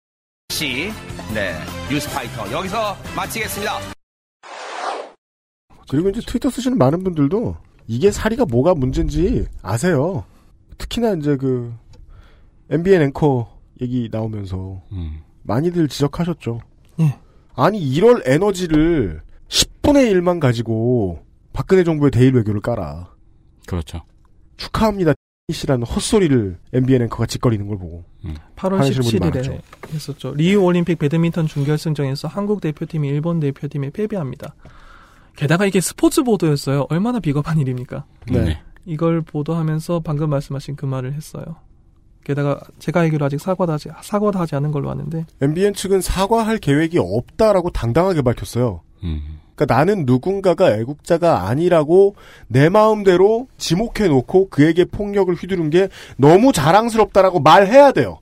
[0.49, 0.91] 씨,
[1.35, 1.53] 네,
[1.91, 3.77] 뉴스파이터 여기서 마치겠습니다.
[5.87, 7.55] 그리고 이제 트위터 쓰시는 많은 분들도
[7.85, 10.25] 이게 사리가 뭐가 문제인지 아세요.
[10.79, 11.71] 특히나 이제 그
[12.71, 14.81] MBN 앵커 얘기 나오면서
[15.43, 16.59] 많이들 지적하셨죠.
[17.57, 17.61] 예.
[17.61, 21.23] 아니 이럴 에너지를 10분의 1만 가지고
[21.53, 23.11] 박근혜 정부의 대일 외교를 깔아.
[23.67, 24.01] 그렇죠.
[24.57, 25.13] 축하합니다.
[25.51, 28.05] 씨라는 헛소리를 MBN 앵커가 짓거리는 걸 보고
[28.55, 29.57] 8월 화내시는 분이 17일에 많았죠.
[29.93, 30.33] 했었죠.
[30.35, 34.55] 리우 올림픽 배드민턴 준결승전에서 한국 대표팀이 일본 대표팀에 패배합니다.
[35.35, 36.87] 게다가 이게 스포츠 보도였어요.
[36.89, 38.05] 얼마나 비겁한 일입니까?
[38.31, 38.61] 네.
[38.85, 41.57] 이걸 보도하면서 방금 말씀하신 그 말을 했어요.
[42.23, 46.97] 게다가 제가 알기로 아직 사과도 하지, 사과도 하지 않은 걸로 아는데 MBN 측은 사과할 계획이
[46.99, 48.81] 없다라고 당당하게 밝혔어요.
[49.55, 52.15] 그러니까 나는 누군가가 애국자가 아니라고
[52.47, 58.19] 내 마음대로 지목해 놓고 그에게 폭력을 휘두른 게 너무 자랑스럽다라고 말해야 돼요.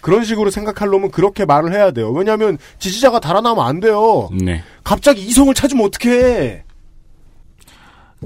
[0.00, 2.10] 그런 식으로 생각할 놈은 그렇게 말을 해야 돼요.
[2.10, 4.30] 왜냐하면 지지자가 달아나면 안 돼요.
[4.32, 4.62] 네.
[4.84, 6.64] 갑자기 이성을 찾으면 어떡해.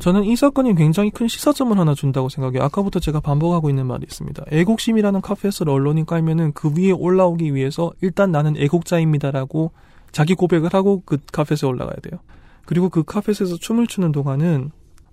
[0.01, 2.62] 저는 이 사건이 굉장히 큰 시사점을 하나 준다고 생각해요.
[2.62, 4.45] 아까부터 제가 반복하고 있는 말이 있습니다.
[4.51, 9.71] 애국심이라는 카페에서 언론이 깔면은 그 위에 올라오기 위해서 일단 나는 애국자입니다라고
[10.11, 12.21] 자기 고백을 하고 그 카페에서 올라가야 돼요.
[12.66, 14.71] 그리고 그 카페에서 춤을 추는 동안은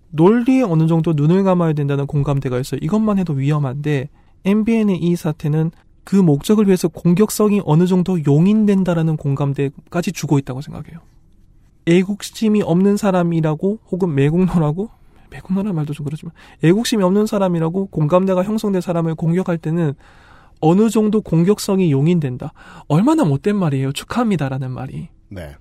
[0.09, 2.79] 논리에 어느 정도 눈을 감아야 된다는 공감대가 있어요.
[2.81, 4.09] 이것만 해도 위험한데
[4.45, 5.71] MBN의 이 사태는
[6.03, 10.99] 그 목적을 위해서 공격성이 어느 정도 용인된다라는 공감대까지 주고 있다고 생각해요.
[11.87, 14.89] 애국심이 없는 사람이라고 혹은 매국노라고
[15.29, 16.33] 매국노란 말도 좀 그렇지만
[16.63, 19.93] 애국심이 없는 사람이라고 공감대가 형성된 사람을 공격할 때는
[20.59, 22.53] 어느 정도 공격성이 용인된다.
[22.87, 23.93] 얼마나 못된 말이에요.
[23.93, 25.09] 축하합니다라는 말이.
[25.29, 25.55] 네.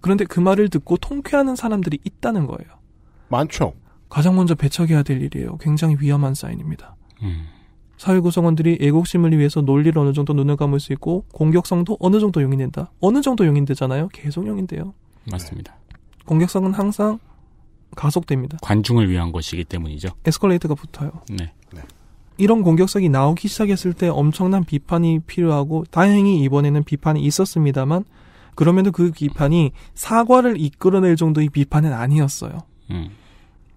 [0.00, 2.70] 그런데 그 말을 듣고 통쾌하는 사람들이 있다는 거예요.
[3.28, 3.72] 많죠.
[4.08, 5.56] 가장 먼저 배척해야 될 일이에요.
[5.56, 6.94] 굉장히 위험한 사인입니다.
[7.96, 12.92] 사회 구성원들이 애국심을 위해서 논리를 어느 정도 눈을 감을 수 있고 공격성도 어느 정도 용인된다.
[13.00, 14.08] 어느 정도 용인되잖아요.
[14.12, 14.94] 계속 용인돼요.
[15.30, 15.76] 맞습니다.
[16.26, 17.18] 공격성은 항상
[17.96, 18.58] 가속됩니다.
[18.62, 20.08] 관중을 위한 것이기 때문이죠.
[20.24, 21.10] 에스컬레이터가 붙어요.
[21.30, 21.52] 네.
[22.36, 28.04] 이런 공격성이 나오기 시작했을 때 엄청난 비판이 필요하고 다행히 이번에는 비판이 있었습니다만
[28.56, 32.58] 그럼에도 그 비판이 사과를 이끌어낼 정도의 비판은 아니었어요.
[32.90, 33.10] 음.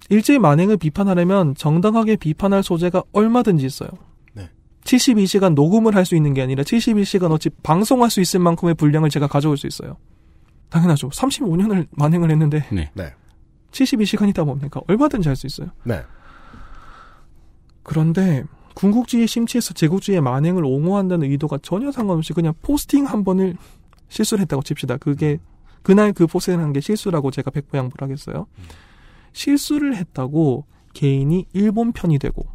[0.09, 3.89] 일제히 만행을 비판하려면 정당하게 비판할 소재가 얼마든지 있어요.
[4.33, 4.49] 네.
[4.85, 9.27] 72시간 녹음을 할 수 있는 게 아니라 71시간 어치 방송할 수 있을 만큼의 분량을 제가
[9.27, 9.97] 가져올 수 있어요.
[10.69, 11.09] 당연하죠.
[11.09, 12.89] 35년을 만행을 했는데 네.
[12.93, 13.13] 네.
[13.71, 14.81] 72시간이다 뭡니까?
[14.87, 15.69] 얼마든지 할 수 있어요.
[15.83, 16.01] 네.
[17.83, 18.43] 그런데
[18.75, 23.55] 군국주의에 심취해서 제국주의의 만행을 옹호한다는 의도가 전혀 상관없이 그냥 포스팅 한 번을
[24.09, 24.97] 실수를 했다고 칩시다.
[24.97, 25.39] 그게
[25.83, 28.45] 그날 그 포스팅을 한게 실수라고 제가 백보양보를 하겠어요.
[29.33, 32.45] 실수를 했다고 개인이 일본 편이 되고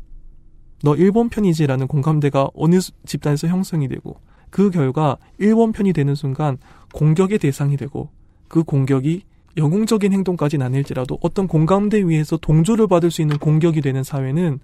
[0.83, 4.21] 너 일본 편이지라는 공감대가 어느 수- 집단에서 형성이 되고
[4.51, 6.59] 그 결과 일본 편이 되는 순간
[6.93, 8.11] 공격의 대상이 되고
[8.49, 9.23] 그 공격이
[9.57, 14.61] 영웅적인 행동까지는 아닐지라도 어떤 공감대 위에서 동조를 받을 수 있는 공격이 되는 사회는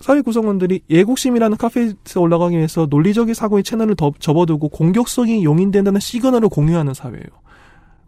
[0.00, 6.94] 사회 구성원들이 예국심이라는 카페에서 올라가기 위해서 논리적인 사고의 채널을 더 접어두고 공격성이 용인된다는 시그널을 공유하는
[6.94, 7.26] 사회예요.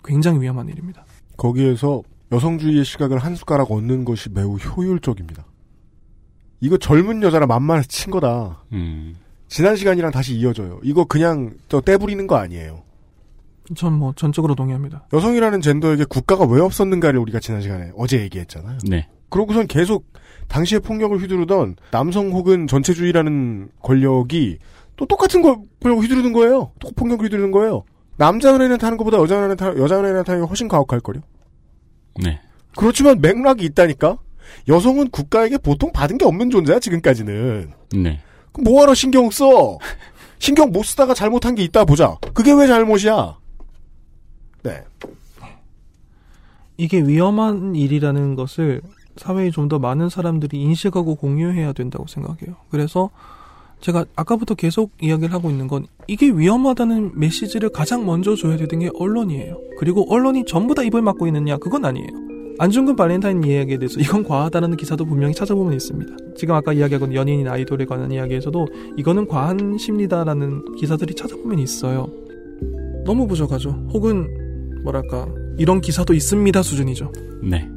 [0.05, 1.05] 굉장히 위험한 일입니다.
[1.37, 2.03] 거기에서
[2.33, 5.45] 여성주의의 시각을 한 숟가락 얻는 것이 매우 효율적입니다.
[6.61, 8.63] 이거 젊은 여자라 만만해서 친 거다.
[8.73, 9.17] 음.
[9.49, 10.79] 지난 시간이랑 다시 이어져요.
[10.85, 12.83] 이거 그냥 저 떼부리는 거 아니에요.
[13.77, 15.07] 전 뭐 전적으로 동의합니다.
[15.13, 18.79] 여성이라는 젠더에게 국가가 왜 없었는가를 우리가 지난 시간에 어제 얘기했잖아요.
[18.89, 19.09] 네.
[19.29, 20.07] 그러고선 계속
[20.49, 24.59] 당시에 폭력을 휘두르던 남성 혹은 전체주의라는 권력이
[24.97, 26.73] 또 똑같은 걸 휘두르는 거예요.
[26.81, 27.85] 또 폭력을 휘두르는 거예요.
[28.17, 31.23] 남자 은혜는 타는 것보다 여자 은혜는 타, 여자 은혜는 타는 게 훨씬 가혹할 거요.
[32.23, 32.41] 네.
[32.77, 34.19] 그렇지만 맥락이 있다니까.
[34.69, 37.71] 여성은 국가에게 보통 받은 게 없는 존재야 지금까지는.
[37.95, 38.21] 네.
[38.53, 39.79] 그럼 뭐하러 신경 써?
[40.39, 42.17] 신경 못 쓰다가 잘못한 게 있다 보자.
[42.35, 43.39] 그게 왜 잘못이야?
[44.63, 44.85] 네.
[46.77, 48.81] 이게 위험한 일이라는 것을
[49.17, 52.57] 사회에 좀 더 많은 사람들이 인식하고 공유해야 된다고 생각해요.
[52.71, 53.11] 그래서
[53.81, 58.91] 제가 아까부터 계속 이야기를 하고 있는 건 이게 위험하다는 메시지를 가장 먼저 줘야 되는 게
[58.95, 59.59] 언론이에요.
[59.79, 61.57] 그리고 언론이 전부 다 입을 막고 있느냐?
[61.59, 62.09] 그건 아니에요.
[62.59, 66.13] 안중근 발렌타인 이야기에 대해서 이건 과하다는 기사도 분명히 찾아보면 있습니다.
[66.37, 68.67] 지금 아까 이야기하건 연예인 아이돌에 관한 이야기에서도
[68.99, 72.09] 이거는 과한 심리다라는 기사들이 찾아보면 있어요.
[73.05, 73.71] 너무 부족하죠.
[73.93, 74.50] 혹은
[74.83, 75.27] 뭐랄까
[75.59, 77.13] 이런 기사도 있습니다 수준이죠.
[77.43, 77.69] 네.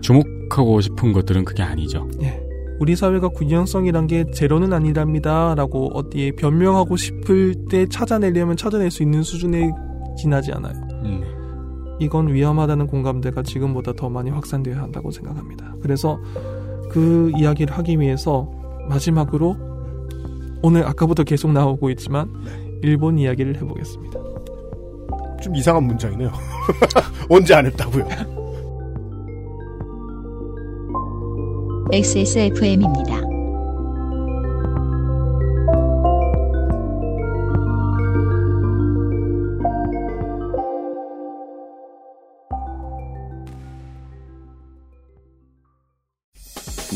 [0.00, 2.08] 주목하고 싶은 것들은 그게 아니죠.
[2.22, 2.40] 예.
[2.80, 9.70] 우리 사회가 균형성이란 게 제로는 아니랍니다라고 어디에 변명하고 싶을 때 찾아내려면 찾아낼 수 있는 수준에
[10.16, 10.72] 지나지 않아요.
[11.04, 11.22] 음.
[12.00, 15.74] 이건 위험하다는 공감대가 지금보다 더 많이 확산되어야 한다고 생각합니다.
[15.82, 16.18] 그래서
[16.90, 18.50] 그 이야기를 하기 위해서
[18.88, 19.56] 마지막으로
[20.62, 22.30] 오늘 아까부터 계속 나오고 있지만
[22.82, 24.29] 일본 이야기를 해보겠습니다.
[25.40, 26.30] 좀 이상한 문장이네요.
[27.28, 28.06] 언제 안 했다고요?
[31.92, 33.20] XSFM입니다.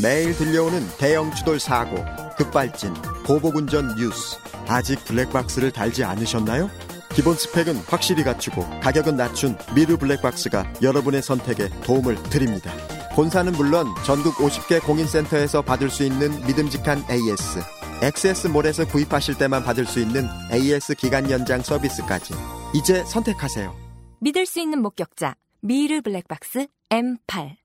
[0.02, 1.96] 매일 들려오는 대형 추돌 사고,
[2.36, 2.92] 급발진,
[3.26, 4.38] 보복운전 뉴스.
[4.68, 6.68] 아직 블랙박스를 달지 않으셨나요?
[7.14, 12.72] 기본 스펙은 확실히 갖추고 가격은 낮춘 미르 블랙박스가 여러분의 선택에 도움을 드립니다.
[13.14, 17.60] 본사는 물론 전국 50개 공인센터에서 받을 수 있는 믿음직한 AS,
[18.02, 22.34] XS몰에서 구입하실 때만 받을 수 있는 AS 기간 연장 서비스까지
[22.74, 23.72] 이제 선택하세요.
[24.20, 27.56] 믿을 수 있는 목격자 미르 블랙박스 M8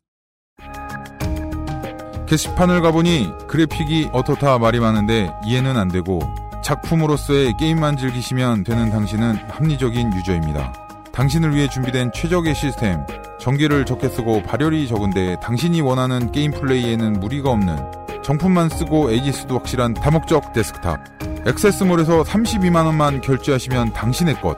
[2.28, 6.20] 게시판을 가보니 그래픽이 어떻다 말이 많은데 이해는 안 되고
[6.64, 10.74] 작품으로서의 게임만 즐기시면 되는 당신은 합리적인 유저입니다.
[11.12, 13.06] 당신을 위해 준비된 최적의 시스템,
[13.40, 17.78] 전기를 적게 쓰고 발열이 적은데 당신이 원하는 게임 플레이에는 무리가 없는
[18.24, 21.00] 정품만 쓰고 AS도 확실한 다목적 데스크탑.
[21.48, 24.58] 액세스몰에서 32만원만 결제하시면 당신의 것.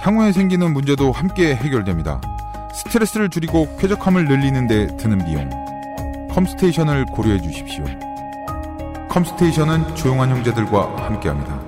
[0.00, 2.20] 향후에 생기는 문제도 함께 해결됩니다.
[2.74, 5.48] 스트레스를 줄이고 쾌적함을 늘리는데 드는 비용.
[6.30, 7.84] 컴스테이션을 고려해 주십시오.
[9.16, 11.65] 컴스테이션은 조용한 형제들과 함께합니다.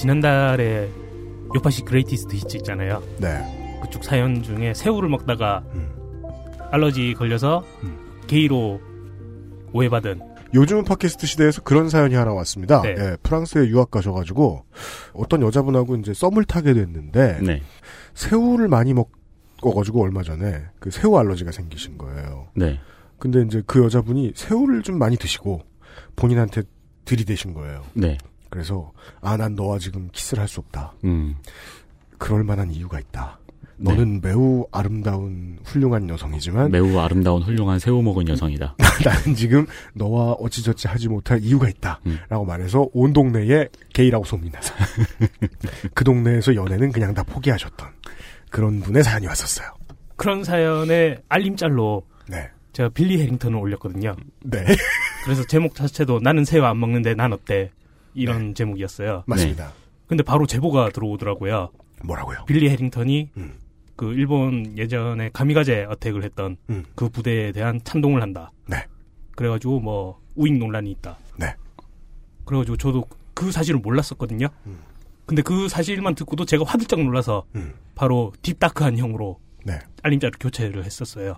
[0.00, 0.88] 지난달에
[1.54, 3.02] 요팟시 Greatest Hits 있잖아요.
[3.18, 3.78] 네.
[3.82, 6.22] 그쪽 사연 중에 새우를 먹다가 음.
[6.70, 7.62] 알러지 걸려서
[8.26, 8.80] 게이로
[9.74, 10.22] 오해받은
[10.54, 12.80] 요즘은 팟캐스트 시대에서 그런 사연이 하나 왔습니다.
[12.80, 12.94] 네.
[12.96, 14.64] 예, 프랑스에 유학 가셔가지고
[15.12, 17.60] 어떤 여자분하고 이제 썸을 타게 됐는데 네.
[18.14, 22.48] 새우를 많이 먹어가지고 얼마 전에 그 새우 알러지가 생기신 거예요.
[22.54, 22.80] 네.
[23.18, 25.60] 근데 이제 그 여자분이 새우를 좀 많이 드시고
[26.16, 26.62] 본인한테
[27.04, 27.82] 들이대신 거예요.
[27.92, 28.16] 네.
[28.50, 30.92] 그래서 아 난 너와 지금 키스를 할 수 없다.
[31.04, 31.36] 음.
[32.18, 33.38] 그럴 만한 이유가 있다.
[33.82, 38.76] 너는 매우 아름다운 훌륭한 여성이지만 매우 아름다운 훌륭한 새우 먹은 여성이다.
[39.02, 41.98] 나는 지금 너와 어찌저찌 하지 못할 이유가 있다.
[42.28, 44.74] 라고 말해서 온 동네에 게이라고 소문나서
[45.94, 47.88] 그 동네에서 연애는 그냥 다 포기하셨던
[48.50, 49.68] 그런 분의 사연이 왔었어요.
[50.16, 52.50] 그런 사연에 알림짤로 네.
[52.74, 54.14] 제가 빌리 해링턴을 올렸거든요.
[54.44, 54.62] 네.
[55.24, 57.70] 그래서 제목 자체도 나는 새우 안 먹는데 난 어때?
[58.14, 59.16] 이런 제목이었어요.
[59.16, 59.22] 네.
[59.26, 59.72] 맞습니다.
[60.06, 61.70] 근데 바로 제보가 들어오더라고요.
[62.04, 62.44] 뭐라고요?
[62.46, 63.54] 빌리 해링턴이 음.
[63.96, 66.84] 그 일본 예전에 가미가제 어택을 했던 음.
[66.94, 68.50] 그 부대에 대한 찬동을 한다.
[68.66, 68.84] 네.
[69.36, 71.18] 그래가지고 뭐 우익 논란이 있다.
[71.36, 71.54] 네.
[72.44, 73.04] 그래가지고 저도
[73.34, 74.48] 그 사실을 몰랐었거든요.
[74.66, 74.78] 음.
[75.26, 77.44] 근데 그 사실만 듣고도 제가 화들짝 놀라서
[77.94, 79.78] 바로 딥다크한 형으로 네.
[80.02, 81.36] 알림자를 교체를 했었어요.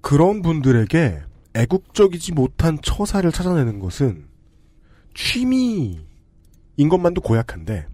[0.00, 1.20] 그런 분들에게
[1.54, 4.26] 애국적이지 못한 처사를 찾아내는 것은
[5.14, 6.00] 취미
[6.78, 7.86] 인 것만도 고약한데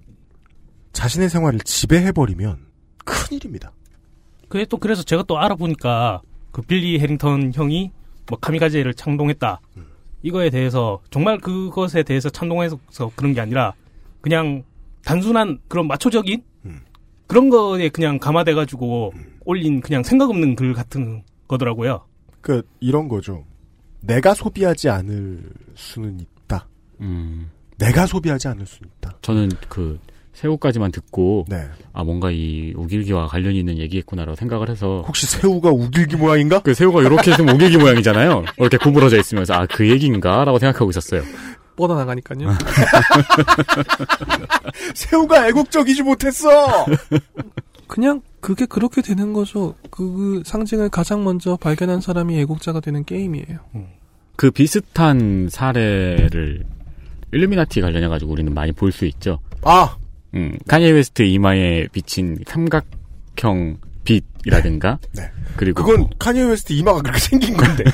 [0.92, 2.66] 자신의 생활을 지배해버리면
[3.04, 3.72] 큰일입니다.
[4.48, 6.20] 그게 또 그래서 제가 또 알아보니까
[6.52, 7.90] 그 빌리 해링턴 형이
[8.28, 9.60] 뭐 카미가제를 창동했다.
[10.22, 12.78] 이거에 대해서 정말 그것에 대해서 찬동해서
[13.16, 13.74] 그런 게 아니라
[14.20, 14.62] 그냥
[15.04, 16.42] 단순한 그런 마초적인
[17.26, 19.12] 그런 거에 그냥 감화돼 가지고
[19.46, 22.06] 올린 그냥 생각 없는 글 같은 거더라고요.
[22.42, 23.44] 그 이런 거죠.
[24.02, 25.42] 내가 소비하지 않을
[25.74, 26.68] 수는 있다.
[27.00, 27.50] 음.
[27.78, 29.16] 내가 소비하지 않을 수는 있다.
[29.22, 29.98] 저는 그
[30.32, 31.64] 새우까지만 듣고 네.
[31.92, 36.58] 아 뭔가 이 우길기와 관련이 있는 얘기겠구나라고 생각을 해서 혹시 새우가 우길기 모양인가?
[36.60, 38.44] 그 새우가 이렇게 있으면 우길기 모양이잖아요.
[38.58, 41.22] 이렇게 구부러져 있으면서 아 그 얘기인가라고 생각하고 있었어요.
[41.76, 42.48] 뻗어 나가니까요.
[44.94, 46.86] 새우가 애국적이지 못했어.
[47.86, 49.74] 그냥 그게 그렇게 되는 거죠.
[49.90, 53.58] 그 상징을 가장 먼저 발견한 사람이 애국자가 되는 게임이에요.
[54.36, 56.64] 그 비슷한 사례를
[57.34, 59.40] 일루미나티 관련해 가지고 우리는 많이 볼 수 있죠.
[59.62, 59.96] 아!
[60.34, 64.98] 음, 카니에 웨스트 이마에 비친 삼각형 빛이라든가.
[65.16, 65.30] 네.
[65.56, 65.82] 그리고.
[65.84, 67.84] 그건 카니에 웨스트 이마가 그렇게 생긴 건데.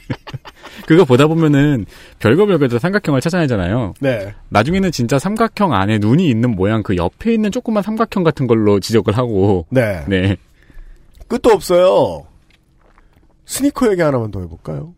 [0.86, 1.86] 그거 보다 보면은
[2.18, 3.94] 별거 별거에서 삼각형을 찾아내잖아요.
[4.00, 4.34] 네.
[4.48, 9.16] 나중에는 진짜 삼각형 안에 눈이 있는 모양 그 옆에 있는 조그만 삼각형 같은 걸로 지적을
[9.16, 9.66] 하고.
[9.70, 10.04] 네.
[10.08, 10.36] 네.
[11.28, 12.26] 끝도 없어요.
[13.44, 14.94] 스니커 얘기 하나만 더 해볼까요?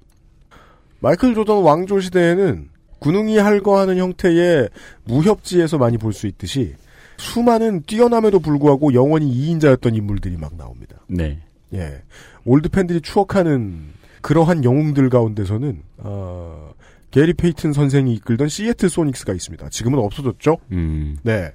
[1.00, 2.68] 마이클 조던 왕조 시대에는
[3.02, 4.68] 군웅이 할거하는 형태의
[5.04, 6.74] 무협지에서 많이 볼 수 있듯이
[7.18, 10.96] 수많은 뛰어남에도 불구하고 영원히 2인자였던 인물들이 막 나옵니다.
[11.08, 11.38] 네.
[11.74, 12.02] 예.
[12.44, 13.78] old 팬들이 추억하는
[14.22, 16.72] 그러한 영웅들 가운데서는 어,
[17.10, 19.68] 게리 페이튼 선생이 이끌던 시애틀 소닉스가 있습니다.
[19.68, 20.58] 지금은 없어졌죠?
[20.72, 21.16] 음.
[21.22, 21.52] 네.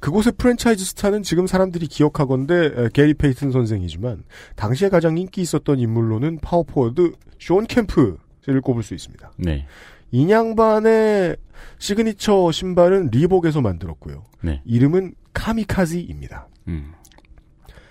[0.00, 4.22] 그곳의 프랜차이즈 스타는 지금 사람들이 기억하건대 에, 게리 페이튼 선생이지만
[4.56, 8.16] 당시에 가장 인기 있었던 인물로는 파워포워드 숀 켐프를
[8.62, 9.32] 꼽을 수 있습니다.
[9.36, 9.66] 네.
[10.12, 11.36] 이 양반의
[11.78, 14.24] 시그니처 신발은 리복에서 만들었고요.
[14.42, 14.62] 네.
[14.64, 16.48] 이름은 카미카지입니다.
[16.68, 16.92] 음.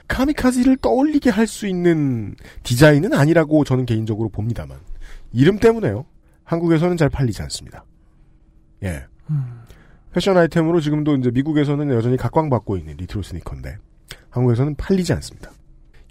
[0.08, 4.80] 카미카지를 떠올리게 할 수 있는 디자인은 아니라고 저는 개인적으로 봅니다만
[5.32, 6.06] 이름 때문에요.
[6.44, 7.86] 한국에서는 잘 팔리지 않습니다.
[8.84, 9.06] 예.
[10.12, 13.78] 패션 아이템으로 지금도 이제 미국에서는 여전히 각광받고 있는 retro sneaker인데
[14.32, 15.52] 한국에서는 팔리지 않습니다.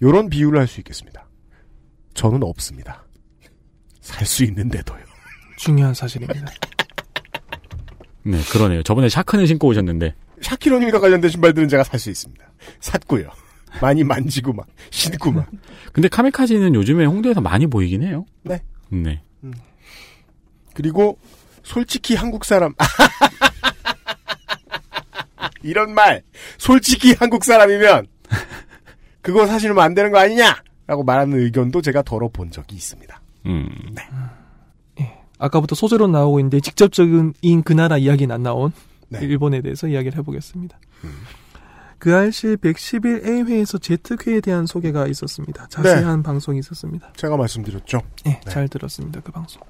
[0.01, 1.26] 요런 비유를 할 수 있겠습니다.
[2.14, 3.05] 저는 없습니다.
[4.01, 5.07] 살 수 있는데도요.
[5.59, 6.51] 중요한 사실입니다.
[8.24, 8.82] 네, 그러네요.
[8.82, 10.14] 저번에 샤크는 신고 오셨는데.
[10.40, 12.44] 샤키로님과 관련된 신발들은 제가 살 수 있습니다.
[12.80, 13.30] 샀고요.
[13.82, 15.47] 많이 만지고 막 신고 막.
[15.93, 18.24] 근데 카미카지는 요즘에 홍대에서 많이 보이긴 해요.
[18.43, 18.60] 네.
[18.90, 19.22] 네.
[20.74, 21.18] 그리고
[21.62, 22.74] 솔직히 한국 사람
[25.62, 26.22] 이런 말
[26.56, 28.06] 솔직히 한국 사람이면
[29.20, 33.20] 그거 사실은 안 되는 거 아니냐라고 말하는 의견도 제가 덜어본 적이 있습니다.
[33.47, 33.68] 음.
[33.93, 34.02] 네.
[35.39, 38.73] 아까부터 소재로 나오고 있는데 직접적인 그 나라 이야기는 안 나온
[39.09, 39.20] 네.
[39.23, 40.78] 일본에 대해서 이야기를 해보겠습니다.
[41.05, 41.10] 음.
[41.98, 45.66] 그 알실 111A회에서 제특회에 대한 소개가 있었습니다.
[45.69, 47.12] 자세한 방송이 있었습니다.
[47.16, 48.02] 제가 말씀드렸죠.
[48.24, 49.20] 네, 잘 들었습니다.
[49.20, 49.62] 그 방송.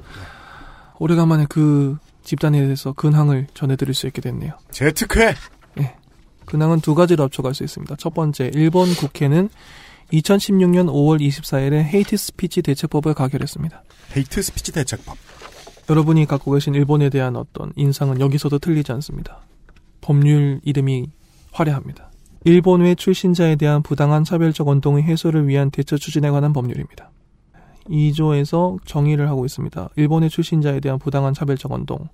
[0.99, 4.53] 오래간만에 그 집단에 대해서 근황을 전해드릴 수 있게 됐네요.
[4.70, 5.35] 제특회.
[5.77, 5.97] 네.
[6.45, 7.97] 근황은 두 가지로 합쳐갈 수 있습니다.
[7.97, 9.49] 첫 번째, 일본 국회는
[10.12, 13.82] 2016년 5월 24일에 hate speech 대책법을 가결했습니다.
[14.16, 15.16] hate speech 대책법.
[15.90, 19.39] 여러분이 갖고 계신 일본에 대한 어떤 인상은 여기서도 틀리지 않습니다.
[20.01, 21.10] 법률 이름이
[21.52, 22.10] 화려합니다.
[22.44, 27.10] 일본 외 출신자에 대한 부당한 차별적 운동의 해소를 위한 대처 추진에 관한 법률입니다.
[27.89, 29.89] 2조에서 정의를 하고 있습니다.
[29.97, 32.09] 일본 외 출신자에 대한 부당한 차별적 운동은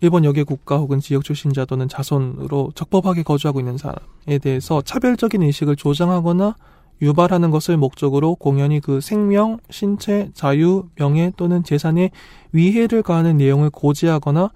[0.00, 5.76] 일본 역의 국가 혹은 지역 출신자 또는 자손으로 적법하게 거주하고 있는 사람에 대해서 차별적인 의식을
[5.76, 6.54] 조장하거나
[7.00, 12.10] 유발하는 것을 목적으로 공연히 그 생명, 신체, 자유, 명예 또는 재산에
[12.52, 14.50] 위해를 가하는 내용을 고지하거나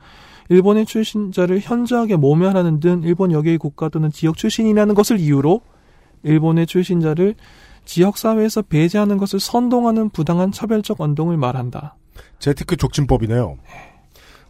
[0.49, 5.61] 일본의 출신자를 현저하게 모멸하는 등 일본 역의 국가 또는 지역 출신이라는 것을 이유로
[6.25, 7.35] 일본의 출신자를
[7.85, 11.97] 지역 사회에서 배제하는 것을 선동하는 부당한 차별적 운동을 말한다.
[12.39, 13.57] 제트크 족진법이네요.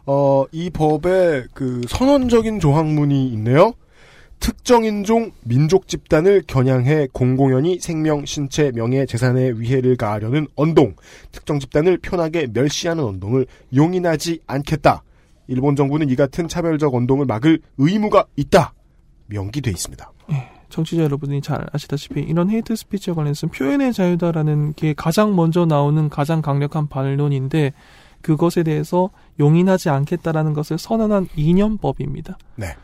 [0.05, 3.73] 어, 이 법에 그 선언적인 조항문이 있네요.
[4.43, 10.95] 특정 인종, 민족 집단을 겨냥해 공공연히 생명, 신체, 명예, 재산에 위해를 가하려는 언동,
[11.31, 15.01] 특정 집단을 편하게 멸시하는 언동을 용인하지 않겠다.
[15.47, 18.73] 일본 정부는 이 같은 차별적 언동을 막을 의무가 있다.
[19.27, 20.11] 명기돼 있습니다.
[20.67, 26.41] 청취자 여러분이 잘 아시다시피 이런 헤이트 스피치와 관련해서 표현의 자유다라는 게 가장 먼저 나오는 가장
[26.41, 27.71] 강력한 반론인데
[28.21, 29.09] 그것에 대해서
[29.39, 32.37] 용인하지 않겠다라는 것을 선언한 이념법입니다.
[32.57, 32.75] 네.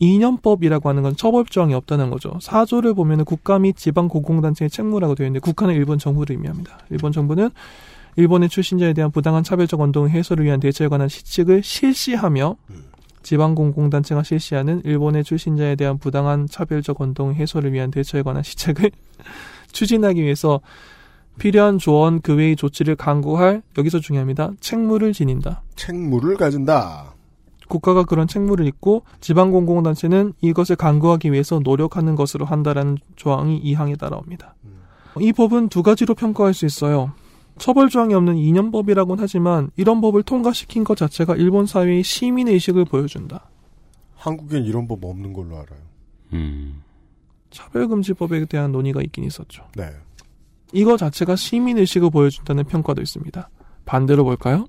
[0.00, 2.32] 이념법이라고 하는 건 처벌 조항이 없다는 거죠.
[2.40, 6.78] 사조를 보면 국가 및 지방 공공단체의 책무라고 되어 있는데 국가는 일본 정부를 의미합니다.
[6.90, 7.50] 일본 정부는
[8.16, 12.56] 일본의 출신자에 대한 부당한 차별적 운동 해소를 위한 대처에 관한 시책을 실시하며
[13.22, 18.90] 지방 공공단체가 실시하는 일본의 출신자에 대한 부당한 차별적 운동 해소를 위한 대처에 관한 시책을
[19.70, 20.60] 추진하기 위해서
[21.38, 24.52] 필요한 조언 그 외의 조치를 강구할 여기서 중요합니다.
[24.60, 25.62] 책무를 지닌다.
[25.76, 27.14] 책무를 가진다.
[27.70, 34.54] 국가가 그런 책무를 잊고 지방공공단체는 이것을 강구하기 위해서 노력하는 것으로 한다라는 조항이 이 항에 따라옵니다.
[35.20, 37.12] 이 법은 두 가지로 평가할 수 있어요.
[37.56, 43.48] 처벌 조항이 없는 이념법이라고는 하지만 이런 법을 통과시킨 것 자체가 일본 사회의 시민의 의식을 보여준다.
[44.16, 45.80] 한국엔 이런 법 없는 걸로 알아요.
[46.32, 46.82] 음.
[47.50, 49.64] 차별금지법에 대한 논의가 있긴 있었죠.
[49.76, 49.90] 네.
[50.72, 53.48] 이거 자체가 시민의식을 보여준다는 평가도 있습니다.
[53.84, 54.66] 반대로 볼까요?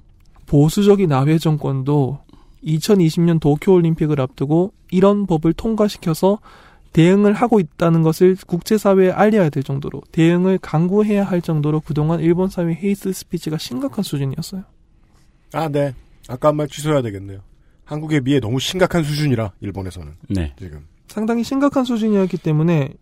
[0.48, 2.20] 보수적인 아베 정권도
[2.64, 6.40] 2020년 도쿄올림픽을 앞두고 이런 법을 통과시켜서
[6.94, 12.74] 대응을 하고 있다는 것을 국제사회에 알려야 될 정도로 대응을 강구해야 할 정도로 그동안 일본 사회
[12.74, 14.64] 헤이스 스피치가 심각한 수준이었어요.
[15.54, 15.94] 아, 네.
[16.28, 17.40] 아까 한 말 취소해야 되겠네요.
[17.86, 20.54] 한국에 비해 너무 심각한 수준이라 일본에서는 네.
[20.58, 22.94] 지금 상당히 심각한 수준이었기 때문에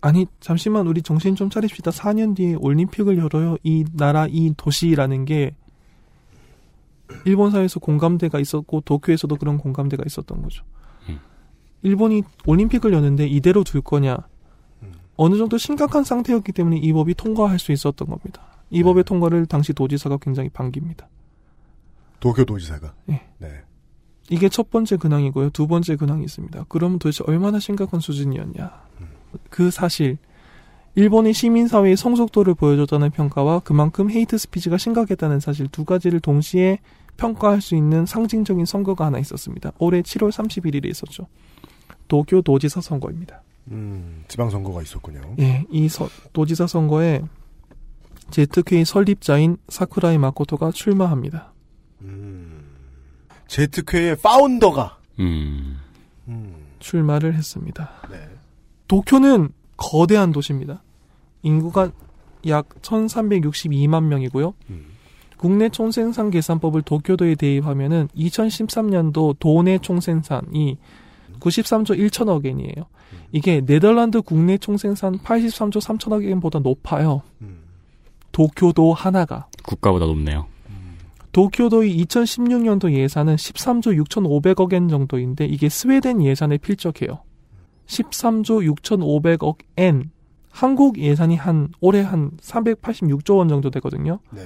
[0.00, 1.90] 아니 잠시만 우리 정신 좀 차립시다.
[1.90, 3.56] 4년 뒤에 올림픽을 열어요.
[3.62, 5.54] 이 나라 이 도시라는 게
[7.24, 10.64] 일본 사회에서 공감대가 있었고 도쿄에서도 그런 공감대가 있었던 거죠.
[11.82, 14.16] 일본이 올림픽을 여는데 이대로 둘 거냐
[15.16, 18.42] 어느 정도 심각한 상태였기 때문에 이 법이 통과할 수 있었던 겁니다.
[18.70, 21.08] 이 법의 통과를 당시 도지사가 굉장히 반깁니다.
[22.20, 22.94] 도쿄 도지사가.
[23.04, 23.22] 네.
[23.38, 23.48] 네.
[24.30, 25.50] 이게 첫 번째 근황이고요.
[25.50, 26.64] 두 번째 근황이 있습니다.
[26.68, 28.72] 그러면 도대체 얼마나 심각한 수준이었냐.
[29.50, 30.16] 그 사실,
[30.94, 36.78] 일본의 시민사회의 성숙도를 보여줬다는 평가와 그만큼 헤이트 스피치가 심각했다는 사실 두 가지를 동시에
[37.16, 39.72] 평가할 수 있는 상징적인 선거가 하나 있었습니다.
[39.78, 41.26] 올해 7월 31일에 있었죠.
[42.08, 43.42] 도쿄 도지사 선거입니다.
[43.70, 45.20] 음, 지방선거가 있었군요.
[45.38, 47.22] 예, 이 서- 도지사 선거에
[48.30, 51.52] 제트케이 설립자인 사쿠라이 마코토가 출마합니다.
[53.48, 55.78] 제트쾌의 파운더가 음.
[56.78, 57.90] 출마를 했습니다.
[58.10, 58.28] 네.
[58.88, 60.82] 도쿄는 거대한 도시입니다.
[61.42, 61.90] 인구가
[62.48, 64.54] 약 1362만 명이고요.
[65.44, 70.78] 국내 총생산 계산법을 도쿄도에 대입하면은 2013년도 도내 총생산이
[71.38, 72.86] 93조 1천억 엔이에요.
[73.30, 77.20] 이게 네덜란드 국내 총생산 83조 3천억 엔보다 높아요.
[78.32, 79.46] 도쿄도 하나가.
[79.64, 80.46] 국가보다 높네요.
[81.32, 87.20] 도쿄도의 2016년도 예산은 13조 6,500억 엔 정도인데 이게 스웨덴 예산에 필적해요.
[87.84, 90.10] 13조 6,500억 엔.
[90.48, 94.20] 한국 예산이 한 올해 한 386조 원 정도 되거든요.
[94.30, 94.40] 네.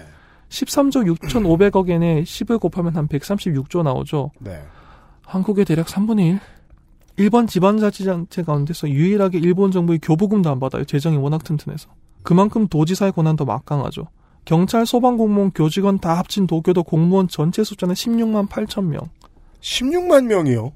[0.49, 4.31] 13조 6,500억 엔에 10을 곱하면 한 136조 나오죠.
[4.41, 4.63] 네.
[5.25, 6.41] 한국의 대략 3분의 1.
[7.19, 10.85] 일본 지방자치단체 가운데서 유일하게 일본 정부의 교부금도 안 받아요.
[10.85, 11.91] 재정이 워낙 튼튼해서.
[12.23, 14.07] 그만큼 도지사의 권한도 막강하죠.
[14.45, 19.01] 경찰, 소방공무원, 교직원 다 합친 도쿄도 공무원 전체 숫자는 16만 8천 명.
[19.61, 20.73] 16만 명이요?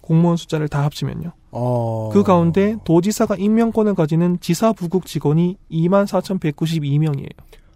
[0.00, 1.32] 공무원 숫자를 다 합치면요.
[1.52, 2.10] 어...
[2.12, 7.30] 그 가운데 도지사가 임명권을 가지는 지사부국 직원이 2만 4,192명이에요.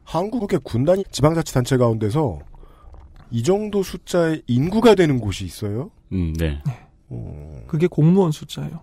[0.04, 2.38] 한국의 군단위 지방자치단체 가운데서
[3.30, 5.90] 이 정도 숫자의 인구가 되는 곳이 있어요?
[6.12, 6.60] 음, 네.
[7.66, 8.80] 그게 공무원 숫자예요.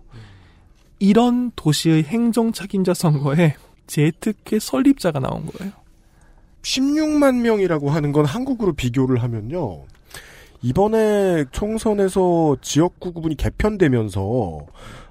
[0.98, 3.54] 이런 도시의 행정 책임자 선거에
[3.86, 5.72] 제특회 설립자가 나온 거예요.
[6.62, 9.84] 16만 명이라고 하는 건 한국으로 비교를 하면요.
[10.62, 14.60] 이번에 총선에서 지역구 구분이 개편되면서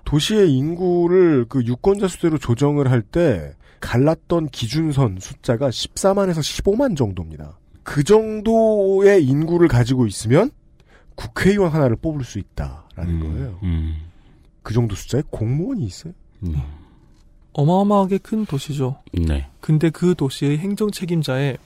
[0.06, 7.58] 도시의 인구를 그 유권자 수대로 조정을 할 때 갈랐던 기준선 숫자가 14만에서 15만 정도입니다.
[7.84, 10.52] 그 정도의 인구를 가지고 있으면
[11.16, 13.60] 국회의원 하나를 뽑을 수 있다라는 거예요.
[14.64, 16.14] 그 정도 숫자의 공무원이 있어요.
[17.54, 19.02] 어마어마하게 큰 도시죠.
[19.12, 19.50] 네.
[19.60, 21.58] 근데 그 도시의 행정 책임자에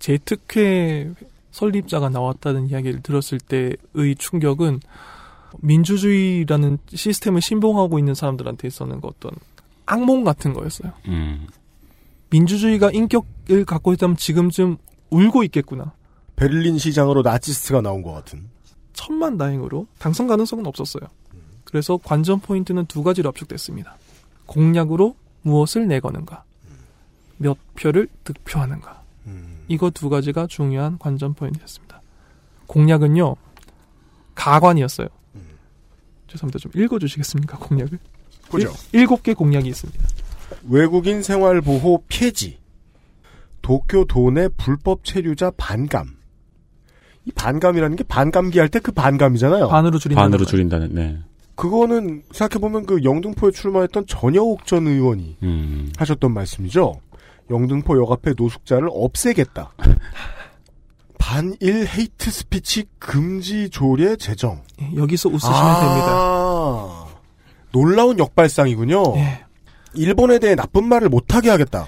[0.00, 1.12] 제특회
[1.52, 4.80] 설립자가 나왔다는 이야기를 들었을 때의 충격은
[5.58, 9.32] 민주주의라는 시스템을 신봉하고 있는 사람들한테 있었는 그 어떤
[9.86, 10.92] 악몽 같은 거였어요.
[11.08, 11.46] 음.
[12.30, 14.78] 민주주의가 인격을 갖고 있다면 지금쯤
[15.10, 15.92] 울고 있겠구나.
[16.36, 18.48] 베를린 시장으로 나치스트가 나온 것 같은.
[18.94, 21.02] 천만 다행으로 당선 가능성은 없었어요.
[21.64, 23.96] 그래서 관전 포인트는 두 가지로 압축됐습니다.
[24.46, 26.44] 공약으로 무엇을 내거는가,
[27.38, 29.02] 몇 표를 득표하는가.
[29.68, 32.02] 이거 두 가지가 중요한 관전 포인트였습니다.
[32.66, 33.36] 공약은요,
[34.34, 35.08] 가관이었어요.
[36.28, 36.58] 죄송합니다.
[36.58, 37.98] 좀 읽어주시겠습니까, 공약을?
[38.52, 38.68] 보죠.
[38.92, 40.04] 일- 일곱 개 공약이 있습니다.
[40.68, 42.58] 외국인 생활 보호 폐지.
[43.62, 46.16] 도쿄 도내 불법 체류자 반감.
[47.24, 49.68] 이 반감이라는 게 반감기 할 때 그 반감이잖아요.
[49.68, 50.44] 반으로 줄인다는 반으로.
[50.44, 51.18] 줄인다는, 네.
[51.54, 55.92] 그거는 생각해 보면 그 영등포에 출마했던 전여옥 전 의원이 음.
[55.98, 57.00] 하셨던 말씀이죠.
[57.50, 59.72] 영등포 역 앞에 노숙자를 없애겠다.
[61.18, 64.62] 반일 hate speech 금지 조례 제정.
[64.80, 67.01] 예, 여기서 웃으시면 아, 됩니다.
[67.72, 69.02] 놀라운 역발상이군요.
[69.16, 69.44] 예.
[69.94, 71.86] 일본에 대해 나쁜 말을 못하게 하겠다.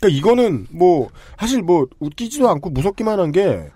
[0.00, 1.08] 그러니까 이거는 뭐
[1.38, 3.70] 사실 뭐 웃기지도 않고 무섭기만 한 게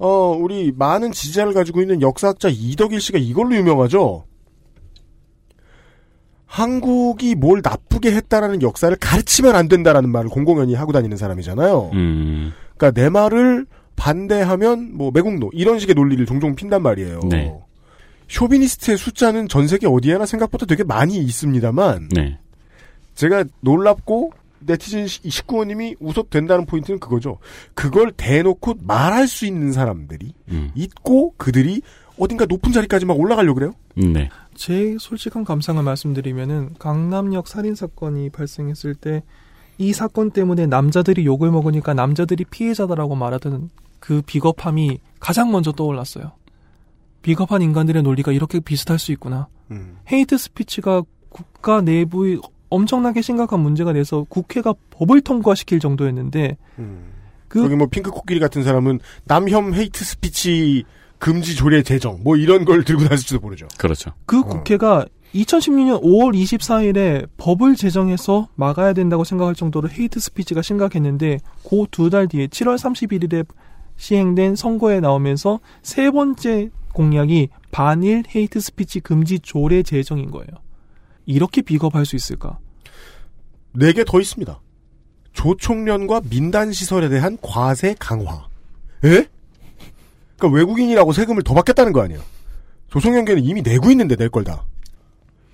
[0.00, 4.24] 어, 우리 많은 지지자를 가지고 있는 역사학자 이덕일 씨가 이걸로 유명하죠.
[6.46, 11.90] 한국이 뭘 나쁘게 했다라는 역사를 가르치면 안 된다라는 말을 공공연히 하고 다니는 사람이잖아요.
[11.92, 12.52] 음.
[12.76, 13.66] 그러니까 내 말을
[13.96, 17.20] 반대하면 뭐 매국노 이런 식의 논리를 종종 핀단 말이에요.
[17.28, 17.52] 네.
[18.28, 22.38] 쇼비니스트의 숫자는 전 세계 어디에나 생각보다 되게 많이 있습니다만 네.
[23.14, 27.38] 제가 놀랍고 네티즌 19호님이 웃어된다는 포인트는 그거죠.
[27.74, 30.70] 그걸 대놓고 말할 수 있는 사람들이 음.
[30.74, 31.82] 있고 그들이
[32.18, 33.72] 어딘가 높은 자리까지 막 올라가려고 그래요.
[33.94, 34.28] 네.
[34.54, 39.22] 제 솔직한 감상을 말씀드리면은 강남역 살인 사건이 발생했을 때
[39.78, 46.32] 이 사건 때문에 남자들이 욕을 먹으니까 남자들이 피해자다라고 말하던 그 비겁함이 가장 먼저 떠올랐어요.
[47.22, 49.48] 비겁한 인간들의 논리가 이렇게 비슷할 수 있구나.
[49.70, 49.98] 음.
[50.10, 52.40] hate speech가 국가 내부의
[52.70, 56.56] 엄청나게 심각한 문제가 돼서 국회가 법을 통과시킬 정도였는데
[57.48, 60.84] 그 여기 뭐 핑크 코끼리 같은 사람은 남혐 hate speech
[61.18, 63.66] 금지 조례 제정 뭐 이런 걸 들고 다닐지도 모르죠.
[63.78, 64.12] 그렇죠.
[64.26, 65.04] 그 국회가
[65.34, 71.38] 2016년 5월 24일에 법을 제정해서 막아야 된다고 생각할 정도로 hate speech가 심각했는데
[71.68, 73.46] 그 두 달 뒤에 7월 31일에
[73.96, 76.70] 시행된 선거에 나오면서 세 번째
[77.02, 80.48] 공약이 반일 hate speech 금지 조례 제정인 거예요.
[81.26, 82.58] 이렇게 비겁할 수 있을까?
[83.72, 84.60] 네 개 더 있습니다.
[85.32, 88.48] 조총련과 민단 시설에 대한 과세 강화.
[89.04, 89.28] 에?
[90.36, 92.20] 그러니까 외국인이라고 세금을 더 받겠다는 거 아니에요.
[92.88, 94.64] 조총련계는 이미 내고 있는데 낼 걸 다.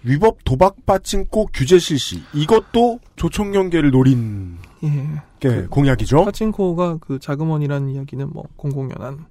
[0.03, 2.23] 위법 도박 빠칭코 규제 실시.
[2.33, 5.09] 이것도 조총련계를 노린 예.
[5.41, 6.25] 게 공약이죠.
[6.25, 9.27] 파친코가 그 자금원이라는 이야기는 뭐 공공연한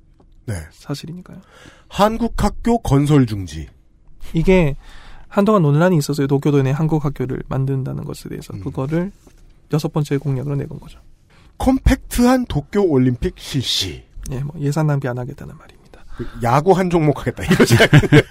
[0.46, 0.56] 네.
[0.72, 1.40] 사실이니까요.
[1.88, 3.68] 한국 학교 건설 중지.
[4.34, 4.76] 이게
[5.28, 6.28] 한동안 논란이 있었어요.
[6.28, 9.12] 도쿄도 내 한국 학교를 만든다는 것에 대해서 그거를
[9.72, 11.00] 여섯 번째 공약으로 내건 거죠.
[11.58, 14.04] 컴팩트한 도쿄 올림픽 실시.
[14.32, 16.06] 예, 뭐 예산 낭비 안 하겠다는 말입니다.
[16.18, 17.76] 그 야구 한 종목 하겠다 이거지.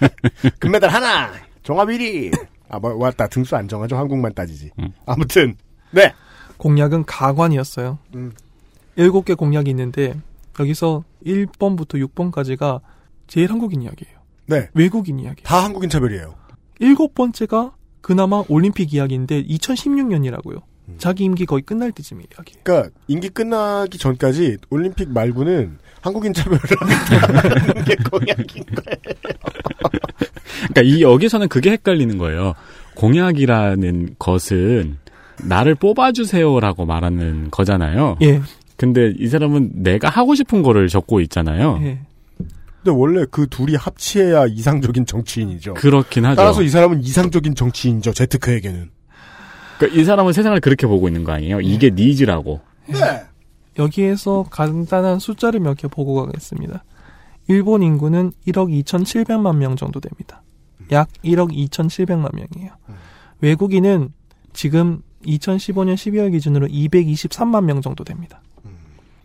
[0.59, 1.31] 금메달 하나,
[1.61, 2.31] 종합 1위.
[2.69, 3.27] 아, 뭐, 왔다.
[3.27, 3.95] 등수 안 정하죠.
[3.97, 4.71] 한국만 따지지.
[5.05, 5.55] 아무튼,
[5.91, 6.13] 네.
[6.57, 7.99] 공약은 가관이었어요.
[8.15, 8.31] 음.
[8.95, 10.19] 일곱 개 공약이 있는데
[10.59, 12.81] 여기서 1번부터 6번까지가
[13.27, 14.19] 제일 한국인 이야기예요.
[14.47, 14.69] 네.
[14.73, 15.43] 외국인 이야기.
[15.43, 16.35] 다 한국인 차별이에요.
[16.79, 20.61] 일곱 번째가 그나마 올림픽 이야기인데 2016년이라고요.
[20.89, 20.95] 음.
[20.97, 22.55] 자기 임기 거의 끝날 때쯤 이야기.
[22.63, 28.97] 그러니까 임기 끝나기 전까지 올림픽 말고는 한국인 차별을 하겠다는 게 공약인 거예요.
[30.57, 32.53] 그러니까 이 여기서는 그게 헷갈리는 거예요.
[32.95, 34.97] 공약이라는 것은
[35.43, 38.17] 나를 뽑아주세요라고 말하는 거잖아요.
[38.21, 38.41] 예.
[38.83, 41.79] 근데 이 사람은 내가 하고 싶은 거를 적고 있잖아요.
[41.83, 41.99] 예.
[42.83, 45.75] 근데 원래 그 둘이 합치해야 이상적인 정치인이죠.
[45.75, 46.35] 그렇긴 하죠.
[46.35, 48.11] 따라서 이 사람은 이상적인 정치인이죠.
[48.11, 48.89] 제트크에게는.
[49.77, 51.61] 그러니까 이 사람은 세상을 그렇게 보고 있는 거 아니에요?
[51.61, 52.59] 이게 니즈라고.
[52.89, 53.21] 네.
[53.79, 56.83] 여기에서 간단한 숫자를 몇 개 보고 가겠습니다.
[57.47, 60.43] 일본 인구는 1억 2,700만 명 정도 됩니다.
[60.91, 62.73] 약 1억 2,700만 명이에요.
[63.39, 64.09] 외국인은
[64.51, 68.41] 지금 2015년 12월 기준으로 223만 명 정도 됩니다.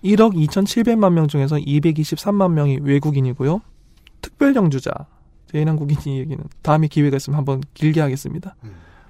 [0.05, 3.61] 1억 2,700만 명 중에서 223만 명이 외국인이고요.
[4.21, 4.93] 특별영주자,
[5.51, 8.55] 제일한국인이 얘기는 다음에 기회가 있으면 한번 길게 하겠습니다.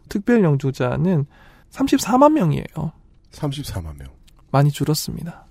[0.09, 1.27] 특별영주자는
[1.70, 2.93] 34만 명이에요.
[3.32, 4.09] 34만 명.
[4.51, 5.47] 많이 줄었습니다.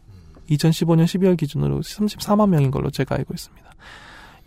[0.49, 3.67] 2015년 12월 기준으로 34만 명인 걸로 제가 알고 있습니다.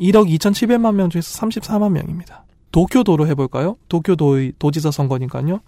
[0.01, 2.45] 1억 2,700만 명 중에서 34만 명입니다.
[2.73, 3.77] 도쿄도로 해볼까요?
[3.89, 5.61] 도쿄도의 도지사 선거니까요.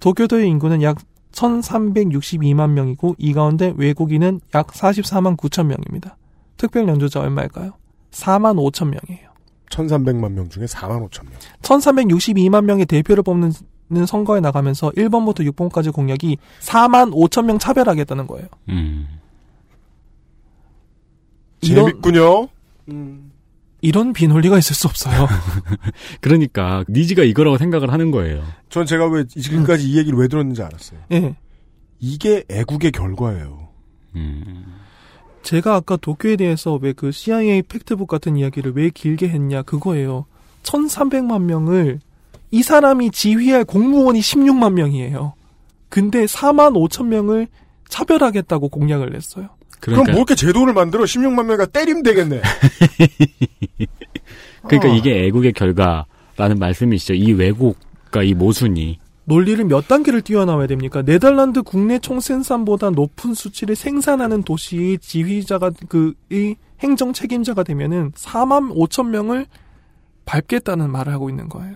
[0.00, 0.98] 도쿄도의 인구는 약
[1.32, 6.16] 1,362만 명이고 이 가운데 외국인은 약 44만 9천 명입니다.
[6.56, 7.72] 특별 연주자 얼마일까요?
[8.10, 9.30] 4만 5천 명이에요.
[9.70, 11.32] 1,300만 명 중에 4만 5천 명.
[11.62, 13.52] 1,362만 명의 대표를 뽑는
[14.06, 18.48] 선거에 나가면서 1번부터 6번까지 공약이 4만 5천 명 차별하겠다는 거예요.
[18.68, 19.06] 음.
[21.62, 22.48] 이런- 재밌군요.
[23.82, 25.28] 이런 비논리가 있을 수 없어요.
[26.22, 28.42] 그러니까 니즈가 이거라고 생각을 하는 거예요.
[28.70, 31.00] 전 제가 왜 지금까지 이 얘기를 왜 들었는지 알았어요.
[31.12, 31.36] 예.
[31.98, 33.68] 이게 애국의 결과예요.
[35.42, 40.26] 제가 아까 도쿄에 대해서 왜 그 CIA 팩트북 같은 이야기를 왜 길게 했냐 그거예요.
[40.62, 42.00] 1300만 명을
[42.52, 45.34] 이 사람이 지휘할 공무원이 16만 명이에요.
[45.88, 47.48] 근데 4만 5천 명을
[47.88, 49.48] 차별하겠다고 공약을 냈어요.
[49.82, 52.40] 그럼뭐 이렇게 제도를 만들어 16만 명가 때리면 되겠네.
[54.64, 54.94] 그러니까 어.
[54.94, 57.14] 이게 애국의 결과라는 말씀이시죠.
[57.14, 59.00] 이 왜곡과 이 모순이.
[59.24, 61.02] 논리를 몇 단계를 뛰어나와야 됩니까?
[61.02, 69.46] 네덜란드 국내 총생산보다 높은 수치를 생산하는 도시의 지휘자가 그이 행정 책임자가 되면은 4만 5천 명을
[70.24, 71.74] 밟겠다는 말을 하고 있는 거예요.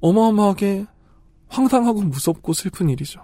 [0.00, 0.86] 어마어마하게
[1.48, 3.20] 황당하고 무섭고 슬픈 일이죠.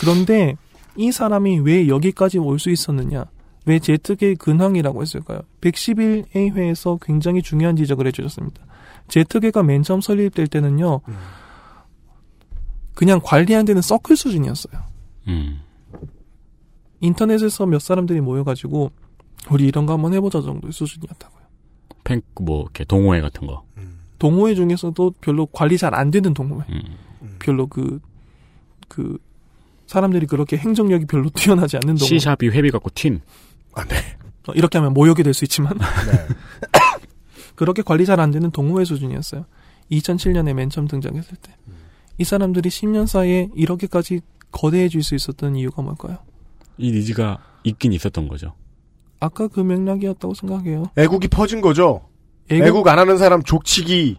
[0.00, 0.56] 그런데
[0.96, 3.24] 이 사람이 왜 여기까지 올 수 있었느냐?
[3.66, 5.40] 왜 제특의 근황이라고 했을까요?
[5.60, 8.62] 111A회에서 굉장히 중요한 지적을 해주셨습니다.
[9.08, 11.00] 제특회가 맨 처음 설립될 때는요,
[12.94, 14.80] 그냥 관리 안 되는 서클 수준이었어요.
[15.28, 15.60] 음.
[17.00, 18.90] 인터넷에서 몇 사람들이 모여가지고,
[19.50, 21.44] 우리 이런 거 한번 해보자 정도의 수준이었다고요.
[22.04, 23.64] 팬, 뭐, 이렇게 동호회 같은 거.
[24.18, 26.64] 동호회 중에서도 별로 관리 잘 안 되는 동호회.
[26.70, 27.36] 음.
[27.38, 28.00] 별로 그,
[28.88, 29.18] 그,
[29.86, 32.18] 사람들이 그렇게 행정력이 별로 뛰어나지 않는 동호회.
[32.18, 33.20] C샵이 회비 갖고 튄.
[33.74, 33.96] 아, 네.
[34.48, 35.72] 어, 이렇게 하면 모욕이 될 수 있지만.
[37.54, 39.46] 그렇게 관리 잘 안 되는 동호회 수준이었어요.
[39.90, 41.54] 2007년에 맨 처음 등장했을 때.
[42.18, 46.18] 이 사람들이 10년 사이에 이렇게까지 거대해질 수 있었던 이유가 뭘까요?
[46.78, 48.54] 이 니즈가 있긴 있었던 거죠.
[49.20, 50.84] 아까 그 맥락이었다고 생각해요.
[50.96, 52.08] 애국이 퍼진 거죠.
[52.48, 54.18] 애국- 애국, 안 하는 사람 족치기.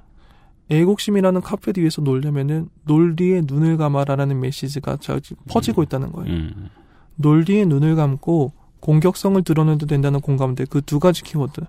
[0.69, 5.19] 애국심이라는 카페 뒤에서 놀려면은 논리에 눈을 감아라라는 메시지가 저
[5.49, 6.34] 퍼지고 있다는 거예요.
[6.34, 6.69] 음.
[7.15, 11.61] 논리에 눈을 감고 공격성을 드러내도 된다는 공감대 그 두 가지 키워드.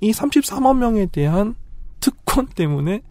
[0.00, 1.54] 이 34만 명에 대한
[2.00, 3.02] 특권 때문에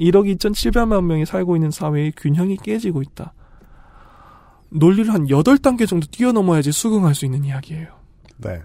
[0.00, 3.32] 1억 2,700만 명이 살고 있는 사회의 균형이 깨지고 있다.
[4.70, 7.88] 논리를 한 8단계 정도 뛰어넘어야지 수긍할 수 있는 이야기예요.
[8.38, 8.62] 네.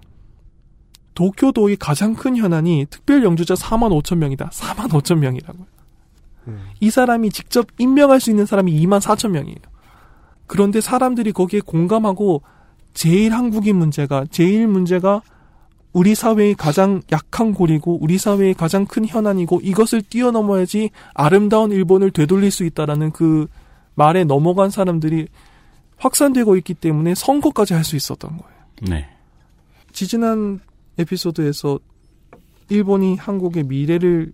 [1.14, 4.50] 도쿄도의 가장 큰 현안이 특별 영주자 4만 5천 명이다.
[4.50, 5.66] 4만 5천 명이라고요.
[6.80, 9.58] 이 사람이 직접 임명할 수 있는 사람이 2만 4천 명이에요.
[10.48, 12.42] 그런데 사람들이 거기에 공감하고
[12.94, 15.22] 제일 한국인 문제가 제일 문제가
[15.94, 22.52] 우리 사회의 가장 약한 고리고 우리 사회의 가장 큰 현안이고 이것을 뛰어넘어야지 아름다운 일본을 되돌릴
[22.52, 23.48] 수 있다라는 그
[23.96, 25.28] 말에 넘어간 사람들이
[25.98, 28.56] 확산되고 있기 때문에 선거까지 할 수 있었던 거예요.
[28.90, 29.08] 네.
[29.92, 30.60] 지지난
[30.98, 31.80] 에피소드에서
[32.70, 34.34] 일본이 한국의 미래를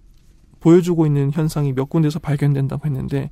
[0.60, 3.30] 보여주고 있는 현상이 몇 군데서 발견된다고 했는데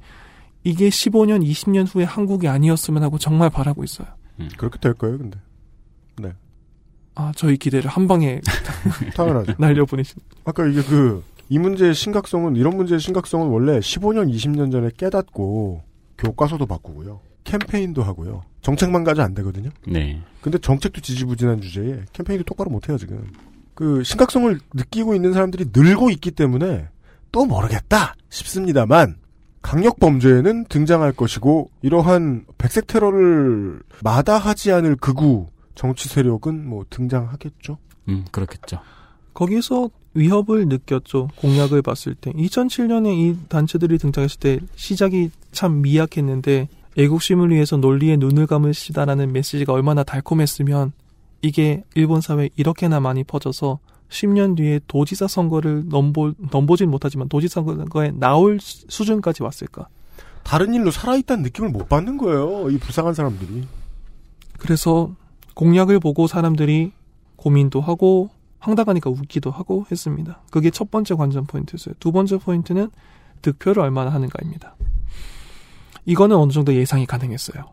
[0.63, 4.07] 이게 15년, 20년 후에 한국이 아니었으면 하고 정말 바라고 있어요.
[4.57, 5.39] 그렇게 될 거예요, 근데.
[6.17, 6.33] 네.
[7.13, 8.41] 아, 저희 기대를 한 방에
[9.15, 9.53] 당연하죠.
[9.57, 10.17] 날려보내신.
[10.43, 15.83] 아까 이게 그, 이 문제의 심각성은, 이런 문제의 심각성은 원래 15년, 20년 전에 깨닫고,
[16.17, 17.19] 교과서도 바꾸고요.
[17.43, 18.41] 캠페인도 하고요.
[18.61, 19.69] 정책만 가지 안 되거든요.
[19.87, 20.19] 네.
[20.41, 23.23] 근데 정책도 지지부진한 주제에 캠페인도 똑바로 못 해요, 지금.
[23.75, 26.87] 그, 심각성을 느끼고 있는 사람들이 늘고 있기 때문에,
[27.35, 28.15] 또 모르겠다!
[28.29, 29.17] 싶습니다만,
[29.61, 37.77] 강력 범죄에는 등장할 것이고, 이러한 백색 테러를 마다하지 않을 극우 정치 세력은 뭐 등장하겠죠?
[38.07, 38.79] 음, 그렇겠죠.
[39.33, 41.27] 거기서 위협을 느꼈죠.
[41.35, 42.31] 공약을 봤을 때.
[42.31, 50.03] 2007년에 이 단체들이 등장했을 때 시작이 참 미약했는데 애국심을 위해서 논리에 눈을 감으시다라는 메시지가 얼마나
[50.03, 50.93] 달콤했으면
[51.41, 53.79] 이게 일본 사회에 이렇게나 많이 퍼져서
[54.09, 59.87] 10년 뒤에 도지사 선거를 넘보, 넘보진 못하지만 도지사 선거에 나올 수- 수준까지 왔을까.
[60.43, 63.63] 다른 일로 살아있다는 느낌을 못 받는 거예요, 이 불쌍한 사람들이.
[64.59, 65.15] 그래서
[65.55, 66.91] 공약을 보고 사람들이
[67.35, 68.29] 고민도 하고
[68.59, 70.41] 황당하니까 웃기도 하고 했습니다.
[70.51, 71.95] 그게 첫 번째 관전 포인트였어요.
[71.99, 72.89] 두 번째 포인트는
[73.41, 74.75] 득표를 얼마나 하는가입니다.
[76.05, 77.63] 이거는 어느 정도 예상이 가능했어요.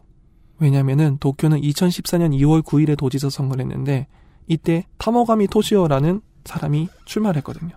[0.59, 4.06] 왜냐면은 도쿄는 2014년 2월 9일에 도지사 선거를 했는데
[4.47, 7.70] 이때 타모가미 토시오라는 사람이 출마를 했거든요.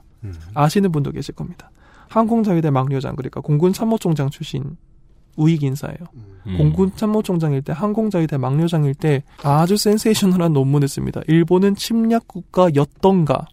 [0.53, 1.71] 아시는 분도 계실 겁니다.
[2.09, 4.77] 항공자위대 막료장 그러니까 공군 참모총장 출신
[5.35, 5.97] 우익 인사예요.
[6.47, 6.57] 음.
[6.57, 11.21] 공군 참모총장일 때 항공자위대 막료장일 때 아주 센세이셔널한 논문을 씁니다.
[11.27, 13.47] 일본은 침략 국가였던가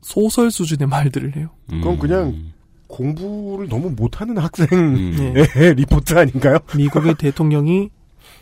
[0.00, 1.50] 소설 수준의 말들을 해요.
[1.68, 2.52] 그건 그냥
[2.86, 5.74] 공부를 너무 못하는 학생의 네.
[5.74, 6.58] 리포트 아닌가요?
[6.76, 7.90] 미국의 대통령이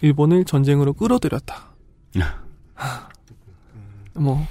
[0.01, 1.75] 일본을 전쟁으로 끌어들였다.
[4.16, 4.47] 하, 뭐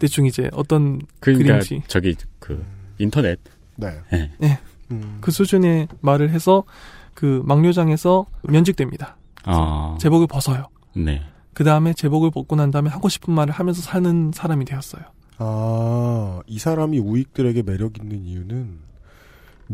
[0.00, 2.64] 대충 이제 어떤 그러니까 그림지 저기 그
[2.98, 3.38] 인터넷.
[3.76, 4.00] 네.
[4.10, 4.58] 네.
[5.20, 6.64] 그 수준의 말을 해서
[7.14, 9.16] 그 막료장에서 면직됩니다.
[9.44, 9.96] 아.
[10.00, 10.68] 제복을 벗어요.
[10.94, 11.22] 네.
[11.54, 15.02] 그 다음에 제복을 벗고 난 다음에 하고 싶은 말을 하면서 사는 사람이 되었어요.
[15.38, 18.78] 아, 이 사람이 우익들에게 매력 있는 이유는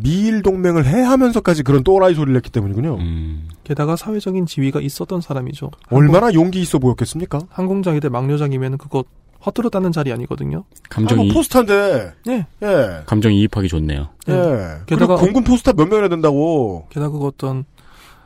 [0.03, 2.97] 미일 동맹을 해 하면서까지 그런 또라이 소리를 했기 때문이군요.
[2.97, 3.49] 음.
[3.65, 5.71] 게다가 사회적인 지위가 있었던 사람이죠.
[5.91, 7.41] 얼마나 용기 있어 보였겠습니까?
[7.51, 9.05] 항공장이대 막료장이면 그거
[9.47, 10.65] 허투루 따는 자리 아니거든요.
[10.91, 12.13] 감정이 아, 뭐 포스터인데.
[12.27, 12.47] 네.
[12.63, 13.03] 예.
[13.07, 14.09] 감정 이입하기 좋네요.
[14.29, 14.33] 예.
[14.33, 16.87] 게다가- 게다가 공군 포스터 몇 명이나 된다고.
[16.91, 17.65] 게다가 그 어떤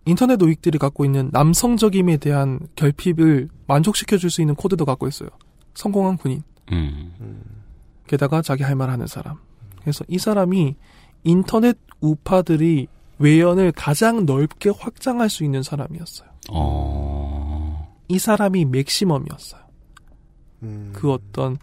[0.06, 5.28] 인터넷 우익들이 갖고 있는 남성적임에 대한 결핍을 만족시켜 줄 수 있는 코드도 갖고 있어요.
[5.74, 6.42] 성공한 군인.
[6.72, 7.12] 음.
[8.06, 9.36] 게다가 자기 할 말 하는 사람.
[9.80, 10.76] 그래서 이 사람이
[11.24, 12.88] 인터넷 우파들이
[13.18, 16.28] 외연을 가장 넓게 확장할 수 있는 사람이었어요.
[16.50, 17.92] 어.
[18.08, 19.62] 이 사람이 맥시멈이었어요.
[20.92, 21.56] 그 어떤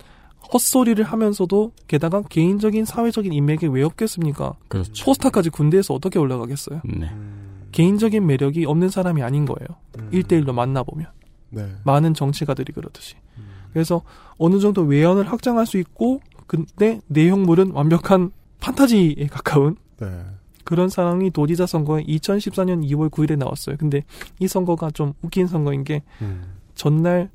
[0.51, 4.55] 헛소리를 하면서도 게다가 개인적인 사회적인 인맥이 왜 없겠습니까?
[4.67, 5.05] 그렇죠.
[5.05, 6.81] 포스터까지 군대에서 어떻게 올라가겠어요?
[6.83, 7.09] 네.
[7.71, 9.67] 개인적인 매력이 없는 사람이 아닌 거예요.
[10.11, 11.07] 일대일로 만나보면.
[11.51, 11.67] 네.
[11.83, 13.15] 많은 정치가들이 그러듯이.
[13.73, 14.01] 그래서
[14.37, 20.07] 어느 정도 외연을 확장할 수 있고, 근데 내용물은 완벽한 판타지에 가까운 네.
[20.63, 23.77] 그런 상황이 도지사 선거에 2014년 2월 9일에 나왔어요.
[23.77, 24.03] 근데
[24.39, 26.03] 이 선거가 좀 웃긴 선거인 게
[26.75, 27.29] 전날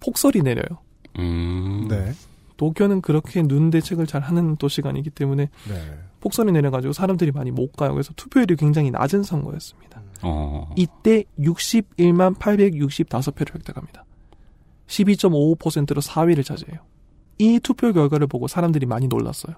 [0.00, 0.78] 폭설이 내려요.
[1.18, 1.86] 음.
[1.88, 2.12] 네.
[2.56, 5.98] 도쿄는 그렇게 눈 대책을 잘 하는 도시가 아니기 때문에 네.
[6.20, 7.92] 폭설이 내려가지고 사람들이 많이 못 가요.
[7.92, 10.02] 그래서 투표율이 굉장히 낮은 선거였습니다.
[10.22, 10.72] 어.
[10.76, 14.04] 이때 61만 865표를 획득합니다.
[14.86, 16.80] 12.55%로 4위를 차지해요.
[17.38, 19.56] 이 투표 결과를 보고 사람들이 많이 놀랐어요.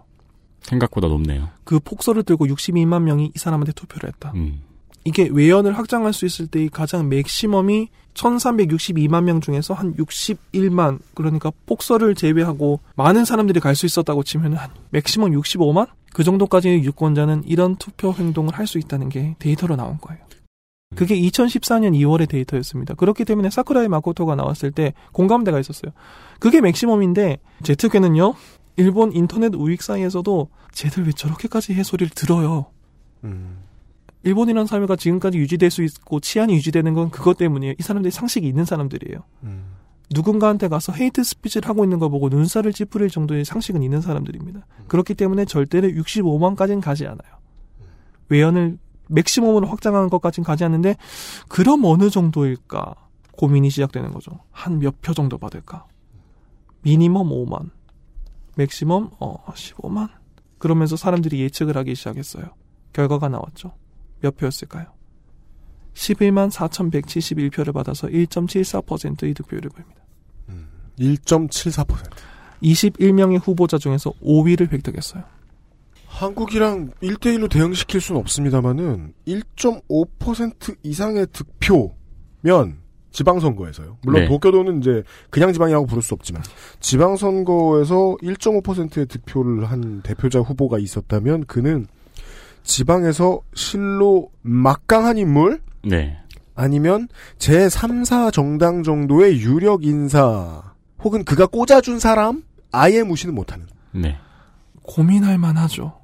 [0.62, 1.48] 생각보다 높네요.
[1.64, 4.32] 그 폭설을 들고 62만 명이 이 사람한테 투표를 했다.
[4.34, 4.62] 음.
[5.04, 12.14] 이게 외연을 확장할 수 있을 때의 가장 맥시멈이 1362만 명 중에서 한 61만 그러니까 폭설을
[12.14, 18.12] 제외하고 많은 사람들이 갈 수 있었다고 치면 한 맥시멈 65만 그 정도까지의 유권자는 이런 투표
[18.12, 20.24] 행동을 할 수 있다는 게 데이터로 나온 거예요.
[20.96, 22.94] 그게 2014년 2월의 데이터였습니다.
[22.94, 25.92] 그렇기 때문에 사쿠라이 마코토가 나왔을 때 공감대가 있었어요.
[26.40, 28.34] 그게 맥시멈인데 재특회는요.
[28.76, 32.66] 일본 인터넷 우익 사이에서도 쟤들 왜 저렇게까지 해 소리를 들어요.
[34.22, 37.74] 일본이라는 사회가 지금까지 유지될 수 있고 치안이 유지되는 건 그것 때문이에요.
[37.78, 39.22] 이 사람들이 상식이 있는 사람들이에요.
[40.10, 44.66] 누군가한테 가서 hate speech를 하고 있는 거 보고 눈살을 찌푸릴 정도의 상식은 있는 사람들입니다.
[44.88, 47.36] 그렇기 때문에 절대로 65만까지는 가지 않아요.
[48.28, 48.78] 외연을
[49.08, 50.96] 맥시멈으로 확장하는 것까지는 가지 않는데
[51.48, 52.94] 그럼 어느 정도일까
[53.32, 54.32] 고민이 시작되는 거죠.
[54.50, 55.86] 한 몇 표 정도 받을까?
[56.82, 57.70] 미니멈 5만,
[58.56, 60.08] 맥시멈 어 15만.
[60.58, 62.54] 그러면서 사람들이 예측을 하기 시작했어요.
[62.92, 63.72] 결과가 나왔죠.
[64.20, 64.86] 몇 표였을까요?
[65.94, 70.02] 11만 4,171표를 받아서 1.74%의 득표율을 보입니다.
[70.98, 72.10] 1.74%.
[72.62, 75.24] 21명의 후보자 중에서 5위를 획득했어요.
[76.06, 82.78] 한국이랑 1대1로 대응시킬 수는 없습니다만은 1.5% 이상의 득표면
[83.16, 83.96] 지방선거에서요.
[84.02, 84.28] 물론 네.
[84.28, 86.42] 도쿄도는 이제 그냥 지방이라고 부를 수 없지만
[86.80, 91.86] 지방선거에서 1.5%의 득표를 한 대표자 후보가 있었다면 그는
[92.62, 96.18] 지방에서 실로 막강한 인물 네.
[96.54, 104.18] 아니면 제3, 4 정당 정도의 유력 인사 혹은 그가 꽂아준 사람 아예 무시는 못하는 네.
[104.82, 106.00] 고민할 만하죠.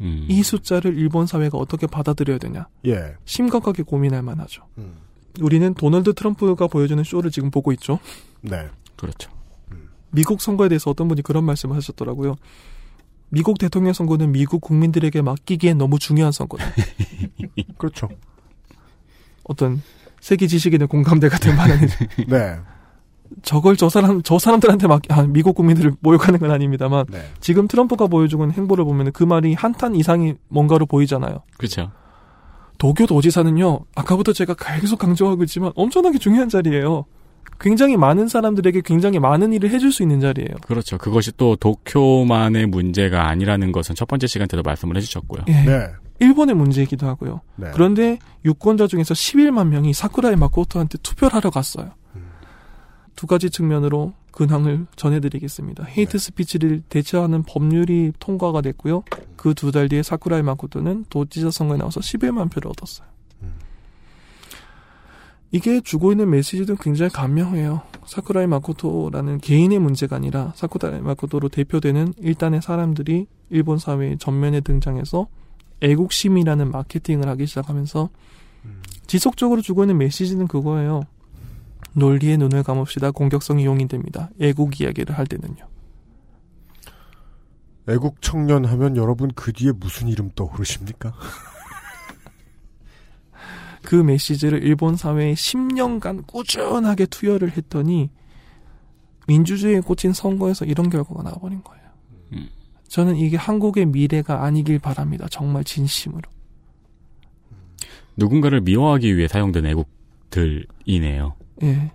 [0.00, 0.26] 음.
[0.28, 2.66] 이 숫자를 일본 사회가 어떻게 받아들여야 되냐.
[2.86, 3.14] 예.
[3.24, 4.64] 심각하게 고민할 만하죠.
[4.78, 5.05] 음.
[5.40, 7.98] 우리는 도널드 트럼프가 보여주는 쇼를 지금 보고 있죠.
[8.40, 8.68] 네.
[8.96, 9.30] 그렇죠.
[10.10, 12.36] 미국 선거에 대해서 어떤 분이 그런 말씀을 하셨더라고요.
[13.28, 16.64] 미국 대통령 선거는 미국 국민들에게 맡기기엔 너무 중요한 선거다.
[17.76, 18.08] 그렇죠.
[19.44, 19.82] 어떤
[20.20, 21.80] 세계 지식인의 공감대가 될 만한
[22.28, 22.58] 네.
[23.42, 27.22] 저걸 저 사람 저 사람들한테 막 아, 미국 국민들을 모욕하는 건 아닙니다만 네.
[27.40, 31.42] 지금 트럼프가 있는 행보를 보면 그 말이 한탄 이상이 뭔가로 보이잖아요.
[31.58, 31.90] 그렇죠.
[32.78, 33.80] 도쿄 도지사는요.
[33.94, 37.04] 아까부터 제가 계속 강조하고 있지만 엄청나게 중요한 자리예요.
[37.58, 40.56] 굉장히 많은 사람들에게 굉장히 많은 일을 해줄 수 있는 자리예요.
[40.66, 40.98] 그렇죠.
[40.98, 45.44] 그것이 또 도쿄만의 문제가 아니라는 것은 첫 번째 시간 때도 말씀을 해주셨고요.
[45.48, 45.52] 예.
[45.52, 45.86] 네.
[46.18, 47.40] 일본의 문제이기도 하고요.
[47.56, 47.68] 네.
[47.74, 51.90] 그런데 유권자 중에서 11만 명이 사쿠라이 마코토한테 투표를 하러 갔어요.
[53.16, 55.84] 두 가지 측면으로 근황을 전해드리겠습니다.
[55.84, 59.02] 헤이트 스피치를 대체하는 법률이 통과가 됐고요.
[59.36, 63.08] 그 두 달 뒤에 사쿠라이 마코토는 도지사 선거에 나와서 11만 표를 얻었어요.
[65.52, 67.82] 이게 주고 있는 메시지도 굉장히 감명해요.
[68.04, 75.28] 사쿠라이 마코토라는 개인의 문제가 아니라 사쿠라이 마코토로 대표되는 일단의 사람들이 일본 사회의 전면에 등장해서
[75.80, 78.10] 애국심이라는 마케팅을 하기 시작하면서
[79.06, 81.04] 지속적으로 주고 있는 메시지는 그거예요.
[81.96, 83.10] 논리의 눈을 감읍시다.
[83.10, 84.30] 공격성이 용인됩니다.
[84.40, 85.66] 애국 이야기를 할 때는요.
[87.88, 91.14] 애국 청년 하면 여러분 그 뒤에 무슨 이름 떠오르십니까?
[93.82, 98.10] 그 메시지를 일본 사회에 10년간 꾸준하게 투여를 했더니
[99.26, 101.86] 민주주의에 꽂힌 선거에서 이런 결과가 나와버린 거예요.
[102.88, 105.26] 저는 이게 한국의 미래가 아니길 바랍니다.
[105.30, 106.22] 정말 진심으로.
[108.16, 111.34] 누군가를 미워하기 위해 사용된 애국들이네요.
[111.62, 111.92] 예.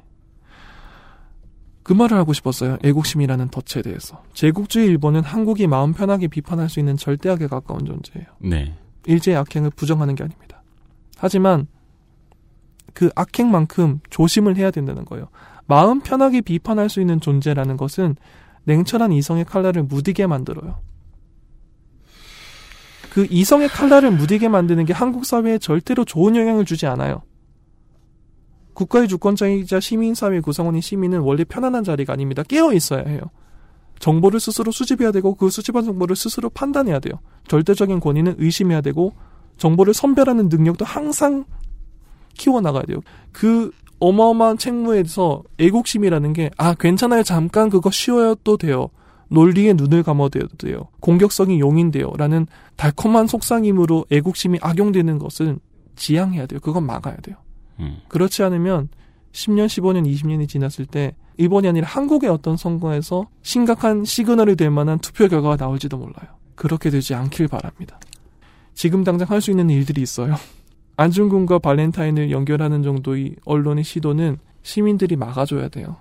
[1.83, 2.77] 그 말을 하고 싶었어요.
[2.83, 4.23] 애국심이라는 덫에 대해서.
[4.33, 8.27] 제국주의 일본은 한국이 마음 편하게 비판할 수 있는 절대악에 가까운 존재예요.
[8.39, 8.75] 네.
[9.05, 10.61] 일제의 악행을 부정하는 게 아닙니다.
[11.17, 11.67] 하지만
[12.93, 15.29] 그 악행만큼 조심을 해야 된다는 거예요.
[15.65, 18.15] 마음 편하게 비판할 수 있는 존재라는 것은
[18.65, 20.79] 냉철한 이성의 칼날을 무디게 만들어요.
[23.11, 27.23] 그 이성의 칼날을 무디게 만드는 게 한국 사회에 절대로 좋은 영향을 주지 않아요.
[28.73, 32.43] 국가의 주권자이자 시민사회 구성원인 시민은 원래 편안한 자리가 아닙니다.
[32.43, 33.19] 깨어 있어야 해요.
[33.99, 37.19] 정보를 스스로 수집해야 되고 그 수집한 정보를 스스로 판단해야 돼요.
[37.47, 39.13] 절대적인 권위는 의심해야 되고
[39.57, 41.45] 정보를 선별하는 능력도 항상
[42.33, 42.99] 키워나가야 돼요.
[43.31, 47.21] 그 어마어마한 책무에서 애국심이라는 게, 아, 괜찮아요.
[47.21, 48.89] 잠깐 그거 쉬어도 돼요.
[49.29, 50.87] 논리에 눈을 감아도 돼요.
[50.99, 52.11] 공격성이 용인돼요.
[52.17, 55.59] 라는 달콤한 속상임으로 애국심이 악용되는 것은
[55.95, 56.59] 지양해야 돼요.
[56.61, 57.37] 그건 막아야 돼요.
[57.81, 57.97] 음.
[58.07, 58.89] 그렇지 않으면
[59.31, 65.27] 10년, 15년, 20년이 지났을 때 일본이 아니라 한국의 어떤 선거에서 심각한 시그널이 될 만한 투표
[65.27, 66.29] 결과가 나올지도 몰라요.
[66.55, 67.99] 그렇게 되지 않길 바랍니다.
[68.73, 70.35] 지금 당장 할 수 있는 일들이 있어요.
[70.97, 75.95] 안중근과 발렌타인을 연결하는 정도의 언론의 시도는 시민들이 막아줘야 돼요.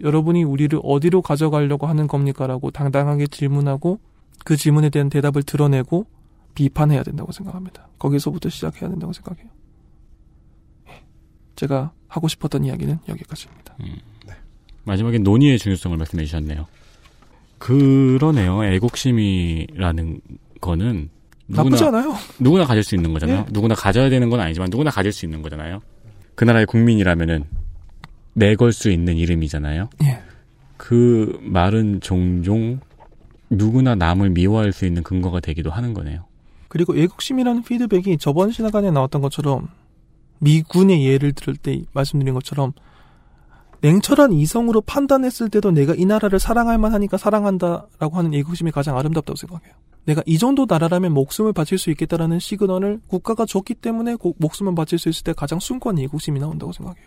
[0.00, 2.46] 여러분이 우리를 어디로 가져가려고 하는 겁니까?
[2.46, 3.98] 라고 당당하게 질문하고
[4.44, 6.06] 그 질문에 대한 대답을 드러내고
[6.54, 7.88] 비판해야 된다고 생각합니다.
[7.98, 9.48] 거기서부터 시작해야 된다고 생각해요.
[11.56, 11.60] 예.
[11.60, 13.76] 제가 하고 싶었던 이야기는 여기까지입니다.
[14.84, 16.66] 마지막에 논의의 중요성을 말씀해 주셨네요.
[17.58, 18.64] 그러네요.
[18.64, 20.20] 애국심이라는
[20.60, 21.10] 거는
[21.48, 22.14] 누구나, 나쁘지 않아요.
[22.38, 23.38] 누구나 가질 수 있는 거잖아요.
[23.38, 23.52] 예.
[23.52, 25.80] 누구나 가져야 되는 건 아니지만 누구나 가질 수 있는 거잖아요.
[26.34, 27.44] 그 나라의 국민이라면은
[28.34, 29.88] 내걸 수 있는 이름이잖아요.
[30.04, 30.22] 예.
[30.76, 32.80] 그 말은 종종
[33.48, 36.24] 누구나 남을 미워할 수 있는 근거가 되기도 하는 거네요.
[36.68, 39.68] 그리고 애국심이라는 피드백이 저번 시간에 나왔던 것처럼
[40.38, 42.72] 미군의 예를 들을 때 말씀드린 것처럼
[43.82, 49.74] 냉철한 이성으로 판단했을 때도 내가 이 나라를 사랑할 만하니까 사랑한다라고 하는 애국심이 가장 아름답다고 생각해요.
[50.06, 54.98] 내가 이 정도 나라라면 목숨을 바칠 수 있겠다라는 시그널을 국가가 줬기 때문에 고- 목숨을 바칠
[54.98, 57.06] 수 있을 때 가장 숭고한 애국심이 나온다고 생각해요.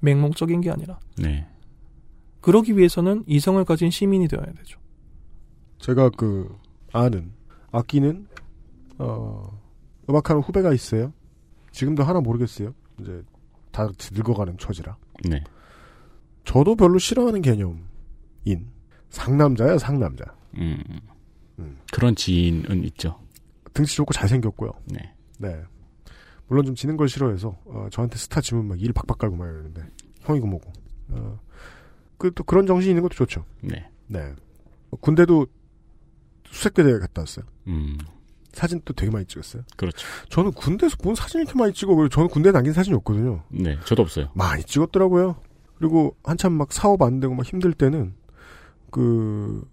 [0.00, 0.98] 맹목적인 게 아니라.
[1.18, 1.46] 네.
[2.40, 4.80] 그러기 위해서는 이성을 가진 시민이 되어야 되죠.
[5.78, 6.48] 제가 그
[6.92, 7.32] 아는
[7.70, 8.26] 아끼는
[8.98, 9.48] 어
[10.08, 11.12] 음악하는 후배가 있어요.
[11.72, 12.74] 지금도 하나 모르겠어요.
[13.00, 13.22] 이제
[13.70, 14.96] 다 늙어가는 처지라.
[15.28, 15.42] 네.
[16.44, 17.82] 저도 별로 싫어하는 개념이에요.
[19.10, 20.24] 상남자야 상남자.
[20.58, 20.82] 음.
[21.92, 23.18] 그런 지인은 있죠.
[23.74, 24.70] 등치 좋고 잘생겼고요.
[24.86, 25.14] 네.
[25.38, 25.62] 네.
[26.46, 29.82] 물론 좀 지는 걸 싫어해서 어, 저한테 스타 지면 막 일 박박 깔고 막 이러는데
[30.20, 30.72] 형이고 뭐고.
[31.10, 31.38] 어,
[32.18, 33.44] 그또 그런 정신 있는 것도 좋죠.
[33.60, 33.88] 네.
[34.08, 34.34] 네.
[34.90, 35.46] 어, 군대도
[36.46, 37.46] 수색대대 갔다 왔어요.
[37.68, 37.96] 음.
[38.52, 39.62] 사진도 되게 많이 찍었어요.
[39.76, 40.06] 그렇죠.
[40.28, 41.94] 저는 군대에서 본 사진 이렇게 많이 찍어.
[41.94, 43.42] 그리고 저는 군대에 남긴 사진이 없거든요.
[43.48, 44.28] 네, 저도 없어요.
[44.34, 45.36] 많이 찍었더라고요.
[45.78, 48.14] 그리고 한참 막 사업 안 되고 막 힘들 때는
[48.90, 49.66] 그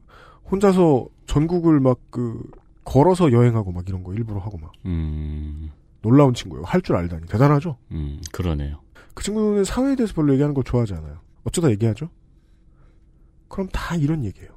[0.52, 2.42] 혼자서 전국을 막 그
[2.86, 5.70] 걸어서 여행하고 막 이런 거 일부러 하고 막 음,
[6.02, 6.64] 놀라운 친구예요.
[6.66, 7.78] 할 줄 알다니 대단하죠.
[7.92, 8.82] 음, 그러네요.
[9.14, 11.20] 그 친구는 사회에 대해서 별로 얘기하는 걸 좋아하지 않아요.
[11.44, 12.10] 어쩌다 얘기하죠?
[13.48, 14.50] 그럼 다 이런 얘기예요.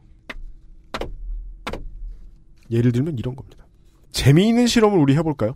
[2.70, 3.61] 예를 들면 이런 겁니다.
[4.12, 5.55] 재미있는 실험을 우리 해볼까요?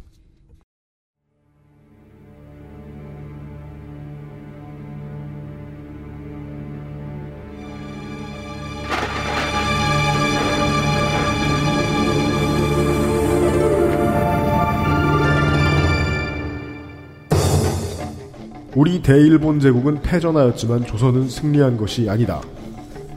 [18.75, 22.43] 우리 대일본 제국은 패전하였지만 조선은 승리한 것이 아니다.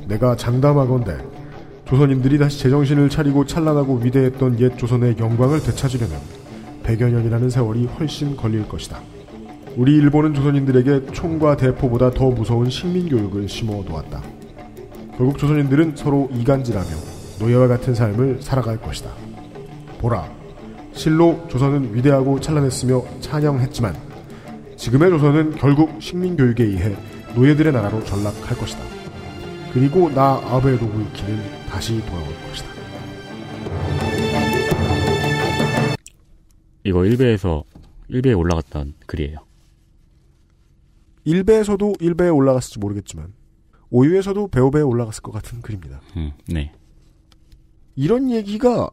[0.08, 1.18] 내가 장담하건대
[1.90, 6.20] 조선인들이 다시 제정신을 차리고 찬란하고 위대했던 옛 조선의 영광을 되찾으려면
[6.84, 9.00] 100여 년이라는 세월이 훨씬 걸릴 것이다.
[9.76, 14.22] 우리 일본은 조선인들에게 총과 대포보다 더 무서운 식민교육을 심어 놓았다.
[15.18, 16.90] 결국 조선인들은 서로 이간질하며
[17.40, 19.10] 노예와 같은 삶을 살아갈 것이다.
[19.98, 20.30] 보라.
[20.94, 23.96] 실로 조선은 위대하고 찬란했으며 찬영했지만
[24.76, 26.96] 지금의 조선은 결국 식민교육에 의해
[27.34, 28.80] 노예들의 나라로 전락할 것이다.
[29.74, 32.70] 그리고 나 아베 노부유키는 다시 돌아올 것이다.
[36.84, 37.64] 이거 1배에서
[38.10, 39.38] 1배에 올라갔던 글이에요.
[41.26, 43.34] 1배에서도 1배에 올라갔을지 모르겠지만
[43.92, 46.02] 5위에서도 배우배에 올라갔을 것 같은 글입니다.
[46.18, 46.72] 음, 네.
[47.96, 48.90] 이런 얘기가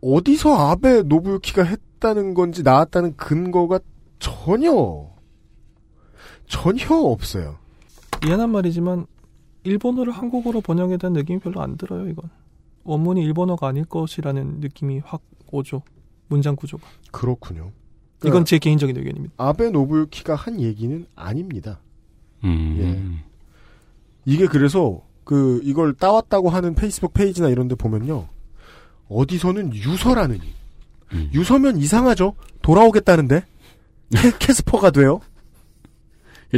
[0.00, 3.80] 어디서 아베 노부유키가 했다는 건지 나왔다는 근거가
[4.18, 5.10] 전혀
[6.46, 7.58] 전혀 없어요.
[8.24, 9.06] 미안한 말이지만
[9.64, 12.08] 일본어를 한국어로 번역에 대한 느낌이 별로 안 들어요.
[12.08, 12.30] 이건
[12.84, 15.82] 원문이 일본어가 아닐 것이라는 느낌이 확 오죠.
[16.28, 16.86] 문장 구조가.
[17.10, 17.72] 그렇군요.
[18.24, 19.34] 이건 제 개인적인 의견입니다.
[19.36, 21.80] 아베 노부유키가 한 얘기는 아닙니다.
[22.44, 22.76] 음.
[22.78, 23.24] 예.
[24.24, 28.28] 이게 그래서 그 이걸 따왔다고 하는 페이스북 페이지나 이런 데 보면요.
[29.08, 30.40] 어디서는 유서라느니.
[31.32, 32.34] 유서면 이상하죠.
[32.62, 33.44] 돌아오겠다는데.
[34.14, 35.20] 캐, 캐스퍼가 돼요.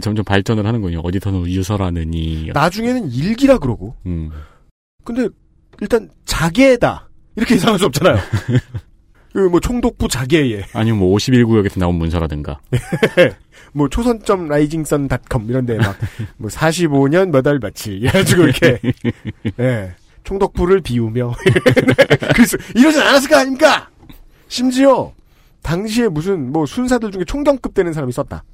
[0.00, 1.00] 점점 발전을 하는군요.
[1.00, 2.50] 어디서는 유서라느니.
[2.54, 3.94] 나중에는 일기라 그러고.
[4.06, 4.30] 음.
[5.04, 5.28] 근데
[5.80, 7.08] 일단 자계다.
[7.36, 8.16] 이렇게 이상할 수 없잖아요.
[9.32, 12.60] 그뭐 총독부 자계에 아니면 뭐 51구역에서 나온 문서라든가.
[13.72, 15.96] 뭐 초선점 라이징썬닷컴 이런데 막
[16.36, 18.78] 뭐 45년 몇 월 며칠 이래가지고 이렇게
[19.58, 19.94] 예
[20.24, 21.32] 총독부를 비우며
[22.34, 23.88] 그래서 이러진 않았을 거 아닙니까?
[24.48, 25.12] 심지어
[25.62, 28.44] 당시에 무슨 뭐 순사들 중에 총경급 되는 사람이 썼다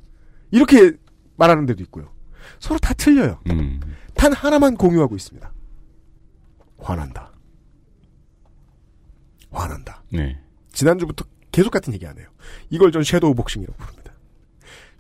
[0.53, 0.93] 이렇게
[1.39, 2.13] 말하는 데도 있고요.
[2.61, 3.41] 서로 다 틀려요.
[3.51, 3.81] 음.
[4.15, 5.53] 단 하나만 공유하고 있습니다.
[6.79, 7.33] 화난다.
[9.51, 10.03] 화난다.
[10.11, 10.39] 네.
[10.73, 12.29] 지난주부터 계속 같은 얘기 안 해요.
[12.71, 14.13] 이걸 전 섀도우 복싱이라고 부릅니다.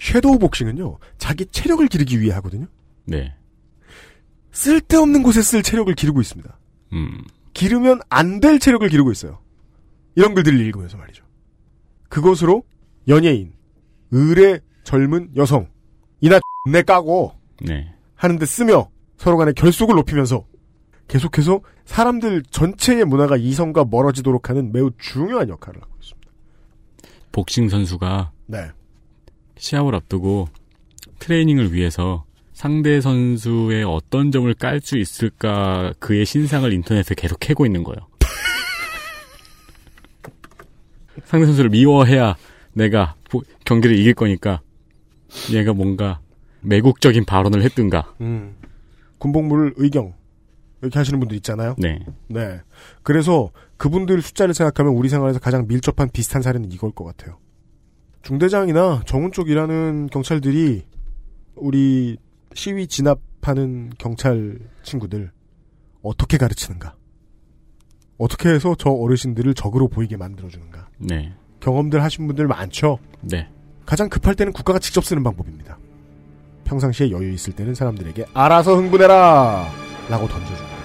[0.01, 2.66] 섀도우 복싱은요, 자기 체력을 기르기 위해 하거든요.
[3.05, 3.35] 네.
[4.52, 6.59] 쓸데없는 곳에 쓸 체력을 기르고 있습니다.
[6.94, 7.24] 음.
[7.52, 9.40] 기르면 안 될 체력을 기르고 있어요.
[10.15, 11.24] 이런 글들을 읽으면서 말이죠.
[12.09, 12.65] 그것으로
[13.09, 13.52] 연예인,
[14.10, 15.69] 의뢰 젊은 여성,
[16.20, 16.38] 이나
[16.70, 17.32] 내 까고
[17.62, 17.92] 네.
[18.14, 20.44] 하는데 쓰며 서로 간의 결속을 높이면서
[21.08, 26.30] 계속해서 사람들 전체의 문화가 이성과 멀어지도록 하는 매우 중요한 역할을 하고 있습니다.
[27.32, 28.68] 복싱 선수가 네.
[29.56, 30.48] 시합을 앞두고
[31.18, 37.84] 트레이닝을 위해서 상대 선수의 어떤 점을 깔 수 있을까 그의 신상을 인터넷에 계속 캐고 있는
[37.84, 38.06] 거예요.
[41.24, 42.36] 상대 선수를 미워해야
[42.72, 44.60] 내가 보- 경기를 이길 거니까
[45.52, 46.20] 얘가 뭔가
[46.60, 48.14] 매국적인 발언을 했든가.
[48.20, 48.56] 음.
[49.18, 50.14] 군복무를 의경
[50.80, 51.74] 이렇게 하시는 분들 있잖아요.
[51.78, 52.05] 네.
[52.28, 52.60] 네.
[53.02, 57.38] 그래서 그분들 숫자를 생각하면 우리 생활에서 가장 밀접한 비슷한 사례는 이걸 것 같아요.
[58.22, 60.84] 중대장이나 정훈 쪽 일하는 경찰들이
[61.56, 62.16] 우리
[62.55, 65.32] 시위 진압하는 경찰 친구들
[66.02, 66.94] 어떻게 가르치는가?
[68.18, 70.88] 어떻게 해서 저 어르신들을 적으로 보이게 만들어주는가?
[70.98, 71.32] 네.
[71.60, 72.98] 경험들 하신 분들 많죠?
[73.20, 73.48] 네.
[73.89, 75.78] 가장 급할 때는 국가가 직접 쓰는 방법입니다.
[76.65, 79.66] 평상시에 여유 있을 때는 사람들에게 알아서 흥분해라!
[80.10, 80.77] 라고 던져줍니다.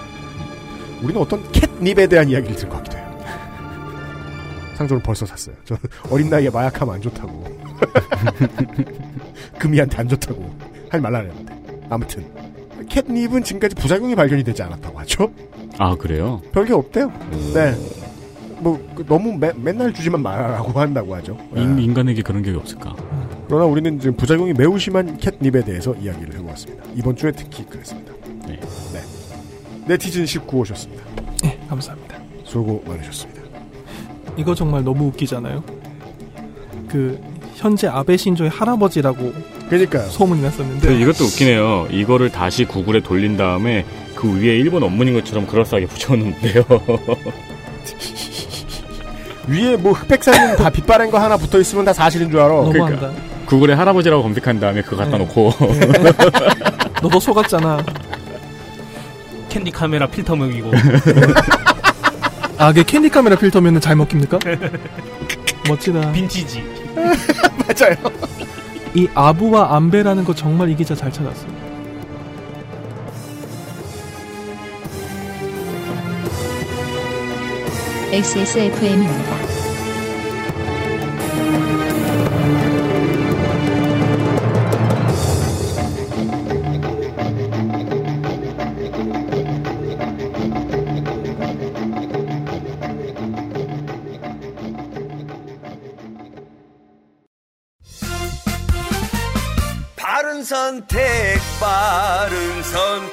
[1.02, 3.20] 우리는 어떤 캣닙에 대한 이야기를 들은 것 같기도 해요.
[4.76, 5.54] 상조를 벌써 샀어요.
[5.66, 7.44] 저는 어린 나이에 마약하면 안 좋다고.
[9.60, 10.58] 금이한테 안 좋다고.
[10.90, 11.54] 할 말라 그랬는데.
[11.90, 12.26] 아무튼.
[12.88, 15.30] 캣닙은 지금까지 부작용이 발견이 되지 않았다고 하죠.
[15.78, 16.42] 아 그래요?
[16.54, 17.12] 별게 없대요.
[17.54, 17.76] 네.
[18.60, 21.38] 뭐 그, 너무 매- 맨날 주지만 말아라고 한다고 하죠.
[21.56, 22.96] 인, 인간에게 그런 게 없을까?
[23.48, 26.84] 그러나 우리는 지금 부작용이 매우 심한 캣닙에 대해서 이야기를 해보았습니다.
[26.96, 28.14] 이번 주에 특히 그랬습니다.
[28.48, 28.60] 네.
[29.88, 31.04] 네티즌 19 오셨습니다.
[31.44, 32.18] 네, 감사합니다.
[32.46, 33.42] 수고 많으셨습니다.
[34.38, 35.64] 이거 정말 너무 웃기잖아요.
[36.88, 37.20] 그
[37.56, 39.34] 현재 아베 신조의 할아버지라고
[39.70, 40.08] 그러니까요.
[40.10, 41.88] 소문이 났었는데 이것도 웃기네요.
[41.92, 43.86] 이거를 다시 구글에 돌린 다음에
[44.16, 46.64] 그 위에 일본 원문인 것처럼 그럴싸하게 붙여놓는데요.
[49.47, 52.49] 위에 뭐 흑백 사진 다 빛바랜 거 하나 붙어 있으면 다 사실인 줄 알아.
[52.53, 53.11] 너무한다.
[53.45, 55.26] 구글에 할아버지라고 검색한 다음에 그거 갖다 네.
[55.26, 55.53] 놓고
[57.01, 57.84] 너도 속았잖아.
[59.49, 60.72] Candy Camera 필터 먹이고
[62.57, 64.39] 아, 그 Candy Camera 필터면 잘 먹힙니까?
[65.68, 66.11] 멋지다.
[66.14, 66.64] 빈티지.
[66.95, 67.95] 맞아요.
[68.95, 71.62] 이 아부와 안베라는 거 정말 이 기자 잘 찾았어요.
[78.14, 79.38] XSFM입니다.
[99.98, 103.12] 바른 선택, 바른 선택.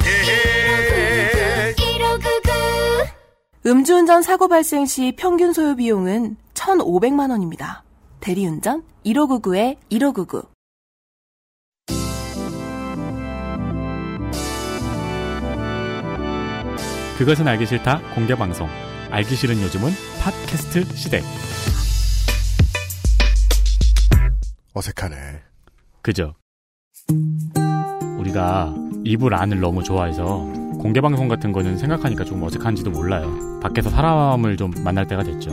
[3.67, 7.85] 음주운전 사고 발생 시 평균 소요 비용은 1,500만 원입니다.
[8.21, 10.45] 대리운전 1599에 1599.
[17.19, 18.67] 그것은 알기 싫다 공개 방송.
[19.11, 19.91] 알기 싫은 요즘은
[20.23, 21.21] 팟캐스트 시대.
[24.73, 25.43] 어색하네.
[26.01, 26.35] 그죠?
[28.17, 28.75] 우리가
[29.05, 33.61] 이불 안을 너무 좋아해서 공개 방송 같은 거는 생각하니까 조금 어색한지도 몰라요.
[33.63, 35.51] 밖에서 사람을 좀 만날 때가 됐죠.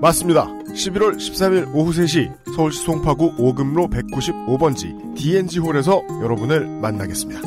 [0.00, 0.46] 맞습니다.
[0.46, 7.40] 11월 13일 오후 3시 서울시 송파구 오금로 195번지 DNG홀에서 여러분을 만나겠습니다.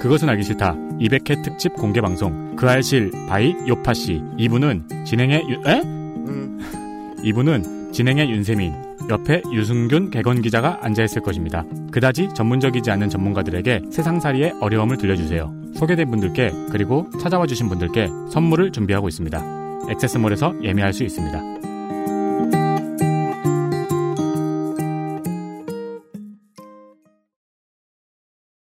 [0.00, 0.74] 그것은 알기 싫다.
[1.00, 2.54] 200회 특집 공개 방송.
[2.56, 4.22] 그알싫 by 요파 씨.
[4.38, 5.82] 이분은 진행의 유, 에?
[7.24, 8.74] 이분은 진행의 윤세민.
[9.10, 11.64] 옆에 유승균 객원 기자가 앉아 있을 것입니다.
[11.90, 15.52] 그다지 전문적이지 않은 전문가들에게 세상살이의 어려움을 들려주세요.
[15.74, 19.90] 소개된 분들께 그리고 찾아와 주신 분들께 선물을 준비하고 있습니다.
[19.90, 21.38] 액세스몰에서 예매할 수 있습니다.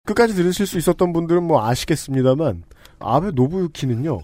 [0.05, 2.63] 끝까지 들으실 수 있었던 분들은 뭐 아시겠습니다만
[2.99, 4.19] 아베 노부유키는요.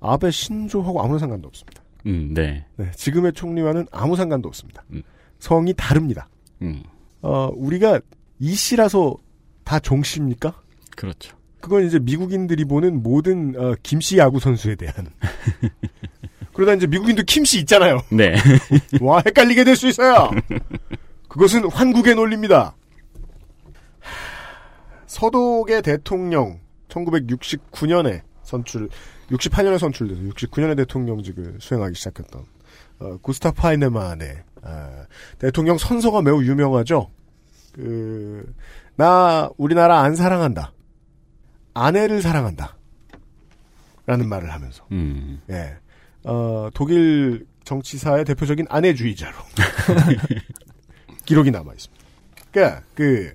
[0.00, 1.82] 아베 신조하고 아무런 상관도 없습니다.
[2.06, 2.66] 음, 네.
[2.76, 4.84] 네, 지금의 총리와는 아무 상관도 없습니다.
[5.38, 6.28] 성이 다릅니다.
[6.62, 6.82] 음.
[7.22, 8.00] 어, 우리가
[8.38, 9.16] 이 씨라서
[9.64, 10.54] 다 종씨입니까?
[10.96, 11.36] 그렇죠.
[11.60, 14.94] 그건 이제 미국인들이 보는 모든 어, 김씨 야구 선수에 대한.
[16.52, 18.00] 그러다 이제 미국인도 김씨 있잖아요.
[18.10, 18.34] 네.
[19.00, 20.30] 와 헷갈리게 될 수 있어요.
[21.28, 22.74] 그것은 환국의 논리입니다.
[25.06, 28.88] 서독의 대통령 1969년에 선출,
[29.30, 32.44] 68년에 선출돼서 69년에 대통령직을 수행하기 시작했던
[33.00, 35.06] 어, 구스타프 하이네만의 아,
[35.38, 37.10] 대통령 선서가 매우 유명하죠.
[37.72, 38.52] 그,
[38.96, 40.72] 나 우리나라 안 사랑한다.
[41.74, 42.76] 아내를 사랑한다.
[44.06, 45.40] 라는 말을 하면서 음.
[45.50, 45.76] 예.
[46.24, 49.36] 어, 독일 정치사의 대표적인 아내주의자로
[51.26, 52.04] 기록이 남아 있습니다.
[52.50, 53.34] 그러니까 그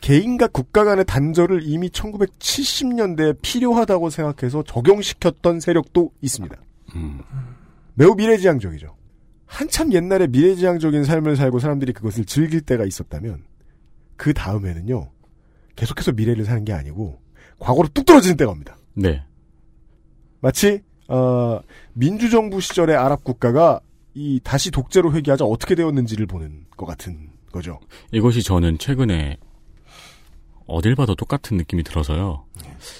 [0.00, 6.56] 개인과 국가 간의 단절을 이미 1970년대에 필요하다고 생각해서 적용시켰던 세력도 있습니다.
[7.94, 8.94] 매우 미래지향적이죠.
[9.52, 13.44] 한참 옛날에 미래지향적인 삶을 살고 사람들이 그것을 즐길 때가 있었다면
[14.16, 15.10] 그 다음에는요
[15.76, 17.20] 계속해서 미래를 사는 게 아니고
[17.58, 18.78] 과거로 뚝 떨어지는 때가 옵니다.
[18.94, 19.22] 네.
[20.40, 21.60] 마치 어,
[21.92, 23.80] 민주정부 시절의 아랍 국가가
[24.14, 27.78] 이 다시 독재로 회귀하자 어떻게 되었는지를 보는 것 같은 거죠.
[28.10, 29.36] 이것이 저는 최근에
[30.66, 32.46] 어딜 봐도 똑같은 느낌이 들어서요.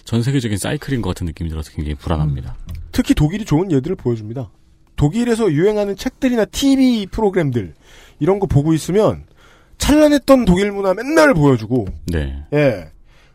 [0.05, 2.59] 전 세계적인 사이클인 것 같은 느낌이 들어서 굉장히 불안합니다.
[2.93, 4.51] 특히 독일이 좋은 예들을 보여줍니다.
[4.97, 7.75] 독일에서 유행하는 책들이나 TV 프로그램들
[8.21, 9.25] 이런 거 보고 있으면
[9.79, 12.45] 찬란했던 독일 문화 맨날 보여주고 네.
[12.53, 12.89] 예.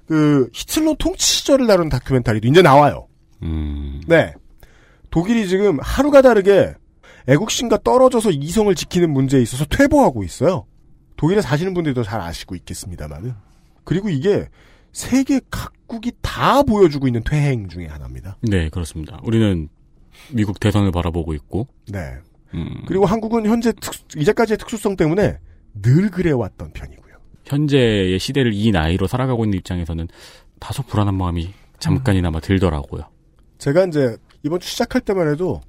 [0.07, 3.07] 그 히틀러 통치 시절을 다룬 다큐멘터리도 이제 나와요.
[3.43, 4.01] 음.
[4.07, 4.33] 네.
[5.09, 6.73] 독일이 지금 하루가 다르게
[7.27, 10.65] 애국심과 떨어져서 이성을 지키는 문제에 있어서 퇴보하고 있어요.
[11.17, 13.33] 독일에 사시는 분들도 잘 아시고 있겠습니다만은.
[13.83, 14.47] 그리고 이게
[14.93, 18.37] 세계 각국이 다 보여주고 있는 퇴행 중의 하나입니다.
[18.41, 19.19] 네, 그렇습니다.
[19.23, 19.67] 우리는
[20.31, 21.67] 미국 대선을 바라보고 있고.
[21.87, 22.17] 네.
[22.53, 25.39] 음, 그리고 한국은 현재 특, 이제까지의 특수성 때문에
[25.81, 27.15] 늘 그래왔던 편이고요.
[27.45, 30.07] 현재의 시대를 이 나이로 살아가고 있는 입장에서는
[30.59, 33.03] 다소 불안한 마음이 잠깐이나마 들더라고요.
[33.57, 35.61] 제가 이제 이번 주 시작할 때만 해도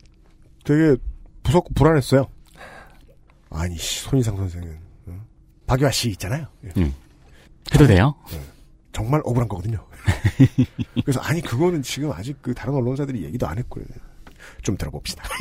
[0.65, 0.97] 되게
[1.43, 2.27] 무섭고 불안했어요.
[3.51, 5.21] 아니 씨, 손희상 선생은 어?
[5.67, 6.47] 박유아 씨 있잖아요.
[6.65, 6.71] 예.
[6.77, 6.95] 음.
[7.75, 8.15] 해도 돼요?
[8.93, 9.87] 정말 억울한 거거든요.
[11.05, 13.85] 그래서 아니 그거는 지금 아직 그 다른 언론사들이 얘기도 안 했고요.
[14.63, 15.23] 좀 들어봅시다.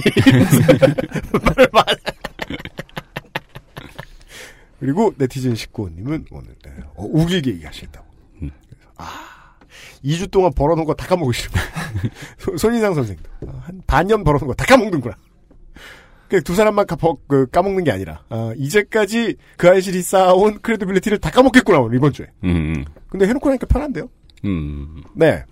[4.80, 8.06] 그리고 네티즌 19호님은 오늘 네, 어, 우기게 얘기하시겠다고.
[8.40, 8.54] 그래서,
[8.98, 9.08] 아
[10.04, 11.54] 2주 동안 벌어놓은 거 다 까먹으시고
[12.38, 15.16] 손- 손인상 선생도 어, 한 반년 벌어놓은 거 다 까먹는구나.
[16.30, 21.80] 그 두 사람만 까, 그 까먹는 게 아니라 아, 이제까지 그알싫이 쌓아온 credibility를 다 까먹겠구나
[21.80, 22.28] 오늘 이번 주에.
[22.44, 24.10] 음, 근데 해놓고 나니까 편한데요.
[24.46, 25.04] 음.
[25.16, 25.44] 네.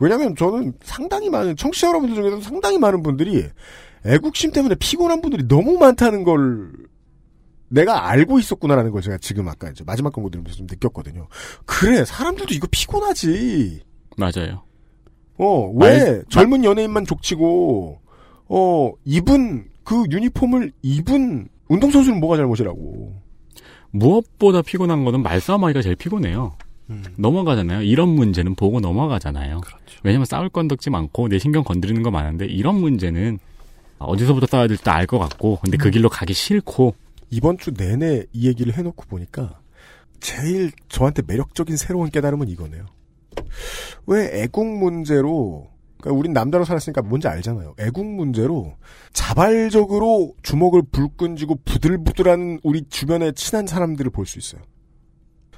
[0.00, 3.44] 왜냐면 저는 상당히 많은, 청취자 여러분들 중에서 상당히 많은 분들이
[4.04, 6.72] 애국심 때문에 피곤한 분들이 너무 많다는 걸
[7.68, 11.26] 내가 알고 있었구나라는 걸 제가 지금 아까 이제 마지막 광고 들으면서 좀 느꼈거든요.
[11.64, 13.80] 그래, 사람들도 이거 피곤하지.
[14.16, 14.62] 맞아요.
[15.38, 17.98] 어, 왜 말- 젊은 연예인만 족치고,
[18.48, 23.20] 어, 입은, 그 유니폼을 입은 운동선수는 뭐가 잘못이라고.
[23.90, 26.56] 무엇보다 피곤한 거는 말싸움하기가 제일 피곤해요.
[26.90, 27.02] 음.
[27.16, 27.82] 넘어가잖아요.
[27.82, 29.60] 이런 문제는 보고 넘어가잖아요.
[29.60, 30.00] 그렇죠.
[30.02, 33.38] 왜냐면 싸울 건덕지 많고 내 신경 건드리는 거 많은데 이런 문제는
[33.98, 35.78] 어디서부터 싸워야 될지 알 것 같고 근데 음.
[35.78, 36.94] 그 길로 가기 싫고
[37.30, 39.58] 이번 주 내내 이 얘기를 해놓고 보니까
[40.20, 42.86] 제일 저한테 매력적인 새로운 깨달음은 이거네요.
[44.06, 45.68] 왜 애국 문제로
[46.00, 47.74] 그러니까 우린 남자로 살았으니까 뭔지 알잖아요.
[47.80, 48.74] 애국 문제로
[49.12, 54.60] 자발적으로 주먹을 불끈지고 부들부들한 우리 주변의 친한 사람들을 볼 수 있어요.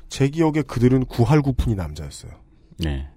[0.09, 2.33] 제 기억에 그들은 구할구푼이 남자였어요.
[2.79, 3.09] 네.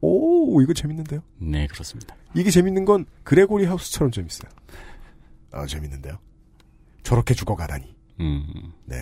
[0.00, 1.20] 오 이거 재밌는데요.
[1.38, 2.14] 네, 그렇습니다.
[2.34, 4.50] 이게 재밌는 건 그레고리 하우스처럼 재밌어요.
[5.50, 6.18] 아 재밌는데요.
[7.02, 7.94] 저렇게 죽어가다니.
[8.20, 8.44] 음.
[8.84, 8.96] 네.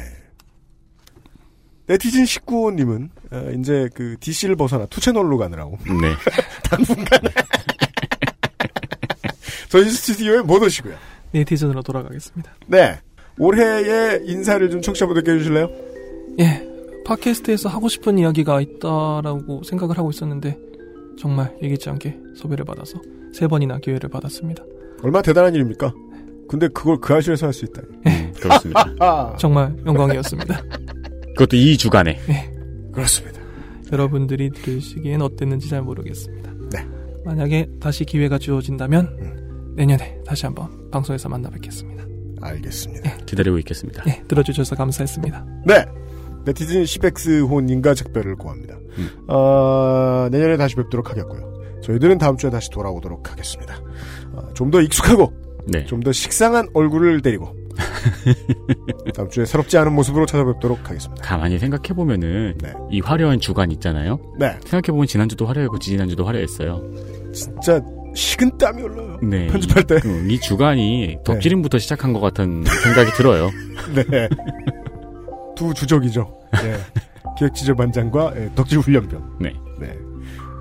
[1.86, 6.14] 네티즌 19호님은 어, 이제 그 DC를 벗어나 two 채널로 가느라고 네.
[6.64, 7.20] 당분간
[9.68, 10.96] 저희 스튜디오에 못 오시고요.
[11.32, 12.52] 네티즌으로 돌아가겠습니다.
[12.66, 13.00] 네.
[13.38, 15.70] 올해의 인사를 좀 청취자분들께 해주실래요?
[16.40, 16.66] 예,
[17.06, 20.58] 팟캐스트에서 하고 싶은 이야기가 있다라고 생각을 하고 있었는데
[21.18, 23.00] 정말 예기치 않게 섭외를 받아서
[23.32, 24.64] 세 번이나 기회를 받았습니다.
[25.02, 25.94] 얼마나 대단한 일입니까?
[26.48, 27.88] 근데 그걸 그알싫에서 할 수 있다니.
[28.06, 28.84] 음, 그렇습니다.
[29.38, 30.62] 정말 영광이었습니다.
[31.36, 32.18] 그것도 이 주간에.
[32.92, 33.40] 그렇습니다.
[33.92, 36.52] 여러분들이 들으시기엔 어땠는지 잘 모르겠습니다.
[36.72, 36.86] 네.
[37.24, 42.04] 만약에 다시 기회가 주어진다면 내년에 다시 한번 방송에서 만나 뵙겠습니다.
[42.40, 43.16] 알겠습니다.
[43.26, 44.02] 기다리고 있겠습니다.
[44.04, 45.46] 네, 들어주셔서 감사했습니다.
[45.66, 45.84] 네.
[46.46, 48.78] 네티즌 시백스호님과 작별을 고합니다.
[49.28, 51.80] 어, 내년에 다시 뵙도록 하겠고요.
[51.82, 53.80] 저희들은 다음 주에 다시 돌아오도록 하겠습니다.
[54.32, 55.32] 어, 좀더 익숙하고
[55.66, 55.84] 네.
[55.84, 57.54] 좀더 식상한 얼굴을 때리고
[59.14, 61.22] 다음 주에 새롭지 않은 모습으로 찾아뵙도록 하겠습니다.
[61.22, 62.56] 가만히 생각해 보면은
[62.90, 64.18] 이 화려한 주간 있잖아요.
[64.38, 64.52] 네.
[64.64, 66.82] 생각해 보면 지난주도 화려했고 지지난주도 화려했어요.
[67.32, 67.80] 진짜
[68.14, 69.18] 식은 땀이 흘러요.
[69.22, 69.46] 네.
[69.48, 69.96] 편집할 때.
[70.04, 73.50] 이, 이 주간이 덕질인부터 시작한 것 같은 생각이 들어요.
[73.94, 74.28] 네.
[75.54, 76.35] 두 주적이죠.
[76.52, 76.76] 네.
[77.38, 79.36] 기획지저반장과 예, 덕질 훈련병.
[79.40, 79.52] 네.
[79.78, 79.96] 네.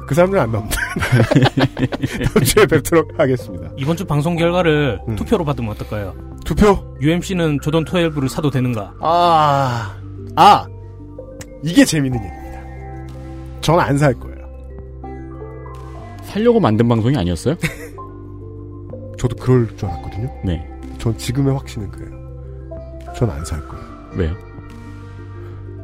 [0.08, 0.76] 그 사람들은 안 나옵니다.
[2.34, 3.70] 다음 주에 뵙도록 하겠습니다.
[3.78, 5.16] 이번 주 방송 결과를 음.
[5.16, 6.14] 투표로 받으면 어떨까요?
[6.46, 6.96] 투표?
[7.02, 8.94] UMC는 조던 12를 사도 되는가?
[9.02, 9.98] 아,
[10.36, 10.68] 아,
[11.64, 12.46] 이게 재밌는 얘기입니다.
[13.62, 14.36] 전 안 살 거예요.
[16.24, 17.56] 살려고 만든 방송이 아니었어요?
[19.18, 20.30] 저도 그럴 줄 알았거든요.
[20.44, 20.68] 네.
[21.00, 22.12] 전 지금의 확신은 그래요.
[23.16, 23.86] 전 안 살 거예요.
[24.14, 24.36] 왜요?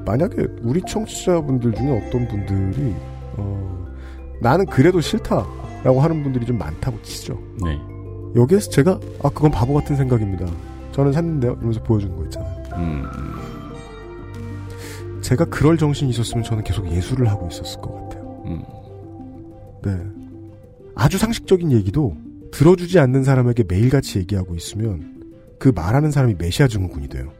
[0.06, 2.94] 만약에 우리 청취자분들 중에 어떤 분들이
[3.38, 3.88] 어,
[4.42, 7.40] 나는 그래도 싫다라고 하는 분들이 좀 많다고 치죠.
[7.64, 7.80] 네.
[8.36, 10.46] 여기에서 제가 아 그건 바보 같은 생각입니다.
[10.92, 11.54] 저는 샀는데요.
[11.54, 12.64] 이러면서 보여주는 거 있잖아요.
[12.76, 13.04] 음.
[15.22, 18.44] 제가 그럴 정신이 있었으면 저는 계속 예술을 하고 있었을 것 같아요.
[18.46, 18.64] 음.
[19.84, 19.98] 네.
[20.96, 22.16] 아주 상식적인 얘기도
[22.52, 25.22] 들어주지 않는 사람에게 매일같이 얘기하고 있으면
[25.58, 27.32] 그 말하는 사람이 메시아 증후군이 돼요.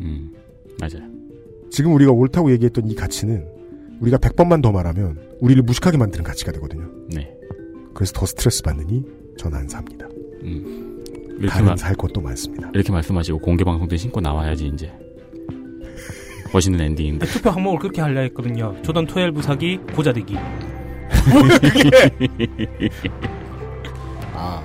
[0.00, 0.32] 음.
[0.80, 1.11] 맞아요.
[1.72, 3.46] 지금 우리가 옳다고 얘기했던 이 가치는
[4.00, 6.88] 우리가 100번만 더 말하면 우리를 무식하게 만드는 가치가 되거든요.
[7.08, 7.32] 네.
[7.94, 9.04] 그래서 더 스트레스 받느니
[9.38, 10.06] 전 안 삽니다.
[10.42, 11.04] 음.
[11.48, 12.70] 다른 마- 살 것도 많습니다.
[12.74, 14.92] 이렇게 말씀하시고 공개 방송 때 신고 나와야지 이제
[16.52, 17.24] 멋있는 엔딩인데.
[17.32, 18.76] 투표 항목을 그렇게 하려 했거든요.
[18.82, 20.36] 조던 12 사기, 고자 되기.
[24.34, 24.62] 아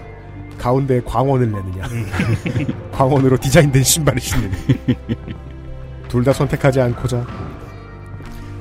[0.57, 1.87] 가운데 광원을 내느냐
[2.91, 4.55] 광원으로 디자인된 신발을 신느냐
[6.09, 7.25] 둘 다 선택하지 않고자.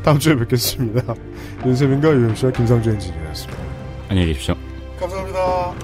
[0.03, 1.15] 다음 주에 뵙겠습니다.
[1.65, 3.63] 윤세민과 유현씨와 김상주 엔지니어였습니다.
[4.09, 4.55] 안녕히 계십시오.
[5.01, 5.75] 감사합니다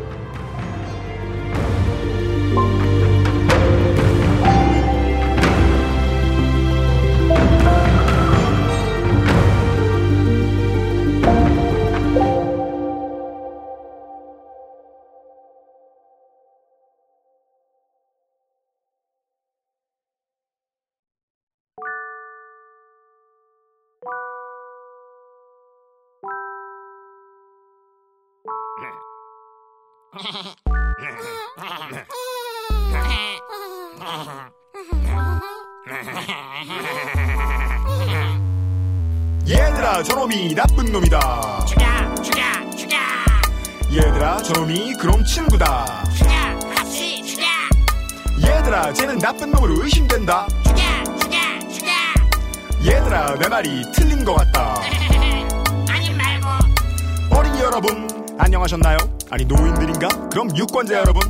[60.82, 61.22] 유권자 여러분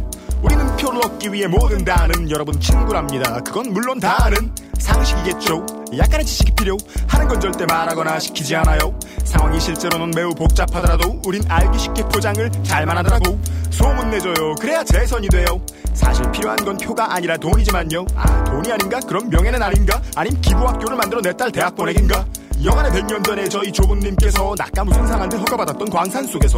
[0.43, 3.41] 우리는 표를 얻기 위해 뭐든 다 하는 여러분 친구랍니다.
[3.43, 5.65] 그건 물론 다 아는 상식이겠죠.
[5.97, 8.99] 약간의 지식이 필요 하는 건 절대 말하거나 시키지 않아요.
[9.25, 13.39] 상황이 실제로는 매우 복잡하더라도 우린 알기 쉽게 포장을 잘만 하더라고.
[13.71, 14.55] 소문 내줘요.
[14.61, 15.61] 그래야 재선이 돼요.
[15.95, 18.07] 사실 필요한 건 표가 아니라 돈이지만요.
[18.17, 19.01] 아 돈이 아닌가?
[19.07, 20.01] 그럼 명예는 아닌가?
[20.17, 22.25] 아님 기부학교를 만들어 내 딸 대학 보내긴가?
[22.65, 26.57] 여간의 100년 전에 저희 조부님께서 낙가무슨 상한데 허가받았던 광산 속에서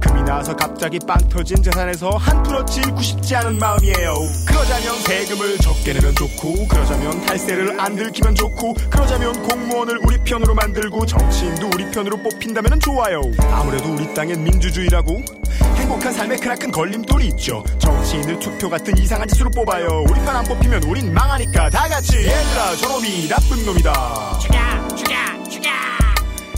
[0.00, 4.14] 금이 나와서 갑자기 빵 터진 재산에서 한 푼어치 잃고 싶지 않은 마음이에요.
[4.46, 11.06] 그러자면 세금을 적게 내면 좋고 그러자면 탈세를 안 들키면 좋고 그러자면 공무원을 우리 편으로 만들고
[11.06, 13.20] 정치인도 우리 편으로 뽑힌다면 좋아요.
[13.52, 15.22] 아무래도 우리 땅엔 민주주의라고
[15.76, 17.62] 행복한 삶에 크나큰 걸림돌이 있죠.
[17.78, 19.86] 정치인을 투표 같은 이상한 짓으로 뽑아요.
[20.08, 24.38] 우리 편 안 뽑히면 우린 망하니까 다 같이 얘들아 저놈이 나쁜 놈이다.
[24.40, 25.14] 죽여 죽여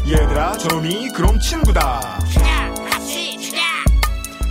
[0.09, 2.18] 얘들아 저놈이 그럼 친구다.
[2.31, 2.44] 죽여
[2.91, 3.59] 같이 죽여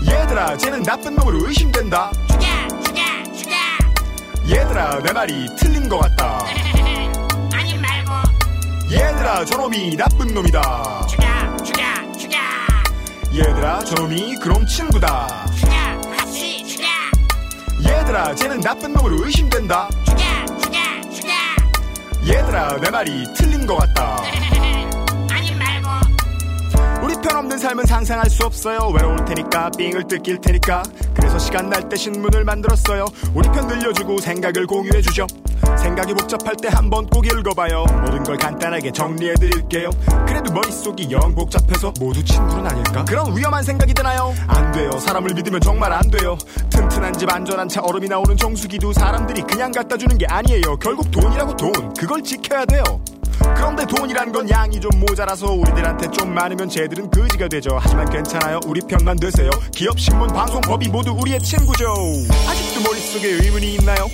[0.10, 2.12] 얘들아 쟤는 나쁜 놈으로 의심된다.
[2.28, 3.02] 죽여 죽여
[3.34, 3.56] 죽여
[4.50, 6.40] 얘들아 내 말이 틀린 것 같다.
[7.54, 8.12] 아님 말고.
[8.92, 11.06] 얘들아 저놈이 나쁜 놈이다.
[11.08, 11.26] 죽여
[11.64, 11.84] 죽여
[12.18, 12.38] 죽여
[13.34, 15.46] 얘들아 저놈이 그럼 친구다.
[15.54, 15.72] 죽여
[16.18, 16.86] 같이 죽여
[17.84, 19.90] 얘들아 쟤는 나쁜 놈으로 의심된다
[22.28, 24.18] 얘들아 내 말이 틀린 것 같다
[27.26, 28.92] 우리 편 없는 삶은 상상할 수 없어요.
[28.94, 30.84] 외로울 테니까 삥을 뜯길 테니까.
[31.16, 33.06] 그래서 시간 날 때 신문을 만들었어요.
[33.34, 35.26] 우리 편 들려주고 생각을 공유해주죠.
[35.80, 37.86] 생각이 복잡할 때 한번 꼭 읽어봐요.
[38.02, 39.90] 모든 걸 간단하게 정리해드릴게요.
[40.28, 43.04] 그래도 머릿속이 영 복잡해서 모두 친구는 아닐까?
[43.06, 44.32] 그런 위험한 생각이 드나요?
[44.48, 44.92] 안 돼요.
[44.92, 46.38] 사람을 믿으면 정말 안 돼요.
[46.70, 50.78] 튼튼한 집 안전한 차 얼음이 나오는 정수기도 사람들이 그냥 갖다 주는 게 아니에요.
[50.80, 51.72] 결국 돈이라고 돈.
[51.96, 52.84] 그걸 지켜야 돼요
[53.56, 57.78] 그런데 돈이란 건 양이 좀 모자라서 우리들한테 좀 많으면 쟤들은 거지가 되죠.
[57.80, 58.60] 하지만 괜찮아요.
[58.66, 59.50] 우리 편만 되세요.
[59.72, 61.94] 기업, 신문, 방송, 법이 모두 우리의 친구죠.
[62.50, 64.08] 아직도 머릿속에 의문이 있나요?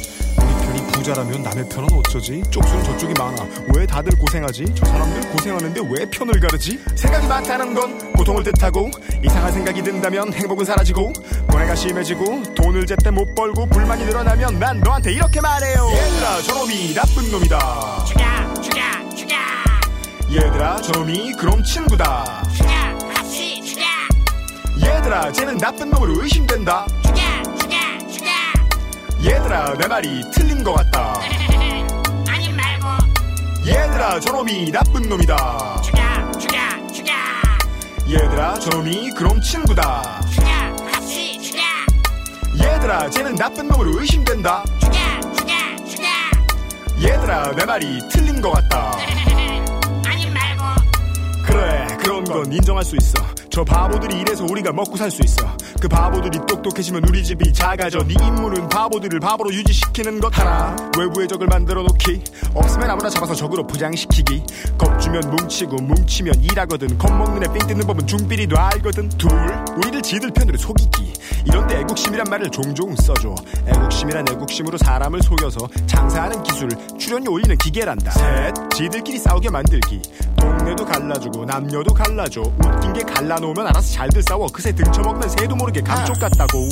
[1.01, 2.43] 부자라면 남의 편은 어쩌지?
[2.51, 3.43] 쪽수는 저쪽이 많아.
[3.76, 4.66] 왜 다들 고생하지?
[4.76, 6.80] 저 사람들 고생하는데 왜 편을 가르지?
[6.95, 8.92] 생각이 많다는 건 고통을 뜻하고
[9.24, 11.11] 이상한 생각이 든다면 행복은 사라지고
[11.50, 15.90] 고뇌가 심해지고 돈을 제때 못 벌고 불만이 늘어나면 난 너한테 이렇게 말해요.
[15.92, 18.06] 얘들아 저놈이 나쁜 놈이다.
[18.06, 19.35] 죽여 죽여 죽여
[20.32, 22.43] 얘들아 저놈이 그럼 친구다.
[22.56, 22.69] 죽여
[23.14, 23.83] 같이 죽여
[24.83, 26.88] 얘들아 쟤는 나쁜 놈으로 의심된다.
[27.03, 27.22] 죽여
[27.56, 27.77] 죽여
[28.08, 28.30] 죽여
[29.24, 31.19] 얘들아 내 말이 틀린 것 같다.
[32.27, 32.88] 아님 말고.
[33.67, 35.82] 얘들아 저놈이 나쁜 놈이다.
[35.83, 36.58] 죽여 죽여
[36.91, 37.14] 죽여
[38.09, 40.19] 얘들아 저놈이 그럼 친구다.
[40.32, 40.45] 죽여
[40.91, 41.59] 같이 죽여
[42.59, 44.64] 얘들아 쟤는 나쁜 놈으로 의심된다
[47.01, 48.91] 얘들아 내 말이 틀린 것 같다.
[50.05, 50.63] 아님 말고.
[51.43, 55.45] 그래 그런 건 인정할 수 있어 저 바보들이 이래서 우리가 먹고 살 수 있어.
[55.81, 57.99] 그 바보들이 똑똑해지면 우리 집이 작아져.
[57.99, 60.73] 네 임무는 바보들을 바보로 유지시키는 것 하나.
[60.97, 62.23] 외부의 적을 만들어 놓기.
[62.53, 64.43] 없으면 아무나 잡아서 적으로 부장시키기.
[64.77, 66.97] 겁주면 뭉치고 뭉치면 일하거든.
[66.97, 69.09] 겁먹는 애 삥 뜯는 법은 중비리도 알거든.
[69.09, 69.30] 둘
[69.75, 71.11] 우리를 지들 편으로 속이기.
[71.45, 73.35] 이런데 애국심이란 말을 종종 써줘.
[73.67, 78.11] 애국심이란 애국심으로 사람을 속여서 장사하는 기술 출연료 올리는 기계란다.
[78.11, 80.01] 셋 지들끼리 싸우게 만들기.
[80.39, 82.41] 동네도 갈라주고 남녀도 갈라줘.
[82.41, 84.48] 웃긴 게 갈라 놓으면 알아서 잘들 싸워.
[84.48, 86.70] 그새 등쳐먹는 새도 모르게 감쪽 같다고.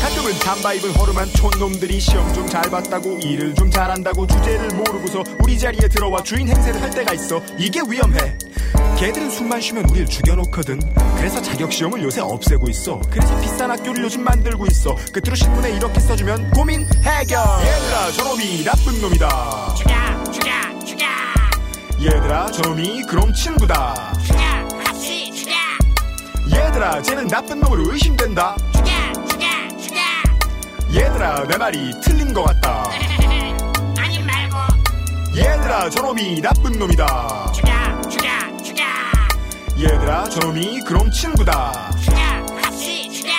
[0.00, 5.58] 가끔은 잠바 입은 허름한 촌놈들이 시험 좀 잘 봤다고 일을 좀 잘한다고 주제를 모르고서 우리
[5.58, 7.40] 자리에 들어와 주인 행세를 할 때가 있어.
[7.58, 8.36] 이게 위험해.
[8.98, 10.78] 걔들은 숨만 쉬면 우릴 죽여놓거든.
[11.16, 13.00] 그래서 자격시험을 요새 없애고 있어.
[13.10, 14.94] 그래서 비싼 학교를 요즘 만들고 있어.
[15.12, 17.40] 끝으로 신문에 이렇게 써주면 고민 해결.
[17.40, 19.74] 얘들아 저놈이 나쁜 놈이다.
[19.74, 19.94] 죽여
[20.30, 20.50] 죽여
[20.84, 21.06] 죽여.
[22.04, 24.12] 얘들아 저놈이 그럼 친구다.
[24.26, 24.38] 죽여
[26.52, 28.56] 얘들아 쟤는 나쁜 놈으로 의심된다.
[28.72, 28.90] 죽여
[29.26, 29.46] 죽여
[29.78, 30.00] 죽여.
[30.94, 32.84] 얘들아 내 말이 틀린 것 같다.
[33.98, 34.56] 아님 말고.
[35.36, 37.52] 얘들아 저놈이 나쁜 놈이다.
[37.52, 37.72] 죽여
[38.08, 38.28] 죽여
[38.62, 38.82] 죽여.
[39.78, 41.90] 얘들아 저놈이 그럼 친구다.
[42.02, 42.16] 죽여
[42.62, 43.30] 같이 죽여.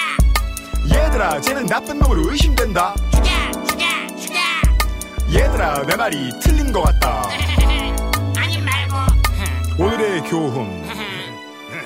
[0.92, 2.95] 얘들아 쟤는 나쁜 놈으로 의심된다.
[3.11, 3.30] 죽여
[3.64, 3.85] 죽여
[4.17, 4.40] 죽여.
[5.40, 7.30] 얘들아 내 말이 틀린 것 같다.
[8.38, 8.95] 아님 말고.
[9.77, 10.83] 오늘의 교훈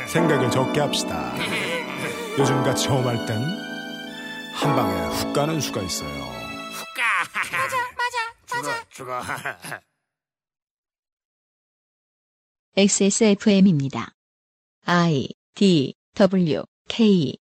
[0.08, 1.34] 생각을 적게 합시다
[2.38, 3.68] 요즘같이 험할 땐
[4.58, 6.10] 한 방에 훅 가는 수가 있어요.
[6.96, 8.86] 맞아, 맞아, 맞아.
[8.90, 9.22] 죽어.
[12.76, 14.14] XSFM입니다.
[14.86, 17.38] I D W K